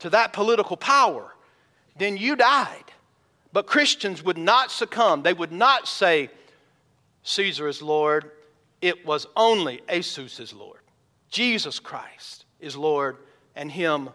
to 0.00 0.10
that 0.10 0.32
political 0.32 0.76
power, 0.76 1.32
then 1.96 2.16
you 2.16 2.34
died. 2.34 2.84
But 3.52 3.68
Christians 3.68 4.22
would 4.24 4.36
not 4.36 4.72
succumb. 4.72 5.22
They 5.22 5.32
would 5.32 5.52
not 5.52 5.86
say, 5.86 6.28
Caesar 7.22 7.68
is 7.68 7.80
Lord. 7.80 8.32
It 8.82 9.06
was 9.06 9.26
only 9.36 9.80
Jesus 9.88 10.40
is 10.40 10.52
Lord. 10.52 10.80
Jesus 11.30 11.78
Christ 11.78 12.46
is 12.58 12.76
Lord 12.76 13.16
and 13.58 13.70
Him 13.70 14.08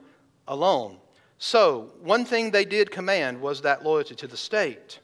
alone. 0.47 0.97
So, 1.37 1.91
one 2.01 2.25
thing 2.25 2.49
they 2.49 2.65
did 2.65 2.89
command 2.89 3.39
was 3.39 3.61
that 3.61 3.83
loyalty 3.83 4.15
to 4.15 4.27
the 4.27 4.37
state. 4.37 4.99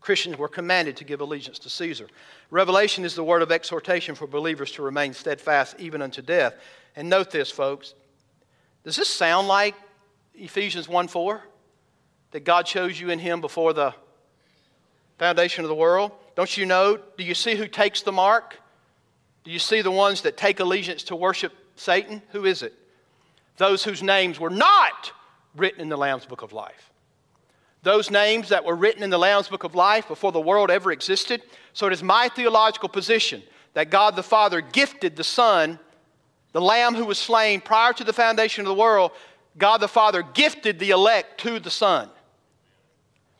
Christians 0.00 0.38
were 0.38 0.48
commanded 0.48 0.96
to 0.98 1.04
give 1.04 1.20
allegiance 1.20 1.58
to 1.60 1.70
Caesar. 1.70 2.06
Revelation 2.50 3.04
is 3.04 3.16
the 3.16 3.24
word 3.24 3.42
of 3.42 3.50
exhortation 3.50 4.14
for 4.14 4.28
believers 4.28 4.70
to 4.72 4.82
remain 4.82 5.12
steadfast 5.12 5.74
even 5.80 6.00
unto 6.00 6.22
death. 6.22 6.54
And 6.94 7.08
note 7.08 7.32
this, 7.32 7.50
folks. 7.50 7.94
Does 8.84 8.96
this 8.96 9.08
sound 9.08 9.48
like 9.48 9.74
Ephesians 10.34 10.88
1 10.88 11.08
4? 11.08 11.42
that 12.30 12.44
God 12.44 12.66
chose 12.66 13.00
you 13.00 13.10
in 13.10 13.18
Him 13.18 13.40
before 13.40 13.72
the 13.72 13.94
foundation 15.18 15.64
of 15.64 15.68
the 15.68 15.74
world? 15.74 16.12
Don't 16.36 16.56
you 16.56 16.66
know? 16.66 16.98
Do 17.16 17.24
you 17.24 17.34
see 17.34 17.54
who 17.54 17.66
takes 17.66 18.02
the 18.02 18.12
mark? 18.12 18.58
Do 19.44 19.50
you 19.50 19.58
see 19.58 19.82
the 19.82 19.90
ones 19.90 20.22
that 20.22 20.36
take 20.36 20.60
allegiance 20.60 21.04
to 21.04 21.16
worship 21.16 21.52
Satan? 21.76 22.22
Who 22.30 22.44
is 22.44 22.62
it? 22.62 22.74
Those 23.60 23.84
whose 23.84 24.02
names 24.02 24.40
were 24.40 24.48
not 24.48 25.12
written 25.54 25.82
in 25.82 25.90
the 25.90 25.98
Lamb's 25.98 26.24
Book 26.24 26.40
of 26.40 26.54
Life. 26.54 26.90
Those 27.82 28.10
names 28.10 28.48
that 28.48 28.64
were 28.64 28.74
written 28.74 29.02
in 29.02 29.10
the 29.10 29.18
Lamb's 29.18 29.48
Book 29.48 29.64
of 29.64 29.74
Life 29.74 30.08
before 30.08 30.32
the 30.32 30.40
world 30.40 30.70
ever 30.70 30.90
existed. 30.90 31.42
So 31.74 31.86
it 31.86 31.92
is 31.92 32.02
my 32.02 32.30
theological 32.30 32.88
position 32.88 33.42
that 33.74 33.90
God 33.90 34.16
the 34.16 34.22
Father 34.22 34.62
gifted 34.62 35.14
the 35.14 35.24
Son, 35.24 35.78
the 36.52 36.60
Lamb 36.62 36.94
who 36.94 37.04
was 37.04 37.18
slain 37.18 37.60
prior 37.60 37.92
to 37.92 38.02
the 38.02 38.14
foundation 38.14 38.62
of 38.62 38.68
the 38.68 38.80
world. 38.80 39.10
God 39.58 39.82
the 39.82 39.88
Father 39.88 40.22
gifted 40.22 40.78
the 40.78 40.92
elect 40.92 41.38
to 41.40 41.60
the 41.60 41.68
Son. 41.68 42.08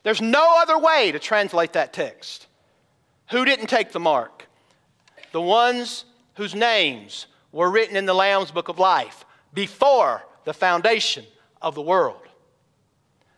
There's 0.03 0.21
no 0.21 0.59
other 0.61 0.77
way 0.77 1.11
to 1.13 1.17
translate 1.17 1.73
that 1.73 1.93
text. 1.93 2.45
Who 3.31 3.43
didn't 3.43 3.71
take 3.71 3.91
the 3.91 3.99
mark? 3.99 4.45
The 5.31 5.41
ones 5.41 6.05
whose 6.35 6.53
names 6.53 7.25
were 7.51 7.71
written 7.71 7.95
in 7.95 8.05
the 8.05 8.13
Lamb's 8.13 8.51
book 8.51 8.67
of 8.67 8.77
life 8.77 9.25
before 9.53 10.23
the 10.45 10.53
foundation 10.53 11.25
of 11.61 11.75
the 11.75 11.81
world. 11.81 12.21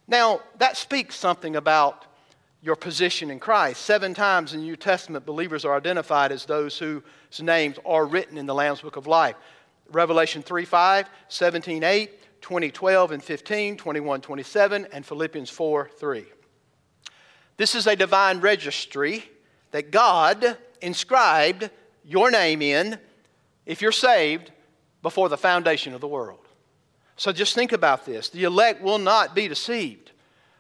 Now, 0.07 0.41
that 0.57 0.77
speaks 0.77 1.15
something 1.15 1.55
about 1.55 2.05
your 2.61 2.75
position 2.75 3.29
in 3.29 3.39
Christ. 3.39 3.81
Seven 3.81 4.13
times 4.13 4.53
in 4.53 4.61
the 4.61 4.65
New 4.65 4.77
Testament, 4.77 5.25
believers 5.25 5.65
are 5.65 5.75
identified 5.75 6.31
as 6.31 6.45
those 6.45 6.77
whose 6.79 7.03
names 7.41 7.77
are 7.85 8.05
written 8.05 8.37
in 8.37 8.45
the 8.45 8.55
Lamb's 8.55 8.81
book 8.81 8.95
of 8.95 9.05
life. 9.05 9.35
Revelation 9.91 10.41
3 10.41 10.63
5, 10.63 11.09
17 11.27 11.83
8, 11.83 12.41
20 12.41 12.71
12 12.71 13.11
and 13.11 13.23
15, 13.23 13.77
21 13.77 14.21
27, 14.21 14.87
and 14.93 15.05
Philippians 15.05 15.49
4 15.49 15.89
3. 15.97 16.25
This 17.57 17.75
is 17.75 17.85
a 17.85 17.95
divine 17.95 18.39
registry 18.39 19.29
that 19.71 19.91
God 19.91 20.57
inscribed 20.81 21.69
your 22.05 22.31
name 22.31 22.61
in 22.61 22.97
if 23.65 23.81
you're 23.81 23.91
saved 23.91 24.52
before 25.03 25.29
the 25.29 25.37
foundation 25.37 25.93
of 25.93 26.01
the 26.01 26.07
world. 26.07 26.39
So 27.15 27.31
just 27.31 27.53
think 27.53 27.73
about 27.73 28.05
this. 28.05 28.29
The 28.29 28.45
elect 28.45 28.81
will 28.81 28.97
not 28.97 29.35
be 29.35 29.47
deceived. 29.47 30.11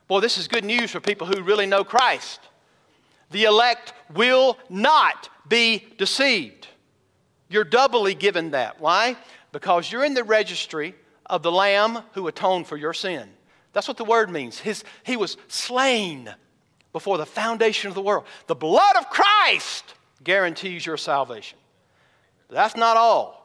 Boy, 0.07 0.19
this 0.19 0.37
is 0.37 0.47
good 0.47 0.65
news 0.65 0.91
for 0.91 0.99
people 0.99 1.25
who 1.25 1.41
really 1.41 1.65
know 1.65 1.83
Christ. 1.83 2.39
The 3.31 3.45
elect 3.45 3.93
will 4.13 4.59
not 4.69 5.29
be 5.49 5.87
deceived. 5.97 6.67
You're 7.49 7.63
doubly 7.63 8.13
given 8.13 8.51
that. 8.51 8.79
Why? 8.79 9.17
Because 9.51 9.91
you're 9.91 10.03
in 10.03 10.13
the 10.13 10.23
registry 10.23 10.93
of 11.25 11.41
the 11.41 11.51
Lamb 11.51 12.03
who 12.13 12.27
atoned 12.27 12.67
for 12.67 12.77
your 12.77 12.93
sin. 12.93 13.29
That's 13.71 13.87
what 13.87 13.97
the 13.97 14.05
word 14.05 14.29
means. 14.29 14.59
His, 14.59 14.83
he 15.03 15.17
was 15.17 15.37
slain 15.47 16.33
before 16.91 17.17
the 17.17 17.25
foundation 17.25 17.87
of 17.87 17.95
the 17.95 18.01
world. 18.01 18.25
The 18.45 18.55
blood 18.55 18.95
of 18.97 19.09
Christ 19.09 19.95
guarantees 20.23 20.85
your 20.85 20.97
salvation. 20.97 21.57
But 22.47 22.55
that's 22.55 22.75
not 22.75 22.97
all. 22.97 23.42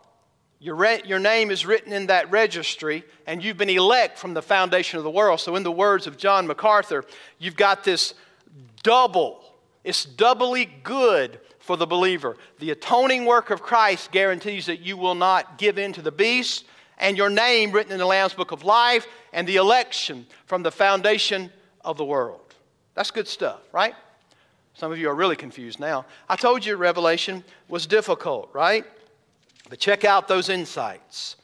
Your, 0.60 0.74
re- 0.74 1.02
your 1.04 1.20
name 1.20 1.50
is 1.50 1.64
written 1.64 1.92
in 1.92 2.06
that 2.06 2.30
registry, 2.30 3.04
and 3.26 3.42
you've 3.42 3.56
been 3.56 3.70
elect 3.70 4.18
from 4.18 4.34
the 4.34 4.42
foundation 4.42 4.98
of 4.98 5.04
the 5.04 5.10
world. 5.10 5.40
So, 5.40 5.54
in 5.54 5.62
the 5.62 5.70
words 5.70 6.06
of 6.06 6.16
John 6.16 6.46
MacArthur, 6.46 7.04
you've 7.38 7.56
got 7.56 7.84
this 7.84 8.14
double, 8.82 9.44
it's 9.84 10.04
doubly 10.04 10.64
good 10.82 11.38
for 11.60 11.76
the 11.76 11.86
believer. 11.86 12.36
The 12.58 12.70
atoning 12.70 13.24
work 13.24 13.50
of 13.50 13.62
Christ 13.62 14.10
guarantees 14.10 14.66
that 14.66 14.80
you 14.80 14.96
will 14.96 15.14
not 15.14 15.58
give 15.58 15.78
in 15.78 15.92
to 15.92 16.02
the 16.02 16.10
beast, 16.10 16.64
and 16.98 17.16
your 17.16 17.30
name 17.30 17.70
written 17.70 17.92
in 17.92 17.98
the 17.98 18.06
Lamb's 18.06 18.34
Book 18.34 18.50
of 18.50 18.64
Life, 18.64 19.06
and 19.32 19.46
the 19.46 19.56
election 19.56 20.26
from 20.46 20.64
the 20.64 20.72
foundation 20.72 21.52
of 21.84 21.96
the 21.98 22.04
world. 22.04 22.40
That's 22.94 23.12
good 23.12 23.28
stuff, 23.28 23.60
right? 23.70 23.94
Some 24.74 24.90
of 24.90 24.98
you 24.98 25.08
are 25.08 25.14
really 25.14 25.36
confused 25.36 25.78
now. 25.78 26.04
I 26.28 26.34
told 26.34 26.64
you 26.64 26.74
Revelation 26.76 27.44
was 27.68 27.86
difficult, 27.86 28.50
right? 28.52 28.84
But 29.68 29.78
check 29.78 30.04
out 30.04 30.28
those 30.28 30.48
insights. 30.48 31.36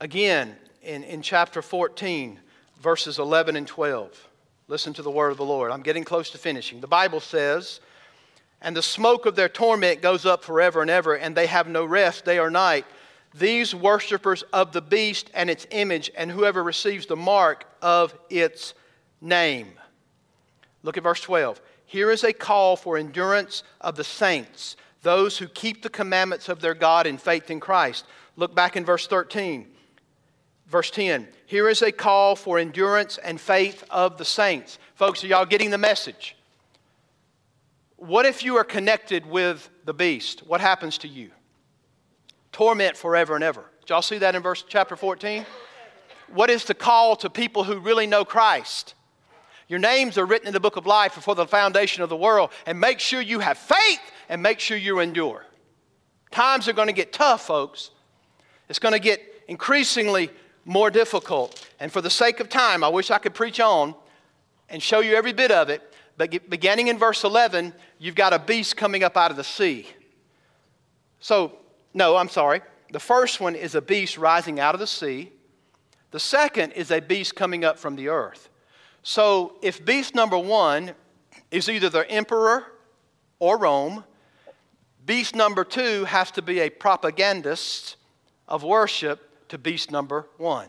Again, 0.00 0.56
in, 0.82 1.04
in 1.04 1.22
chapter 1.22 1.62
14, 1.62 2.38
verses 2.80 3.18
11 3.18 3.56
and 3.56 3.66
12. 3.66 4.28
Listen 4.68 4.92
to 4.94 5.02
the 5.02 5.10
word 5.10 5.30
of 5.30 5.36
the 5.36 5.44
Lord. 5.44 5.70
I'm 5.70 5.82
getting 5.82 6.04
close 6.04 6.30
to 6.30 6.38
finishing. 6.38 6.80
The 6.80 6.86
Bible 6.86 7.20
says, 7.20 7.80
And 8.60 8.76
the 8.76 8.82
smoke 8.82 9.26
of 9.26 9.36
their 9.36 9.48
torment 9.48 10.02
goes 10.02 10.24
up 10.24 10.44
forever 10.44 10.82
and 10.82 10.90
ever, 10.90 11.14
and 11.14 11.36
they 11.36 11.46
have 11.46 11.68
no 11.68 11.84
rest 11.84 12.24
day 12.24 12.38
or 12.38 12.50
night. 12.50 12.84
These 13.34 13.74
worshippers 13.74 14.42
of 14.52 14.72
the 14.72 14.82
beast 14.82 15.30
and 15.34 15.48
its 15.48 15.66
image, 15.70 16.10
and 16.16 16.30
whoever 16.30 16.62
receives 16.62 17.06
the 17.06 17.16
mark 17.16 17.64
of 17.80 18.14
its 18.28 18.74
name. 19.20 19.68
Look 20.82 20.96
at 20.96 21.02
verse 21.02 21.20
12. 21.20 21.60
Here 21.86 22.10
is 22.10 22.24
a 22.24 22.32
call 22.32 22.76
for 22.76 22.96
endurance 22.96 23.62
of 23.80 23.96
the 23.96 24.04
saints, 24.04 24.76
those 25.02 25.38
who 25.38 25.48
keep 25.48 25.82
the 25.82 25.90
commandments 25.90 26.48
of 26.48 26.60
their 26.60 26.74
God 26.74 27.06
in 27.06 27.18
faith 27.18 27.50
in 27.50 27.60
Christ. 27.60 28.06
Look 28.36 28.54
back 28.54 28.76
in 28.76 28.84
verse 28.84 29.06
13. 29.06 29.66
Verse 30.68 30.90
10 30.90 31.28
Here 31.46 31.68
is 31.68 31.82
a 31.82 31.92
call 31.92 32.34
for 32.34 32.58
endurance 32.58 33.18
and 33.18 33.40
faith 33.40 33.84
of 33.90 34.16
the 34.16 34.24
saints. 34.24 34.78
Folks, 34.94 35.22
are 35.22 35.26
y'all 35.26 35.44
getting 35.44 35.70
the 35.70 35.78
message? 35.78 36.36
What 37.96 38.26
if 38.26 38.42
you 38.42 38.56
are 38.56 38.64
connected 38.64 39.26
with 39.26 39.68
the 39.84 39.94
beast? 39.94 40.40
What 40.46 40.60
happens 40.60 40.98
to 40.98 41.08
you? 41.08 41.30
Torment 42.50 42.96
forever 42.96 43.34
and 43.34 43.44
ever. 43.44 43.64
Did 43.80 43.90
y'all 43.90 44.02
see 44.02 44.18
that 44.18 44.34
in 44.34 44.42
verse 44.42 44.64
chapter 44.66 44.96
14? 44.96 45.44
What 46.32 46.50
is 46.50 46.64
the 46.64 46.74
call 46.74 47.16
to 47.16 47.30
people 47.30 47.64
who 47.64 47.78
really 47.78 48.06
know 48.06 48.24
Christ? 48.24 48.94
Your 49.68 49.78
names 49.78 50.18
are 50.18 50.26
written 50.26 50.48
in 50.48 50.52
the 50.52 50.60
book 50.60 50.76
of 50.76 50.86
life 50.86 51.14
before 51.14 51.34
the 51.34 51.46
foundation 51.46 52.02
of 52.02 52.08
the 52.08 52.16
world. 52.16 52.50
And 52.66 52.80
make 52.80 52.98
sure 52.98 53.20
you 53.20 53.40
have 53.40 53.56
faith 53.56 54.00
and 54.28 54.42
make 54.42 54.60
sure 54.60 54.76
you 54.76 55.00
endure. 55.00 55.44
Times 56.30 56.68
are 56.68 56.72
going 56.72 56.88
to 56.88 56.94
get 56.94 57.12
tough, 57.12 57.46
folks. 57.46 57.90
It's 58.68 58.78
going 58.78 58.94
to 58.94 59.00
get 59.00 59.20
increasingly 59.48 60.30
more 60.64 60.90
difficult. 60.90 61.68
And 61.80 61.92
for 61.92 62.00
the 62.00 62.10
sake 62.10 62.40
of 62.40 62.48
time, 62.48 62.82
I 62.82 62.88
wish 62.88 63.10
I 63.10 63.18
could 63.18 63.34
preach 63.34 63.60
on 63.60 63.94
and 64.68 64.82
show 64.82 65.00
you 65.00 65.14
every 65.14 65.32
bit 65.32 65.50
of 65.50 65.68
it. 65.68 65.82
But 66.16 66.48
beginning 66.48 66.88
in 66.88 66.98
verse 66.98 67.24
11, 67.24 67.74
you've 67.98 68.14
got 68.14 68.32
a 68.32 68.38
beast 68.38 68.76
coming 68.76 69.02
up 69.02 69.16
out 69.16 69.30
of 69.30 69.36
the 69.36 69.44
sea. 69.44 69.86
So, 71.20 71.58
no, 71.94 72.16
I'm 72.16 72.28
sorry. 72.28 72.62
The 72.90 73.00
first 73.00 73.40
one 73.40 73.54
is 73.54 73.74
a 73.74 73.82
beast 73.82 74.18
rising 74.18 74.60
out 74.60 74.74
of 74.74 74.80
the 74.80 74.86
sea. 74.86 75.32
The 76.10 76.20
second 76.20 76.72
is 76.72 76.90
a 76.90 77.00
beast 77.00 77.34
coming 77.34 77.64
up 77.64 77.78
from 77.78 77.96
the 77.96 78.08
earth. 78.08 78.50
So, 79.02 79.56
if 79.62 79.84
beast 79.84 80.14
number 80.14 80.38
one 80.38 80.92
is 81.50 81.68
either 81.68 81.88
the 81.88 82.08
emperor 82.10 82.66
or 83.38 83.58
Rome, 83.58 84.04
beast 85.06 85.34
number 85.34 85.64
two 85.64 86.04
has 86.04 86.30
to 86.32 86.42
be 86.42 86.60
a 86.60 86.70
propagandist 86.70 87.96
of 88.48 88.62
worship 88.62 89.48
to 89.48 89.58
beast 89.58 89.90
number 89.90 90.26
one. 90.38 90.68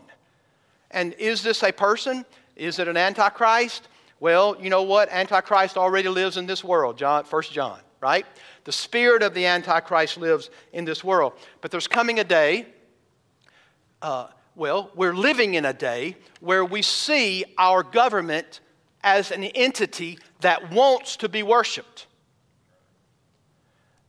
And 0.91 1.13
is 1.13 1.41
this 1.41 1.63
a 1.63 1.71
person? 1.71 2.25
Is 2.55 2.79
it 2.79 2.87
an 2.87 2.97
antichrist? 2.97 3.87
Well, 4.19 4.55
you 4.59 4.69
know 4.69 4.83
what? 4.83 5.09
Antichrist 5.11 5.77
already 5.77 6.07
lives 6.07 6.37
in 6.37 6.45
this 6.45 6.63
world, 6.63 6.97
John, 6.97 7.25
1 7.25 7.43
John, 7.51 7.79
right? 7.99 8.25
The 8.63 8.71
spirit 8.71 9.21
of 9.21 9.33
the 9.33 9.45
Antichrist 9.45 10.17
lives 10.17 10.49
in 10.71 10.85
this 10.85 11.03
world. 11.03 11.33
But 11.61 11.71
there's 11.71 11.87
coming 11.87 12.19
a 12.19 12.23
day, 12.23 12.67
uh, 14.01 14.27
well, 14.55 14.91
we're 14.95 15.15
living 15.15 15.55
in 15.55 15.65
a 15.65 15.73
day 15.73 16.15
where 16.39 16.63
we 16.63 16.81
see 16.81 17.43
our 17.57 17.83
government 17.83 18.61
as 19.03 19.31
an 19.31 19.43
entity 19.43 20.19
that 20.39 20.71
wants 20.71 21.17
to 21.17 21.27
be 21.27 21.43
worshiped. 21.43 22.07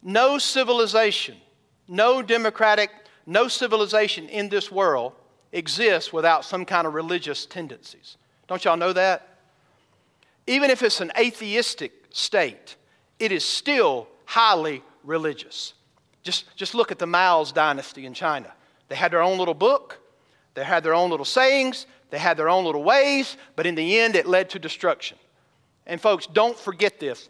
No 0.04 0.36
civilization, 0.36 1.36
no 1.88 2.20
democratic, 2.20 2.90
no 3.24 3.48
civilization 3.48 4.28
in 4.28 4.50
this 4.50 4.70
world 4.70 5.14
exists 5.50 6.12
without 6.12 6.44
some 6.44 6.66
kind 6.66 6.86
of 6.86 6.92
religious 6.92 7.46
tendencies. 7.46 8.18
Don't 8.46 8.62
y'all 8.64 8.76
know 8.76 8.92
that? 8.92 9.38
Even 10.46 10.70
if 10.70 10.82
it's 10.82 11.00
an 11.00 11.10
atheistic 11.18 11.92
state, 12.10 12.76
it 13.18 13.32
is 13.32 13.44
still 13.44 14.06
highly 14.26 14.82
religious. 15.04 15.72
Just, 16.22 16.54
just 16.54 16.74
look 16.74 16.92
at 16.92 16.98
the 16.98 17.06
Mao's 17.06 17.50
dynasty 17.50 18.04
in 18.04 18.12
China. 18.12 18.52
They 18.88 18.96
had 18.96 19.10
their 19.10 19.22
own 19.22 19.38
little 19.38 19.54
book, 19.54 20.00
they 20.52 20.64
had 20.64 20.84
their 20.84 20.94
own 20.94 21.10
little 21.10 21.24
sayings, 21.24 21.86
they 22.10 22.18
had 22.18 22.36
their 22.36 22.50
own 22.50 22.64
little 22.64 22.84
ways, 22.84 23.38
but 23.56 23.66
in 23.66 23.74
the 23.74 23.98
end, 24.00 24.16
it 24.16 24.26
led 24.26 24.50
to 24.50 24.58
destruction. 24.58 25.16
And 25.86 26.00
folks, 26.00 26.26
don't 26.26 26.58
forget 26.58 27.00
this. 27.00 27.28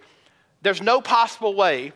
There's 0.63 0.83
no 0.83 1.01
possible 1.01 1.55
way 1.55 1.93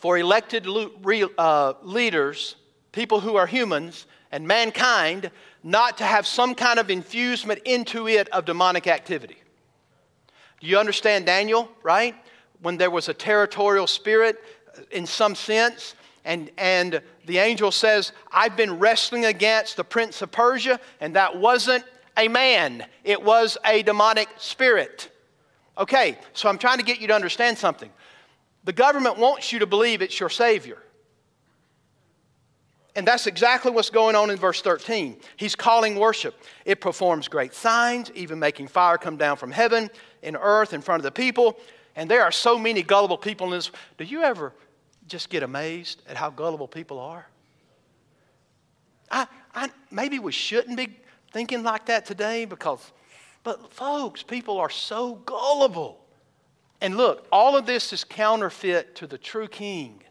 for 0.00 0.16
elected 0.16 0.66
uh, 0.66 1.74
leaders, 1.82 2.56
people 2.92 3.20
who 3.20 3.36
are 3.36 3.46
humans, 3.46 4.06
and 4.32 4.46
mankind 4.46 5.30
not 5.62 5.98
to 5.98 6.04
have 6.04 6.26
some 6.26 6.54
kind 6.54 6.78
of 6.78 6.90
infusement 6.90 7.60
into 7.64 8.08
it 8.08 8.28
of 8.30 8.46
demonic 8.46 8.86
activity. 8.86 9.36
Do 10.60 10.66
you 10.66 10.78
understand 10.78 11.26
Daniel, 11.26 11.68
right? 11.82 12.14
When 12.62 12.78
there 12.78 12.90
was 12.90 13.08
a 13.08 13.14
territorial 13.14 13.86
spirit 13.86 14.42
uh, 14.76 14.82
in 14.90 15.04
some 15.06 15.34
sense, 15.34 15.94
and, 16.24 16.50
and 16.56 17.02
the 17.26 17.38
angel 17.38 17.70
says, 17.70 18.12
I've 18.32 18.56
been 18.56 18.78
wrestling 18.78 19.26
against 19.26 19.76
the 19.76 19.84
prince 19.84 20.22
of 20.22 20.32
Persia, 20.32 20.80
and 21.00 21.16
that 21.16 21.36
wasn't 21.36 21.84
a 22.16 22.28
man, 22.28 22.84
it 23.04 23.22
was 23.22 23.58
a 23.64 23.82
demonic 23.82 24.28
spirit. 24.38 25.10
Okay, 25.78 26.18
so 26.32 26.48
I'm 26.48 26.58
trying 26.58 26.78
to 26.78 26.84
get 26.84 27.00
you 27.00 27.06
to 27.08 27.14
understand 27.14 27.56
something. 27.56 27.90
The 28.64 28.72
government 28.72 29.18
wants 29.18 29.52
you 29.52 29.60
to 29.60 29.66
believe 29.66 30.02
it's 30.02 30.18
your 30.18 30.28
Savior. 30.28 30.78
And 32.96 33.06
that's 33.06 33.26
exactly 33.26 33.70
what's 33.70 33.90
going 33.90 34.16
on 34.16 34.30
in 34.30 34.36
verse 34.36 34.60
13. 34.62 35.16
He's 35.36 35.54
calling 35.54 35.96
worship. 35.96 36.34
It 36.64 36.80
performs 36.80 37.28
great 37.28 37.54
signs, 37.54 38.10
even 38.14 38.38
making 38.38 38.68
fire 38.68 38.98
come 38.98 39.16
down 39.16 39.36
from 39.36 39.52
heaven 39.52 39.90
and 40.22 40.36
earth 40.40 40.72
in 40.72 40.80
front 40.80 41.00
of 41.00 41.04
the 41.04 41.12
people. 41.12 41.58
And 41.96 42.10
there 42.10 42.22
are 42.22 42.32
so 42.32 42.58
many 42.58 42.82
gullible 42.82 43.18
people 43.18 43.46
in 43.46 43.52
this. 43.52 43.70
Do 43.96 44.04
you 44.04 44.22
ever 44.22 44.52
just 45.06 45.30
get 45.30 45.42
amazed 45.42 46.02
at 46.08 46.16
how 46.16 46.30
gullible 46.30 46.68
people 46.68 46.98
are? 46.98 47.26
I, 49.10 49.26
I, 49.54 49.70
maybe 49.90 50.18
we 50.18 50.32
shouldn't 50.32 50.76
be 50.76 50.96
thinking 51.32 51.62
like 51.62 51.86
that 51.86 52.06
today 52.06 52.44
because, 52.44 52.92
but 53.44 53.72
folks, 53.72 54.22
people 54.22 54.58
are 54.58 54.70
so 54.70 55.14
gullible. 55.14 56.00
And 56.80 56.96
look, 56.96 57.26
all 57.30 57.56
of 57.56 57.66
this 57.66 57.92
is 57.92 58.04
counterfeit 58.04 58.94
to 58.96 59.06
the 59.06 59.18
true 59.18 59.48
king. 59.48 60.02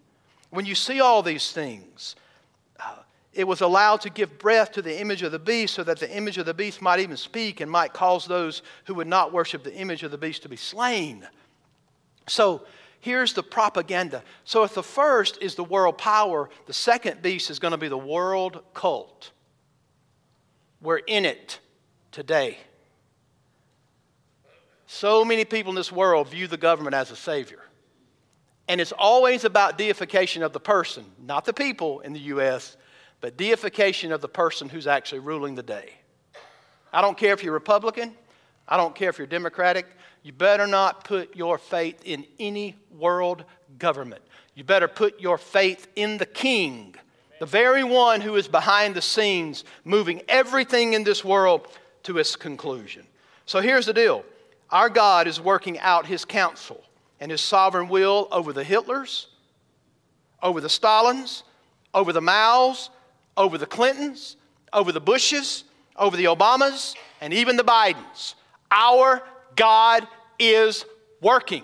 When 0.51 0.65
you 0.65 0.75
see 0.75 0.99
all 0.99 1.23
these 1.23 1.51
things, 1.51 2.15
uh, 2.79 2.97
it 3.33 3.47
was 3.47 3.61
allowed 3.61 4.01
to 4.01 4.09
give 4.09 4.37
breath 4.37 4.71
to 4.73 4.81
the 4.81 4.99
image 4.99 5.23
of 5.23 5.31
the 5.31 5.39
beast 5.39 5.75
so 5.75 5.83
that 5.83 5.99
the 5.99 6.15
image 6.15 6.37
of 6.37 6.45
the 6.45 6.53
beast 6.53 6.81
might 6.81 6.99
even 6.99 7.17
speak 7.17 7.61
and 7.61 7.69
might 7.69 7.93
cause 7.93 8.25
those 8.25 8.61
who 8.85 8.95
would 8.95 9.07
not 9.07 9.31
worship 9.31 9.63
the 9.63 9.73
image 9.75 10.03
of 10.03 10.11
the 10.11 10.17
beast 10.17 10.43
to 10.43 10.49
be 10.49 10.55
slain. 10.55 11.27
So 12.27 12.65
here's 12.99 13.33
the 13.33 13.43
propaganda. 13.43 14.23
So 14.43 14.63
if 14.63 14.73
the 14.73 14.83
first 14.83 15.39
is 15.41 15.55
the 15.55 15.63
world 15.63 15.97
power, 15.97 16.49
the 16.65 16.73
second 16.73 17.21
beast 17.21 17.49
is 17.49 17.59
going 17.59 17.71
to 17.71 17.77
be 17.77 17.87
the 17.87 17.97
world 17.97 18.63
cult. 18.73 19.31
We're 20.81 20.97
in 20.97 21.25
it 21.25 21.59
today. 22.11 22.57
So 24.91 25.23
many 25.23 25.45
people 25.45 25.69
in 25.69 25.75
this 25.75 25.91
world 25.91 26.29
view 26.29 26.47
the 26.47 26.57
government 26.57 26.95
as 26.95 27.11
a 27.11 27.15
savior. 27.15 27.61
And 28.67 28.81
it's 28.81 28.91
always 28.91 29.45
about 29.45 29.77
deification 29.77 30.41
of 30.41 30.51
the 30.51 30.59
person, 30.59 31.05
not 31.23 31.45
the 31.45 31.53
people 31.53 31.99
in 31.99 32.11
the 32.11 32.19
U.S., 32.21 32.75
but 33.21 33.37
deification 33.37 34.11
of 34.11 34.19
the 34.19 34.27
person 34.27 34.67
who's 34.67 34.87
actually 34.87 35.19
ruling 35.19 35.53
the 35.53 35.61
day. 35.61 35.93
I 36.91 37.03
don't 37.03 37.15
care 37.15 37.33
if 37.33 37.43
you're 37.43 37.53
Republican, 37.53 38.15
I 38.67 38.77
don't 38.77 38.95
care 38.95 39.09
if 39.09 39.19
you're 39.19 39.27
Democratic. 39.27 39.85
You 40.23 40.33
better 40.33 40.65
not 40.65 41.03
put 41.03 41.35
your 41.35 41.59
faith 41.59 42.01
in 42.03 42.25
any 42.39 42.75
world 42.97 43.45
government. 43.77 44.23
You 44.55 44.63
better 44.63 44.87
put 44.87 45.19
your 45.19 45.37
faith 45.37 45.87
in 45.95 46.17
the 46.17 46.25
King, 46.25 46.95
the 47.39 47.45
very 47.45 47.83
one 47.83 48.21
who 48.21 48.37
is 48.37 48.47
behind 48.47 48.95
the 48.95 49.03
scenes, 49.03 49.65
moving 49.85 50.23
everything 50.27 50.93
in 50.93 51.03
this 51.03 51.23
world 51.23 51.67
to 52.03 52.17
its 52.17 52.35
conclusion. 52.35 53.05
So 53.45 53.61
here's 53.61 53.85
the 53.85 53.93
deal 53.93 54.25
our 54.71 54.89
God 54.89 55.27
is 55.27 55.39
working 55.39 55.79
out 55.79 56.05
his 56.05 56.25
counsel 56.25 56.83
and 57.19 57.31
his 57.31 57.41
sovereign 57.41 57.89
will 57.89 58.27
over 58.31 58.53
the 58.53 58.63
Hitlers, 58.63 59.25
over 60.41 60.61
the 60.61 60.69
Stalins, 60.69 61.43
over 61.93 62.13
the 62.13 62.21
Maos, 62.21 62.89
over 63.35 63.57
the 63.57 63.65
Clintons, 63.65 64.37
over 64.71 64.91
the 64.91 65.01
Bushes, 65.01 65.63
over 65.95 66.15
the 66.15 66.25
Obamas, 66.25 66.95
and 67.21 67.33
even 67.33 67.55
the 67.55 67.63
Bidens. 67.63 68.35
Our 68.71 69.23
God 69.55 70.07
is 70.37 70.85
working. 71.21 71.63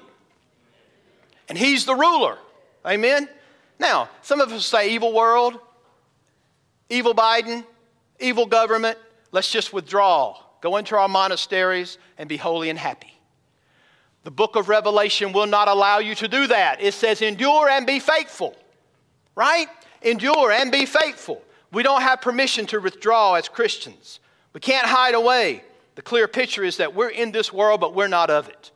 And 1.48 1.58
He's 1.58 1.86
the 1.86 1.96
ruler. 1.96 2.38
Amen? 2.86 3.30
Now, 3.80 4.10
some 4.22 4.42
of 4.42 4.52
us 4.52 4.66
say 4.66 4.92
evil 4.92 5.14
world, 5.14 5.60
evil 6.90 7.14
Biden, 7.14 7.66
evil 8.20 8.46
government. 8.46 8.98
Let's 9.32 9.52
just 9.52 9.74
withdraw. 9.74 10.38
Go 10.66 10.78
into 10.78 10.96
our 10.96 11.08
monasteries 11.08 12.00
and 12.18 12.28
be 12.28 12.38
holy 12.38 12.72
and 12.72 12.80
happy. 12.80 13.14
The 14.24 14.32
book 14.32 14.56
of 14.56 14.68
Revelation 14.68 15.32
will 15.32 15.46
not 15.46 15.68
allow 15.68 16.00
you 16.00 16.16
to 16.16 16.28
do 16.28 16.48
that. 16.48 16.82
It 16.82 16.96
says, 16.96 17.22
endure 17.22 17.70
and 17.70 17.86
be 17.86 18.00
faithful, 18.00 18.56
right? 19.36 19.68
Endure 20.02 20.52
and 20.52 20.72
be 20.72 20.88
faithful. 20.88 21.44
We 21.72 21.84
don't 21.84 22.02
have 22.02 22.20
permission 22.20 22.66
to 22.66 22.80
withdraw 22.80 23.36
as 23.36 23.48
Christians. 23.48 24.20
We 24.54 24.60
can't 24.60 24.88
hide 24.88 25.14
away. 25.14 25.64
The 25.94 26.02
clear 26.02 26.28
picture 26.28 26.64
is 26.64 26.78
that 26.78 26.96
we're 26.96 27.10
in 27.10 27.32
this 27.32 27.54
world, 27.54 27.80
but 27.80 27.94
we're 27.94 28.08
not 28.08 28.32
of 28.32 28.50
it. 28.50 28.72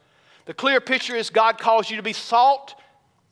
The 0.45 0.53
clear 0.53 0.79
picture 0.79 1.15
is 1.15 1.31
God 1.31 1.57
calls 1.57 1.89
you 1.89 1.97
to 1.97 2.03
be 2.03 2.13
salt 2.13 2.75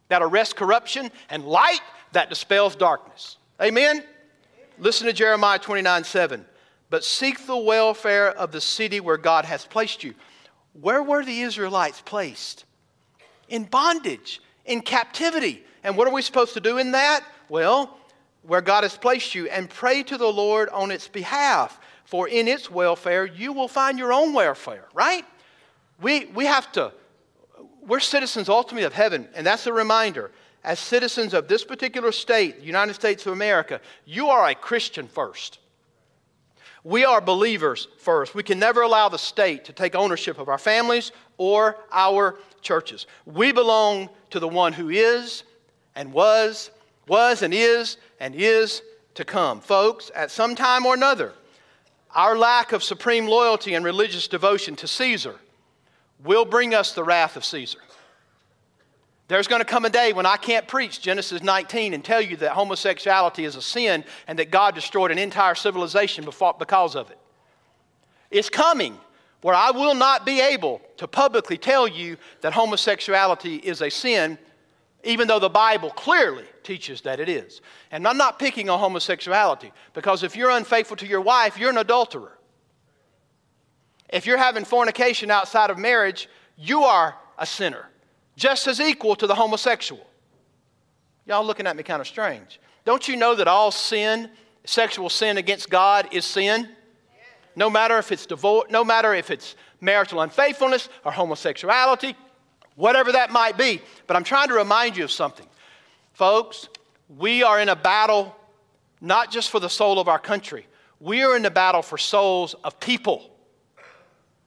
that 0.07 0.23
arrests 0.23 0.55
corruption 0.55 1.11
and 1.29 1.45
light 1.45 1.81
that 2.13 2.29
dispels 2.29 2.75
darkness. 2.75 3.37
Amen? 3.61 4.03
Listen 4.79 5.05
to 5.05 5.13
Jeremiah 5.13 5.59
29 5.59 6.03
7. 6.03 6.43
But 6.89 7.03
seek 7.03 7.45
the 7.45 7.57
welfare 7.57 8.29
of 8.29 8.51
the 8.51 8.61
city 8.61 8.99
where 8.99 9.17
God 9.17 9.45
has 9.45 9.65
placed 9.65 10.03
you. 10.03 10.13
Where 10.73 11.03
were 11.03 11.25
the 11.25 11.41
Israelites 11.41 12.01
placed? 12.05 12.65
In 13.49 13.63
bondage, 13.63 14.41
in 14.65 14.81
captivity. 14.81 15.63
And 15.83 15.97
what 15.97 16.07
are 16.07 16.13
we 16.13 16.21
supposed 16.21 16.53
to 16.53 16.61
do 16.61 16.77
in 16.77 16.91
that? 16.91 17.25
Well, 17.49 17.97
where 18.43 18.61
God 18.61 18.83
has 18.83 18.97
placed 18.97 19.35
you 19.35 19.47
and 19.49 19.69
pray 19.69 20.03
to 20.03 20.17
the 20.17 20.27
Lord 20.27 20.69
on 20.69 20.91
its 20.91 21.07
behalf, 21.07 21.79
for 22.05 22.27
in 22.27 22.47
its 22.47 22.71
welfare 22.71 23.25
you 23.25 23.51
will 23.51 23.67
find 23.67 23.99
your 23.99 24.13
own 24.13 24.33
welfare, 24.33 24.85
right? 24.93 25.25
We, 26.01 26.25
we 26.27 26.45
have 26.45 26.71
to, 26.73 26.93
we're 27.85 27.99
citizens 27.99 28.47
ultimately 28.47 28.85
of 28.85 28.93
heaven, 28.93 29.27
and 29.35 29.45
that's 29.45 29.67
a 29.67 29.73
reminder. 29.73 30.31
As 30.63 30.79
citizens 30.79 31.33
of 31.33 31.47
this 31.47 31.63
particular 31.63 32.11
state, 32.11 32.59
the 32.59 32.65
United 32.65 32.93
States 32.93 33.25
of 33.25 33.33
America, 33.33 33.81
you 34.05 34.29
are 34.29 34.47
a 34.47 34.55
Christian 34.55 35.07
first. 35.07 35.59
We 36.87 37.03
are 37.03 37.19
believers 37.19 37.89
first. 37.97 38.33
We 38.33 38.43
can 38.43 38.59
never 38.59 38.81
allow 38.81 39.09
the 39.09 39.17
state 39.17 39.65
to 39.65 39.73
take 39.73 39.93
ownership 39.93 40.39
of 40.39 40.47
our 40.47 40.57
families 40.57 41.11
or 41.37 41.75
our 41.91 42.39
churches. 42.61 43.07
We 43.25 43.51
belong 43.51 44.09
to 44.29 44.39
the 44.39 44.47
one 44.47 44.71
who 44.71 44.87
is 44.87 45.43
and 45.95 46.13
was, 46.13 46.71
was 47.05 47.41
and 47.41 47.53
is 47.53 47.97
and 48.21 48.33
is 48.33 48.81
to 49.15 49.25
come. 49.25 49.59
Folks, 49.59 50.11
at 50.15 50.31
some 50.31 50.55
time 50.55 50.85
or 50.85 50.93
another, 50.93 51.33
our 52.15 52.37
lack 52.37 52.71
of 52.71 52.81
supreme 52.81 53.27
loyalty 53.27 53.73
and 53.73 53.83
religious 53.83 54.29
devotion 54.29 54.77
to 54.77 54.87
Caesar 54.87 55.35
will 56.23 56.45
bring 56.45 56.73
us 56.73 56.93
the 56.93 57.03
wrath 57.03 57.35
of 57.35 57.43
Caesar. 57.43 57.79
There's 59.27 59.47
going 59.47 59.59
to 59.59 59.65
come 59.65 59.83
a 59.83 59.89
day 59.89 60.13
when 60.13 60.25
I 60.25 60.37
can't 60.37 60.67
preach 60.67 61.01
Genesis 61.01 61.43
19 61.43 61.93
and 61.93 62.03
tell 62.03 62.21
you 62.21 62.37
that 62.37 62.51
homosexuality 62.51 63.43
is 63.43 63.57
a 63.57 63.61
sin 63.61 64.05
and 64.25 64.39
that 64.39 64.51
God 64.51 64.73
destroyed 64.73 65.11
an 65.11 65.17
entire 65.17 65.55
civilization 65.55 66.25
because 66.25 66.95
of 66.95 67.11
it. 67.11 67.19
It's 68.31 68.49
coming 68.49 68.97
where 69.41 69.55
I 69.55 69.71
will 69.71 69.95
not 69.95 70.25
be 70.25 70.39
able 70.39 70.81
to 70.97 71.07
publicly 71.07 71.57
tell 71.57 71.87
you 71.87 72.17
that 72.41 72.53
homosexuality 72.53 73.57
is 73.57 73.81
a 73.81 73.89
sin, 73.89 74.37
even 75.03 75.27
though 75.27 75.39
the 75.39 75.49
Bible 75.49 75.89
clearly 75.89 76.45
teaches 76.63 77.01
that 77.01 77.19
it 77.19 77.27
is. 77.27 77.61
And 77.91 78.07
I'm 78.07 78.17
not 78.17 78.39
picking 78.39 78.69
on 78.69 78.79
homosexuality 78.79 79.73
because 79.93 80.23
if 80.23 80.37
you're 80.37 80.51
unfaithful 80.51 80.97
to 80.97 81.07
your 81.07 81.21
wife, 81.21 81.59
you're 81.59 81.69
an 81.69 81.77
adulterer. 81.77 82.37
If 84.09 84.25
you're 84.25 84.37
having 84.37 84.63
fornication 84.63 85.29
outside 85.29 85.69
of 85.69 85.77
marriage, 85.77 86.29
you 86.55 86.85
are 86.85 87.15
a 87.37 87.45
sinner 87.45 87.89
just 88.37 88.67
as 88.67 88.79
equal 88.79 89.15
to 89.17 89.27
the 89.27 89.35
homosexual. 89.35 90.05
Y'all 91.25 91.45
looking 91.45 91.67
at 91.67 91.75
me 91.75 91.83
kind 91.83 91.99
of 91.99 92.07
strange. 92.07 92.61
Don't 92.85 93.05
you 93.07 93.17
know 93.17 93.35
that 93.35 93.49
all 93.49 93.71
sin, 93.71 94.29
sexual 94.63 95.09
sin 95.09 95.37
against 95.37 95.69
God, 95.69 96.07
is 96.13 96.23
sin? 96.23 96.69
No 97.55 97.69
matter 97.69 97.97
if 97.97 98.11
it's 98.11 98.25
divorce, 98.25 98.67
no 98.69 98.85
matter 98.85 99.13
if 99.13 99.31
it's 99.31 99.55
marital 99.81 100.21
unfaithfulness 100.21 100.87
or 101.03 101.11
homosexuality, 101.11 102.15
whatever 102.75 103.11
that 103.11 103.31
might 103.31 103.57
be. 103.57 103.81
But 104.05 104.15
I'm 104.15 104.23
trying 104.23 104.47
to 104.49 104.53
remind 104.53 104.95
you 104.95 105.03
of 105.03 105.11
something. 105.11 105.47
Folks, 106.13 106.69
we 107.17 107.43
are 107.43 107.59
in 107.59 107.69
a 107.69 107.75
battle 107.75 108.35
not 109.01 109.31
just 109.31 109.49
for 109.49 109.59
the 109.59 109.69
soul 109.69 109.99
of 109.99 110.07
our 110.07 110.19
country. 110.19 110.67
We 110.99 111.23
are 111.23 111.35
in 111.35 111.41
the 111.41 111.51
battle 111.51 111.81
for 111.81 111.97
souls 111.97 112.53
of 112.63 112.79
people, 112.79 113.31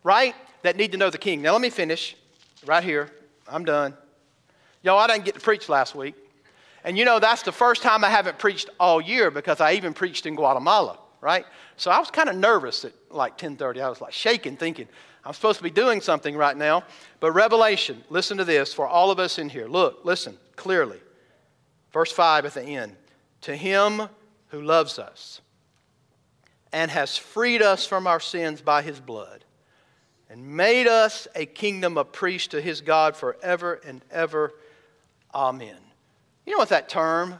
right? 0.02 0.34
That 0.62 0.76
need 0.76 0.92
to 0.92 0.98
know 0.98 1.10
the 1.10 1.18
king. 1.18 1.42
Now, 1.42 1.52
let 1.52 1.60
me 1.60 1.70
finish 1.70 2.16
right 2.64 2.82
here. 2.82 3.10
I'm 3.50 3.64
done. 3.64 3.94
Yo, 4.82 4.96
I 4.96 5.06
didn't 5.06 5.24
get 5.24 5.34
to 5.34 5.40
preach 5.40 5.68
last 5.68 5.94
week. 5.94 6.14
And 6.84 6.96
you 6.96 7.04
know, 7.04 7.18
that's 7.18 7.42
the 7.42 7.52
first 7.52 7.82
time 7.82 8.04
I 8.04 8.10
haven't 8.10 8.38
preached 8.38 8.70
all 8.78 9.00
year 9.00 9.30
because 9.30 9.60
I 9.60 9.72
even 9.72 9.92
preached 9.92 10.24
in 10.24 10.34
Guatemala, 10.34 10.98
right? 11.20 11.44
So 11.76 11.90
I 11.90 11.98
was 11.98 12.10
kind 12.10 12.28
of 12.28 12.36
nervous 12.36 12.84
at 12.84 12.92
like 13.10 13.36
10:30. 13.36 13.82
I 13.82 13.88
was 13.88 14.00
like 14.00 14.12
shaking, 14.12 14.56
thinking, 14.56 14.88
I'm 15.24 15.34
supposed 15.34 15.58
to 15.58 15.62
be 15.62 15.70
doing 15.70 16.00
something 16.00 16.36
right 16.36 16.56
now. 16.56 16.84
But 17.20 17.32
Revelation, 17.32 18.02
listen 18.08 18.38
to 18.38 18.44
this 18.44 18.72
for 18.72 18.86
all 18.86 19.10
of 19.10 19.18
us 19.18 19.38
in 19.38 19.50
here. 19.50 19.66
Look, 19.66 20.04
listen 20.04 20.38
clearly. 20.56 21.00
Verse 21.92 22.12
5 22.12 22.46
at 22.46 22.54
the 22.54 22.62
end. 22.62 22.96
To 23.42 23.56
him 23.56 24.08
who 24.48 24.62
loves 24.62 24.98
us 24.98 25.40
and 26.72 26.90
has 26.90 27.16
freed 27.16 27.62
us 27.62 27.86
from 27.86 28.06
our 28.06 28.20
sins 28.20 28.60
by 28.60 28.82
his 28.82 29.00
blood 29.00 29.44
and 30.30 30.46
made 30.46 30.86
us 30.86 31.26
a 31.34 31.44
kingdom 31.44 31.98
of 31.98 32.12
priests 32.12 32.48
to 32.48 32.60
his 32.60 32.80
God 32.80 33.16
forever 33.16 33.80
and 33.84 34.00
ever. 34.12 34.54
Amen. 35.34 35.76
You 36.46 36.52
know 36.52 36.58
what 36.58 36.68
that 36.68 36.88
term 36.88 37.38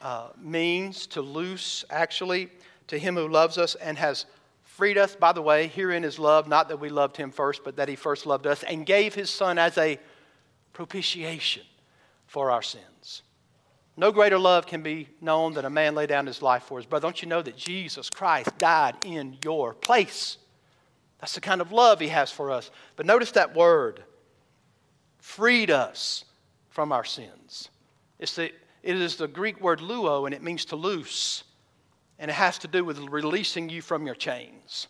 uh, 0.00 0.28
means 0.40 1.06
to 1.08 1.20
loose, 1.20 1.84
actually, 1.90 2.48
to 2.86 2.98
him 2.98 3.14
who 3.14 3.28
loves 3.28 3.58
us 3.58 3.74
and 3.74 3.98
has 3.98 4.24
freed 4.64 4.96
us. 4.96 5.14
By 5.16 5.32
the 5.32 5.42
way, 5.42 5.66
herein 5.66 6.02
is 6.02 6.18
love, 6.18 6.48
not 6.48 6.68
that 6.68 6.80
we 6.80 6.88
loved 6.88 7.16
him 7.16 7.30
first, 7.30 7.62
but 7.62 7.76
that 7.76 7.88
he 7.88 7.96
first 7.96 8.24
loved 8.24 8.46
us 8.46 8.62
and 8.62 8.86
gave 8.86 9.14
his 9.14 9.28
son 9.28 9.58
as 9.58 9.76
a 9.76 9.98
propitiation 10.72 11.64
for 12.26 12.50
our 12.50 12.62
sins. 12.62 13.22
No 13.98 14.12
greater 14.12 14.38
love 14.38 14.66
can 14.66 14.82
be 14.82 15.08
known 15.20 15.52
than 15.52 15.64
a 15.66 15.70
man 15.70 15.94
lay 15.94 16.06
down 16.06 16.26
his 16.26 16.40
life 16.40 16.62
for 16.62 16.78
his 16.78 16.86
brother. 16.86 17.06
Don't 17.06 17.20
you 17.20 17.28
know 17.28 17.42
that 17.42 17.56
Jesus 17.56 18.08
Christ 18.08 18.56
died 18.56 18.94
in 19.04 19.36
your 19.44 19.74
place? 19.74 20.38
That's 21.20 21.34
the 21.34 21.40
kind 21.40 21.60
of 21.60 21.72
love 21.72 22.00
He 22.00 22.08
has 22.08 22.30
for 22.30 22.50
us. 22.50 22.70
But 22.96 23.06
notice 23.06 23.32
that 23.32 23.54
word 23.54 24.02
freed 25.18 25.70
us 25.70 26.24
from 26.70 26.92
our 26.92 27.04
sins. 27.04 27.70
It's 28.18 28.34
the, 28.36 28.52
it 28.82 28.96
is 28.96 29.16
the 29.16 29.28
Greek 29.28 29.60
word 29.60 29.80
luo, 29.80 30.26
and 30.26 30.34
it 30.34 30.42
means 30.42 30.64
to 30.66 30.76
loose. 30.76 31.44
And 32.18 32.30
it 32.30 32.34
has 32.34 32.58
to 32.58 32.68
do 32.68 32.84
with 32.84 32.98
releasing 32.98 33.68
you 33.68 33.82
from 33.82 34.06
your 34.06 34.14
chains. 34.14 34.88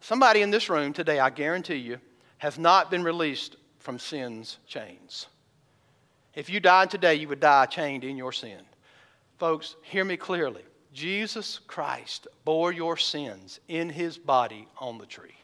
Somebody 0.00 0.42
in 0.42 0.50
this 0.50 0.68
room 0.68 0.92
today, 0.92 1.18
I 1.18 1.30
guarantee 1.30 1.76
you, 1.76 1.98
has 2.38 2.58
not 2.58 2.90
been 2.90 3.04
released 3.04 3.56
from 3.78 3.98
sin's 3.98 4.58
chains. 4.66 5.26
If 6.34 6.48
you 6.48 6.60
died 6.60 6.90
today, 6.90 7.16
you 7.16 7.28
would 7.28 7.40
die 7.40 7.66
chained 7.66 8.04
in 8.04 8.16
your 8.16 8.32
sin. 8.32 8.60
Folks, 9.38 9.76
hear 9.82 10.04
me 10.04 10.16
clearly. 10.16 10.62
Jesus 10.92 11.60
Christ 11.66 12.26
bore 12.44 12.72
your 12.72 12.96
sins 12.96 13.60
in 13.68 13.90
his 13.90 14.16
body 14.18 14.66
on 14.78 14.98
the 14.98 15.06
tree 15.06 15.39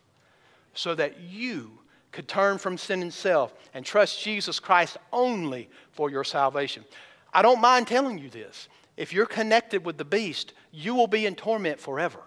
so 0.77 0.95
that 0.95 1.21
you 1.21 1.73
could 2.13 2.29
turn 2.29 2.59
from 2.59 2.79
sin 2.79 3.03
and 3.03 3.13
self 3.13 3.53
and 3.75 3.85
trust 3.85 4.23
Jesus 4.23 4.61
Christ 4.61 4.97
only 5.13 5.69
for 5.91 6.11
your 6.11 6.25
salvation. 6.25 6.85
I 7.33 7.43
don't 7.43 7.61
mind 7.61 7.87
telling 7.87 8.19
you 8.19 8.31
this. 8.31 8.69
If 8.97 9.13
you're 9.13 9.27
connected 9.27 9.85
with 9.85 9.99
the 9.99 10.05
beast, 10.05 10.55
you 10.73 10.95
will 10.95 11.07
be 11.07 11.27
in 11.27 11.35
torment 11.35 11.79
forever. 11.79 12.21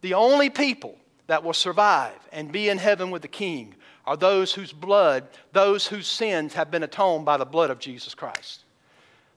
The 0.00 0.14
only 0.14 0.48
people 0.48 0.96
that 1.26 1.42
will 1.42 1.52
survive 1.52 2.18
and 2.32 2.52
be 2.52 2.68
in 2.68 2.78
heaven 2.78 3.10
with 3.10 3.22
the 3.22 3.28
king 3.28 3.74
are 4.06 4.16
those 4.16 4.52
whose 4.52 4.72
blood, 4.72 5.26
those 5.52 5.86
whose 5.86 6.06
sins 6.06 6.54
have 6.54 6.70
been 6.70 6.82
atoned 6.82 7.24
by 7.24 7.36
the 7.36 7.44
blood 7.46 7.70
of 7.70 7.78
Jesus 7.78 8.14
Christ. 8.14 8.64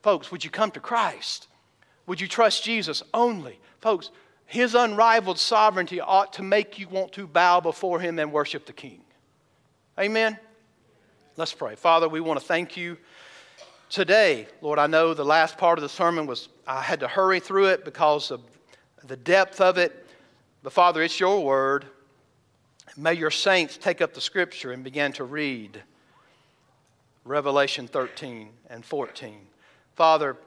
Folks, 0.02 0.30
would 0.30 0.44
you 0.44 0.50
come 0.50 0.70
to 0.70 0.80
Christ? 0.80 1.48
Would 2.06 2.20
you 2.20 2.28
trust 2.28 2.64
Jesus 2.64 3.02
only? 3.12 3.58
Folks, 3.80 4.10
his 4.48 4.74
unrivaled 4.74 5.38
sovereignty 5.38 6.00
ought 6.00 6.32
to 6.32 6.42
make 6.42 6.78
you 6.78 6.88
want 6.88 7.12
to 7.12 7.26
bow 7.26 7.60
before 7.60 8.00
Him 8.00 8.18
and 8.18 8.32
worship 8.32 8.64
the 8.64 8.72
King. 8.72 9.02
Amen? 9.98 10.38
Let's 11.36 11.52
pray. 11.52 11.74
Father, 11.74 12.08
we 12.08 12.20
want 12.20 12.40
to 12.40 12.46
thank 12.46 12.74
you 12.74 12.96
today. 13.90 14.48
Lord, 14.62 14.78
I 14.78 14.86
know 14.86 15.12
the 15.12 15.22
last 15.22 15.58
part 15.58 15.76
of 15.76 15.82
the 15.82 15.88
sermon 15.90 16.26
was, 16.26 16.48
I 16.66 16.80
had 16.80 17.00
to 17.00 17.08
hurry 17.08 17.40
through 17.40 17.66
it 17.66 17.84
because 17.84 18.30
of 18.30 18.40
the 19.04 19.18
depth 19.18 19.60
of 19.60 19.76
it. 19.76 20.06
But 20.62 20.72
Father, 20.72 21.02
it's 21.02 21.20
your 21.20 21.44
word. 21.44 21.84
May 22.96 23.12
your 23.12 23.30
saints 23.30 23.76
take 23.76 24.00
up 24.00 24.14
the 24.14 24.22
scripture 24.22 24.72
and 24.72 24.82
begin 24.82 25.12
to 25.12 25.24
read 25.24 25.82
Revelation 27.26 27.86
13 27.86 28.48
and 28.70 28.82
14. 28.82 29.40
Father, 29.94 30.38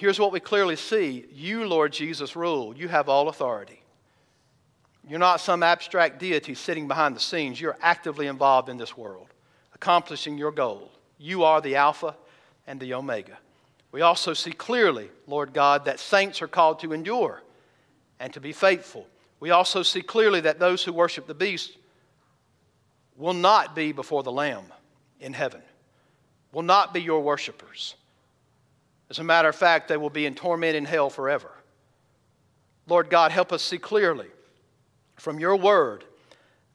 here's 0.00 0.18
what 0.18 0.32
we 0.32 0.40
clearly 0.40 0.76
see 0.76 1.26
you, 1.30 1.66
Lord 1.66 1.92
Jesus, 1.92 2.34
rule. 2.34 2.74
You 2.74 2.88
have 2.88 3.10
all 3.10 3.28
authority. 3.28 3.82
You're 5.06 5.18
not 5.18 5.42
some 5.42 5.62
abstract 5.62 6.18
deity 6.18 6.54
sitting 6.54 6.88
behind 6.88 7.14
the 7.14 7.20
scenes. 7.20 7.60
You're 7.60 7.76
actively 7.82 8.26
involved 8.26 8.70
in 8.70 8.78
this 8.78 8.96
world, 8.96 9.28
accomplishing 9.74 10.38
your 10.38 10.52
goal. 10.52 10.90
You 11.18 11.44
are 11.44 11.60
the 11.60 11.76
Alpha 11.76 12.16
and 12.66 12.80
the 12.80 12.94
Omega. 12.94 13.36
We 13.92 14.00
also 14.00 14.32
see 14.32 14.52
clearly, 14.52 15.10
Lord 15.26 15.52
God, 15.52 15.84
that 15.84 16.00
saints 16.00 16.40
are 16.40 16.48
called 16.48 16.80
to 16.80 16.94
endure 16.94 17.42
and 18.18 18.32
to 18.32 18.40
be 18.40 18.52
faithful. 18.52 19.06
We 19.38 19.50
also 19.50 19.82
see 19.82 20.00
clearly 20.00 20.40
that 20.40 20.58
those 20.58 20.82
who 20.82 20.94
worship 20.94 21.26
the 21.26 21.34
beast 21.34 21.76
will 23.16 23.34
not 23.34 23.74
be 23.74 23.92
before 23.92 24.22
the 24.22 24.32
Lamb 24.32 24.64
in 25.20 25.34
heaven, 25.34 25.60
will 26.52 26.62
not 26.62 26.94
be 26.94 27.02
your 27.02 27.20
worshipers. 27.20 27.96
As 29.10 29.18
a 29.18 29.24
matter 29.24 29.48
of 29.48 29.56
fact, 29.56 29.88
they 29.88 29.96
will 29.96 30.08
be 30.08 30.24
in 30.24 30.34
torment 30.34 30.76
in 30.76 30.84
hell 30.84 31.10
forever. 31.10 31.50
Lord 32.86 33.10
God, 33.10 33.32
help 33.32 33.52
us 33.52 33.62
see 33.62 33.78
clearly 33.78 34.28
from 35.16 35.38
your 35.38 35.56
word 35.56 36.04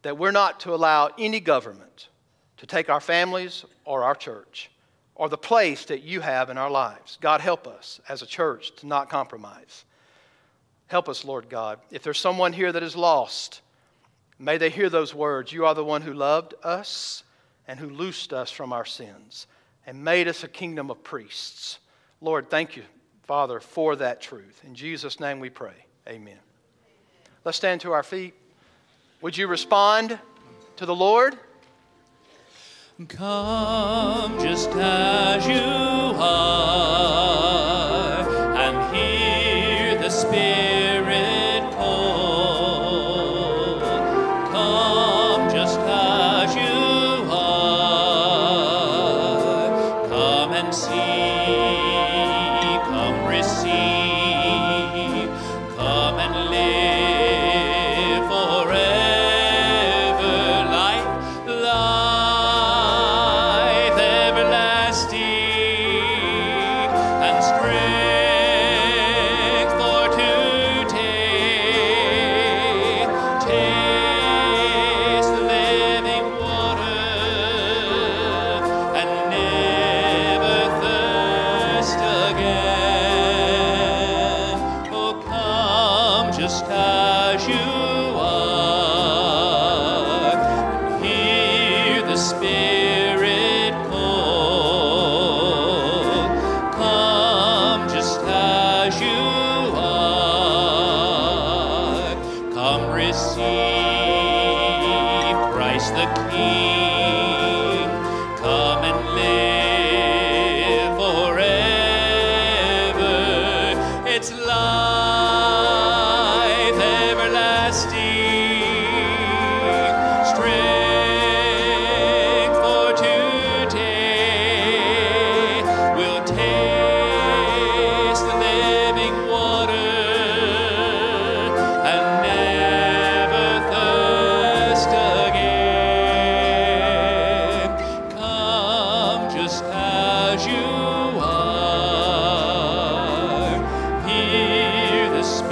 that 0.02 0.18
we're 0.18 0.32
not 0.32 0.60
to 0.62 0.76
allow 0.76 1.10
any 1.18 1.40
government 1.40 2.10
to 2.58 2.68
take 2.68 2.90
our 2.90 3.00
families 3.00 3.66
or 3.86 4.04
our 4.04 4.16
church 4.16 4.70
or 5.16 5.30
the 5.30 5.38
place 5.38 5.86
that 5.86 6.04
you 6.04 6.20
have 6.20 6.50
in 6.50 6.58
our 6.58 6.70
lives. 6.70 7.18
God, 7.22 7.42
help 7.42 7.68
us 7.68 8.02
as 8.08 8.22
a 8.22 8.28
church 8.28 8.76
to 8.78 8.88
not 8.88 9.10
compromise. 9.10 9.86
Help 10.88 11.10
us, 11.10 11.26
Lord 11.26 11.50
God. 11.50 11.80
If 11.90 12.04
there's 12.04 12.20
someone 12.20 12.54
here 12.54 12.72
that 12.72 12.84
is 12.84 12.96
lost, 12.96 13.62
may 14.38 14.58
they 14.58 14.70
hear 14.70 14.90
those 14.90 15.16
words 15.16 15.52
You 15.52 15.66
are 15.66 15.74
the 15.74 15.86
one 15.86 16.02
who 16.02 16.14
loved 16.14 16.54
us 16.64 17.24
and 17.68 17.80
who 17.80 17.90
loosed 17.90 18.34
us 18.34 18.52
from 18.52 18.74
our 18.74 18.86
sins 18.86 19.48
and 19.86 20.04
made 20.04 20.28
us 20.28 20.44
a 20.44 20.48
kingdom 20.48 20.92
of 20.92 21.04
priests. 21.04 21.80
Lord, 22.26 22.50
thank 22.50 22.76
you 22.76 22.84
Father, 23.26 23.60
for 23.60 23.96
that 23.96 24.22
truth. 24.22 24.62
In 24.64 24.76
Jesus' 24.76 25.20
name 25.20 25.40
we 25.40 25.50
pray. 25.50 25.74
Amen. 26.08 26.38
Let's 27.44 27.58
stand 27.58 27.82
to 27.82 27.92
our 27.92 28.04
feet. 28.04 28.36
Would 29.22 29.36
you 29.36 29.48
respond 29.48 30.20
to 30.78 30.86
the 30.86 30.96
Lord? 30.96 31.36
Come 33.08 34.40
just 34.40 34.70
as 34.70 35.48
you 35.48 35.56
are 36.22 37.64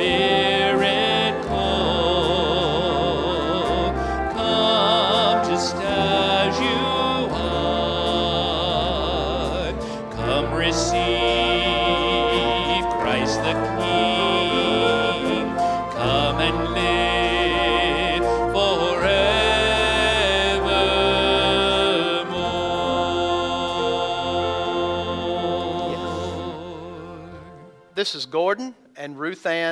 the 0.04 0.33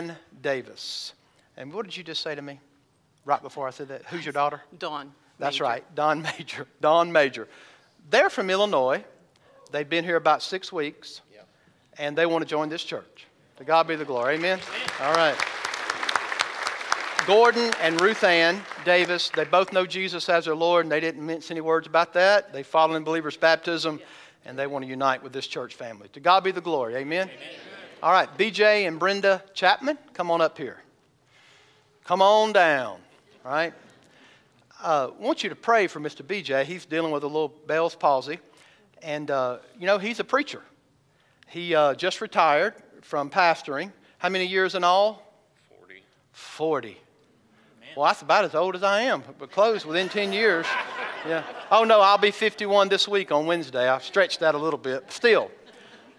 Ann 0.02 0.18
Davis. 0.42 1.14
And 1.58 1.74
what 1.74 1.86
did 1.86 1.96
you 1.96 2.04
just 2.04 2.22
say 2.22 2.36
to 2.36 2.42
me 2.42 2.60
right 3.26 3.42
before 3.42 3.68
I 3.68 3.72
said 3.72 3.90
that? 3.90 4.04
Who's 4.06 4.26
your 4.26 4.34
daughter? 4.34 4.62
Dawn. 4.78 5.12
That's 5.38 5.56
Major. 5.56 5.64
right, 5.64 5.96
Don 5.96 6.22
Major. 6.22 6.68
Don 6.82 7.12
Major. 7.12 7.48
They're 8.10 8.30
from 8.30 8.50
Illinois. 8.50 9.04
They've 9.72 9.88
been 9.88 10.04
here 10.04 10.16
about 10.16 10.42
six 10.44 10.72
weeks, 10.72 11.22
and 11.98 12.18
they 12.18 12.26
want 12.26 12.44
to 12.44 12.48
join 12.48 12.70
this 12.70 12.84
church. 12.84 13.28
To 13.58 13.64
God 13.64 13.88
be 13.88 13.96
the 13.96 14.06
glory. 14.06 14.36
Amen. 14.36 14.60
All 15.00 15.14
right. 15.14 15.36
Gordon 17.28 17.72
and 17.82 18.02
Ruth 18.02 18.24
Ann 18.24 18.60
Davis, 18.84 19.30
they 19.30 19.44
both 19.44 19.72
know 19.72 19.86
Jesus 19.86 20.28
as 20.30 20.46
their 20.46 20.56
Lord, 20.56 20.86
and 20.86 20.92
they 20.92 21.00
didn't 21.00 21.26
mince 21.26 21.52
any 21.52 21.62
words 21.62 21.86
about 21.86 22.14
that. 22.14 22.52
They 22.52 22.64
follow 22.64 22.96
in 22.96 23.04
believers' 23.04 23.38
baptism, 23.38 24.02
and 24.46 24.58
they 24.58 24.66
want 24.66 24.84
to 24.84 24.90
unite 24.90 25.22
with 25.22 25.32
this 25.32 25.46
church 25.46 25.76
family. 25.76 26.08
To 26.14 26.20
God 26.20 26.44
be 26.44 26.52
the 26.52 26.62
glory. 26.62 26.96
Amen. 26.96 27.30
All 28.04 28.12
right, 28.12 28.28
BJ 28.36 28.88
and 28.88 28.98
Brenda 28.98 29.44
Chapman, 29.54 29.96
come 30.14 30.32
on 30.32 30.42
up 30.42 30.58
here. 30.58 30.80
Come 32.04 32.24
on 32.24 32.52
down. 32.52 32.98
All 33.46 33.52
right. 33.52 33.76
Uh, 34.82 35.10
I 35.16 35.22
want 35.22 35.44
you 35.44 35.50
to 35.50 35.56
pray 35.56 35.86
for 35.86 36.00
Mr. 36.00 36.24
BJ. 36.24 36.64
He's 36.64 36.84
dealing 36.86 37.12
with 37.12 37.22
a 37.22 37.28
little 37.28 37.54
Bell's 37.68 37.94
palsy. 37.94 38.40
And, 39.04 39.30
uh, 39.30 39.60
you 39.80 39.86
know, 39.86 40.00
he's 40.00 40.20
a 40.20 40.24
preacher. 40.24 40.64
He 41.48 41.76
uh, 41.76 41.94
just 41.94 42.22
retired 42.22 42.74
from 43.04 43.30
pastoring. 43.30 43.92
How 44.18 44.30
many 44.30 44.48
years 44.48 44.74
in 44.74 44.84
all? 44.84 45.22
40. 45.80 46.02
40. 46.32 46.98
Well, 47.96 48.08
that's 48.08 48.24
about 48.24 48.46
as 48.46 48.56
old 48.56 48.74
as 48.74 48.82
I 48.82 49.02
am, 49.02 49.24
but 49.38 49.52
close 49.52 49.86
within 49.86 50.10
10 50.10 50.34
years. 50.34 50.66
Yeah. 51.28 51.44
Oh, 51.70 51.84
no, 51.84 52.02
I'll 52.02 52.18
be 52.18 52.32
51 52.32 52.90
this 52.90 53.08
week 53.08 53.32
on 53.32 53.46
Wednesday. 53.46 53.88
I've 53.88 54.04
stretched 54.04 54.40
that 54.40 54.56
a 54.56 54.58
little 54.58 54.80
bit. 54.80 55.12
Still, 55.12 55.52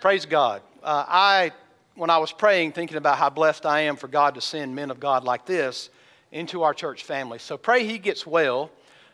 praise 0.01 0.27
God. 0.27 0.63
Uh, 0.81 1.05
I, 1.09 1.53
when 1.95 2.11
I 2.11 2.19
was 2.19 2.33
praying, 2.33 2.73
thinking 2.73 2.97
about 2.97 3.19
how 3.19 3.31
blessed 3.31 3.67
I 3.67 3.81
am 3.81 3.97
for 3.97 4.09
God 4.09 4.35
to 4.35 4.41
send 4.41 4.75
men 4.75 4.91
of 4.91 4.99
God 4.99 5.25
like 5.25 5.45
this 5.45 5.91
into 6.31 6.63
our 6.63 6.73
church 6.73 7.05
family. 7.05 7.39
So 7.39 7.59
pray 7.59 7.85
he 7.85 7.99
gets 7.99 8.27
well 8.27 8.71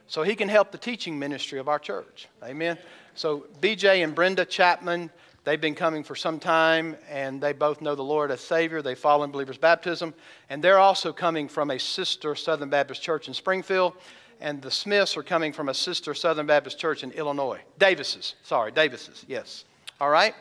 so 0.07 0.23
he 0.23 0.37
can 0.37 0.49
help 0.49 0.71
the 0.71 0.79
teaching 0.79 1.19
ministry 1.19 1.59
of 1.59 1.69
our 1.69 1.79
church. 1.79 2.29
Amen. 2.43 2.79
So 3.15 3.47
BJ 3.61 4.05
and 4.05 4.15
Brenda 4.15 4.45
Chapman, 4.45 5.11
they've 5.45 5.61
been 5.61 5.75
coming 5.75 6.05
for 6.05 6.15
some 6.15 6.39
time 6.39 6.97
and 7.11 7.41
they 7.41 7.53
both 7.53 7.81
know 7.81 7.95
the 7.95 8.05
Lord 8.05 8.31
as 8.31 8.41
Savior. 8.41 8.81
They 8.81 8.95
follow 8.95 9.25
in 9.25 9.33
believers' 9.33 9.59
baptism. 9.59 10.15
And 10.49 10.63
they're 10.63 10.79
also 10.79 11.13
coming 11.13 11.49
from 11.49 11.71
a 11.71 11.79
sister 11.79 12.35
Southern 12.37 12.71
Baptist 12.71 13.03
church 13.03 13.27
in 13.27 13.35
Springfield. 13.35 13.95
And 14.41 14.63
the 14.63 14.71
Smiths 14.71 15.17
are 15.17 15.25
coming 15.25 15.53
from 15.53 15.69
a 15.69 15.75
sister 15.75 16.15
Southern 16.15 16.47
Baptist 16.47 16.79
church 16.79 17.03
in 17.03 17.11
Illinois. 17.11 17.61
Davis's, 17.79 18.37
sorry, 18.45 18.71
Davis's, 18.71 19.25
yes. 19.27 19.65
All 20.01 20.11
right? 20.11 20.35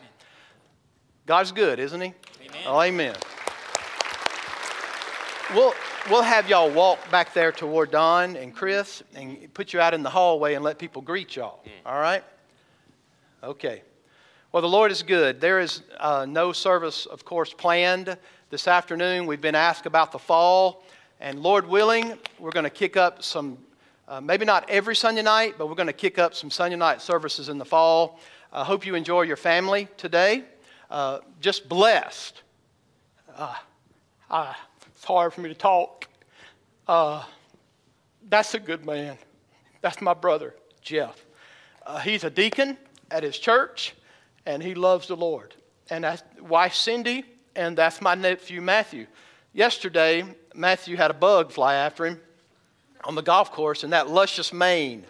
God's 1.28 1.52
good, 1.52 1.78
isn't 1.78 2.00
He? 2.00 2.14
Amen. 2.46 2.62
Oh, 2.66 2.80
amen. 2.80 3.14
We'll, 5.54 5.74
we'll 6.08 6.22
have 6.22 6.48
y'all 6.48 6.70
walk 6.70 6.98
back 7.10 7.34
there 7.34 7.52
toward 7.52 7.90
Don 7.90 8.34
and 8.34 8.54
Chris 8.54 9.02
and 9.14 9.52
put 9.52 9.74
you 9.74 9.78
out 9.78 9.92
in 9.92 10.02
the 10.02 10.08
hallway 10.08 10.54
and 10.54 10.64
let 10.64 10.78
people 10.78 11.02
greet 11.02 11.36
y'all. 11.36 11.62
All 11.84 12.00
right? 12.00 12.24
Okay. 13.44 13.82
Well, 14.52 14.62
the 14.62 14.70
Lord 14.70 14.90
is 14.90 15.02
good. 15.02 15.38
There 15.38 15.60
is 15.60 15.82
uh, 16.00 16.24
no 16.26 16.50
service, 16.52 17.04
of 17.04 17.26
course, 17.26 17.52
planned 17.52 18.16
this 18.48 18.66
afternoon. 18.66 19.26
We've 19.26 19.38
been 19.38 19.54
asked 19.54 19.84
about 19.84 20.12
the 20.12 20.18
fall. 20.18 20.82
And 21.20 21.40
Lord 21.40 21.66
willing, 21.66 22.16
we're 22.38 22.52
going 22.52 22.64
to 22.64 22.70
kick 22.70 22.96
up 22.96 23.22
some, 23.22 23.58
uh, 24.08 24.22
maybe 24.22 24.46
not 24.46 24.70
every 24.70 24.96
Sunday 24.96 25.20
night, 25.20 25.56
but 25.58 25.68
we're 25.68 25.74
going 25.74 25.88
to 25.88 25.92
kick 25.92 26.18
up 26.18 26.34
some 26.34 26.50
Sunday 26.50 26.76
night 26.76 27.02
services 27.02 27.50
in 27.50 27.58
the 27.58 27.66
fall. 27.66 28.18
I 28.50 28.64
hope 28.64 28.86
you 28.86 28.94
enjoy 28.94 29.22
your 29.22 29.36
family 29.36 29.88
today. 29.98 30.44
Uh, 30.90 31.18
just 31.40 31.68
blessed. 31.68 32.42
Uh, 33.36 33.54
uh, 34.30 34.54
it's 34.86 35.04
hard 35.04 35.32
for 35.32 35.40
me 35.42 35.48
to 35.48 35.54
talk. 35.54 36.08
Uh, 36.86 37.22
that's 38.28 38.54
a 38.54 38.58
good 38.58 38.86
man. 38.86 39.18
That's 39.80 40.00
my 40.00 40.14
brother, 40.14 40.54
Jeff. 40.80 41.24
Uh, 41.86 41.98
he's 41.98 42.24
a 42.24 42.30
deacon 42.30 42.76
at 43.10 43.22
his 43.22 43.38
church, 43.38 43.94
and 44.46 44.62
he 44.62 44.74
loves 44.74 45.08
the 45.08 45.16
Lord. 45.16 45.54
And 45.90 46.04
that's 46.04 46.22
wife 46.40 46.74
Cindy, 46.74 47.24
and 47.54 47.76
that's 47.76 48.00
my 48.00 48.14
nephew 48.14 48.60
Matthew. 48.60 49.06
Yesterday, 49.52 50.24
Matthew 50.54 50.96
had 50.96 51.10
a 51.10 51.14
bug 51.14 51.52
fly 51.52 51.74
after 51.74 52.06
him 52.06 52.20
on 53.04 53.14
the 53.14 53.22
golf 53.22 53.52
course, 53.52 53.84
and 53.84 53.92
that 53.92 54.08
luscious 54.08 54.52
mane 54.52 55.04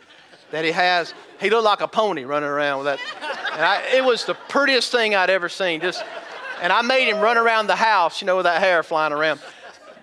that 0.50 0.64
he 0.64 0.72
has, 0.72 1.14
he 1.40 1.50
looked 1.50 1.64
like 1.64 1.80
a 1.80 1.88
pony 1.88 2.24
running 2.24 2.48
around 2.48 2.84
with 2.84 2.86
that. 2.86 3.00
And 3.52 3.62
I, 3.62 3.96
it 3.96 4.04
was 4.04 4.24
the 4.24 4.34
prettiest 4.34 4.90
thing 4.92 5.14
I'd 5.14 5.30
ever 5.30 5.48
seen. 5.48 5.80
Just 5.80 6.04
And 6.62 6.72
I 6.72 6.82
made 6.82 7.08
him 7.08 7.20
run 7.20 7.38
around 7.38 7.66
the 7.66 7.76
house, 7.76 8.20
you 8.20 8.26
know, 8.26 8.36
with 8.36 8.44
that 8.44 8.60
hair 8.60 8.82
flying 8.82 9.12
around. 9.12 9.40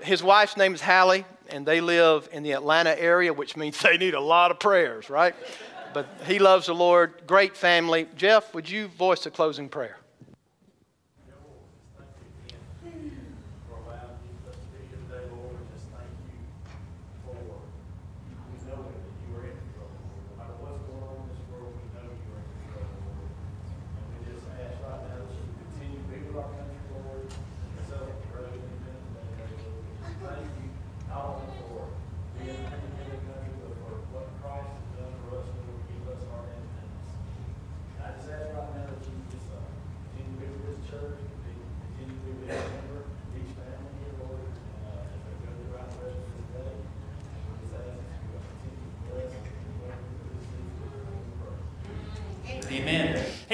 His 0.01 0.21
wife's 0.21 0.57
name 0.57 0.73
is 0.73 0.81
Hallie, 0.81 1.25
and 1.49 1.65
they 1.65 1.81
live 1.81 2.29
in 2.31 2.43
the 2.43 2.51
Atlanta 2.51 2.99
area, 2.99 3.33
which 3.33 3.55
means 3.57 3.79
they 3.81 3.97
need 3.97 4.13
a 4.13 4.21
lot 4.21 4.51
of 4.51 4.59
prayers, 4.59 5.09
right? 5.09 5.35
But 5.93 6.07
he 6.25 6.39
loves 6.39 6.67
the 6.67 6.75
Lord. 6.75 7.13
Great 7.25 7.55
family. 7.55 8.07
Jeff, 8.15 8.53
would 8.53 8.69
you 8.69 8.87
voice 8.89 9.25
a 9.25 9.31
closing 9.31 9.69
prayer? 9.69 9.97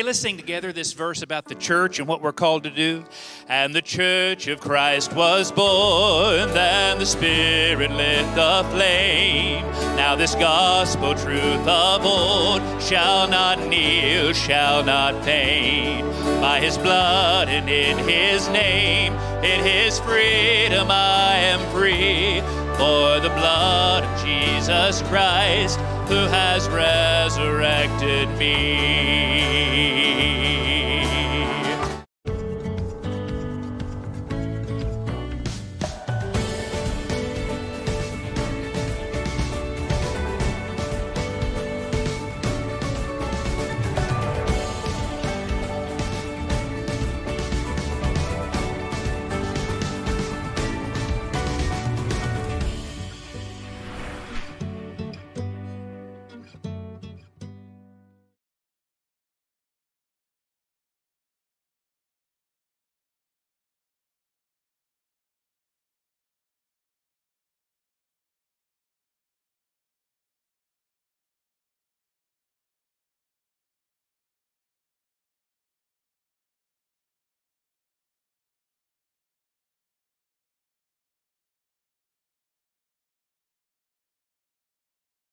Hey, 0.01 0.07
let's 0.07 0.17
sing 0.17 0.35
together 0.35 0.73
this 0.73 0.93
verse 0.93 1.21
about 1.21 1.45
the 1.45 1.53
church 1.53 1.99
and 1.99 2.07
what 2.07 2.23
we're 2.23 2.31
called 2.31 2.63
to 2.63 2.71
do. 2.71 3.05
And 3.47 3.71
the 3.71 3.83
church 3.83 4.47
of 4.47 4.59
Christ 4.59 5.13
was 5.13 5.51
born, 5.51 6.51
then 6.55 6.97
the 6.97 7.05
Spirit 7.05 7.91
lit 7.91 8.25
the 8.33 8.65
flame. 8.71 9.63
Now, 9.95 10.15
this 10.15 10.33
gospel 10.33 11.13
truth 11.13 11.67
of 11.67 12.03
old 12.03 12.81
shall 12.81 13.27
not 13.27 13.59
kneel, 13.67 14.33
shall 14.33 14.83
not 14.83 15.23
faint. 15.23 16.09
By 16.41 16.59
his 16.59 16.79
blood 16.79 17.47
and 17.47 17.69
in 17.69 17.99
his 17.99 18.49
name, 18.49 19.13
in 19.43 19.63
his 19.63 19.99
freedom 19.99 20.87
I 20.89 21.35
am 21.35 21.59
free. 21.75 22.41
For 22.79 23.19
the 23.19 23.29
blood 23.29 24.03
of 24.03 24.25
Jesus 24.25 25.03
Christ, 25.03 25.79
who 26.07 26.25
has 26.25 26.67
resurrected 26.69 28.29
me. 28.39 29.80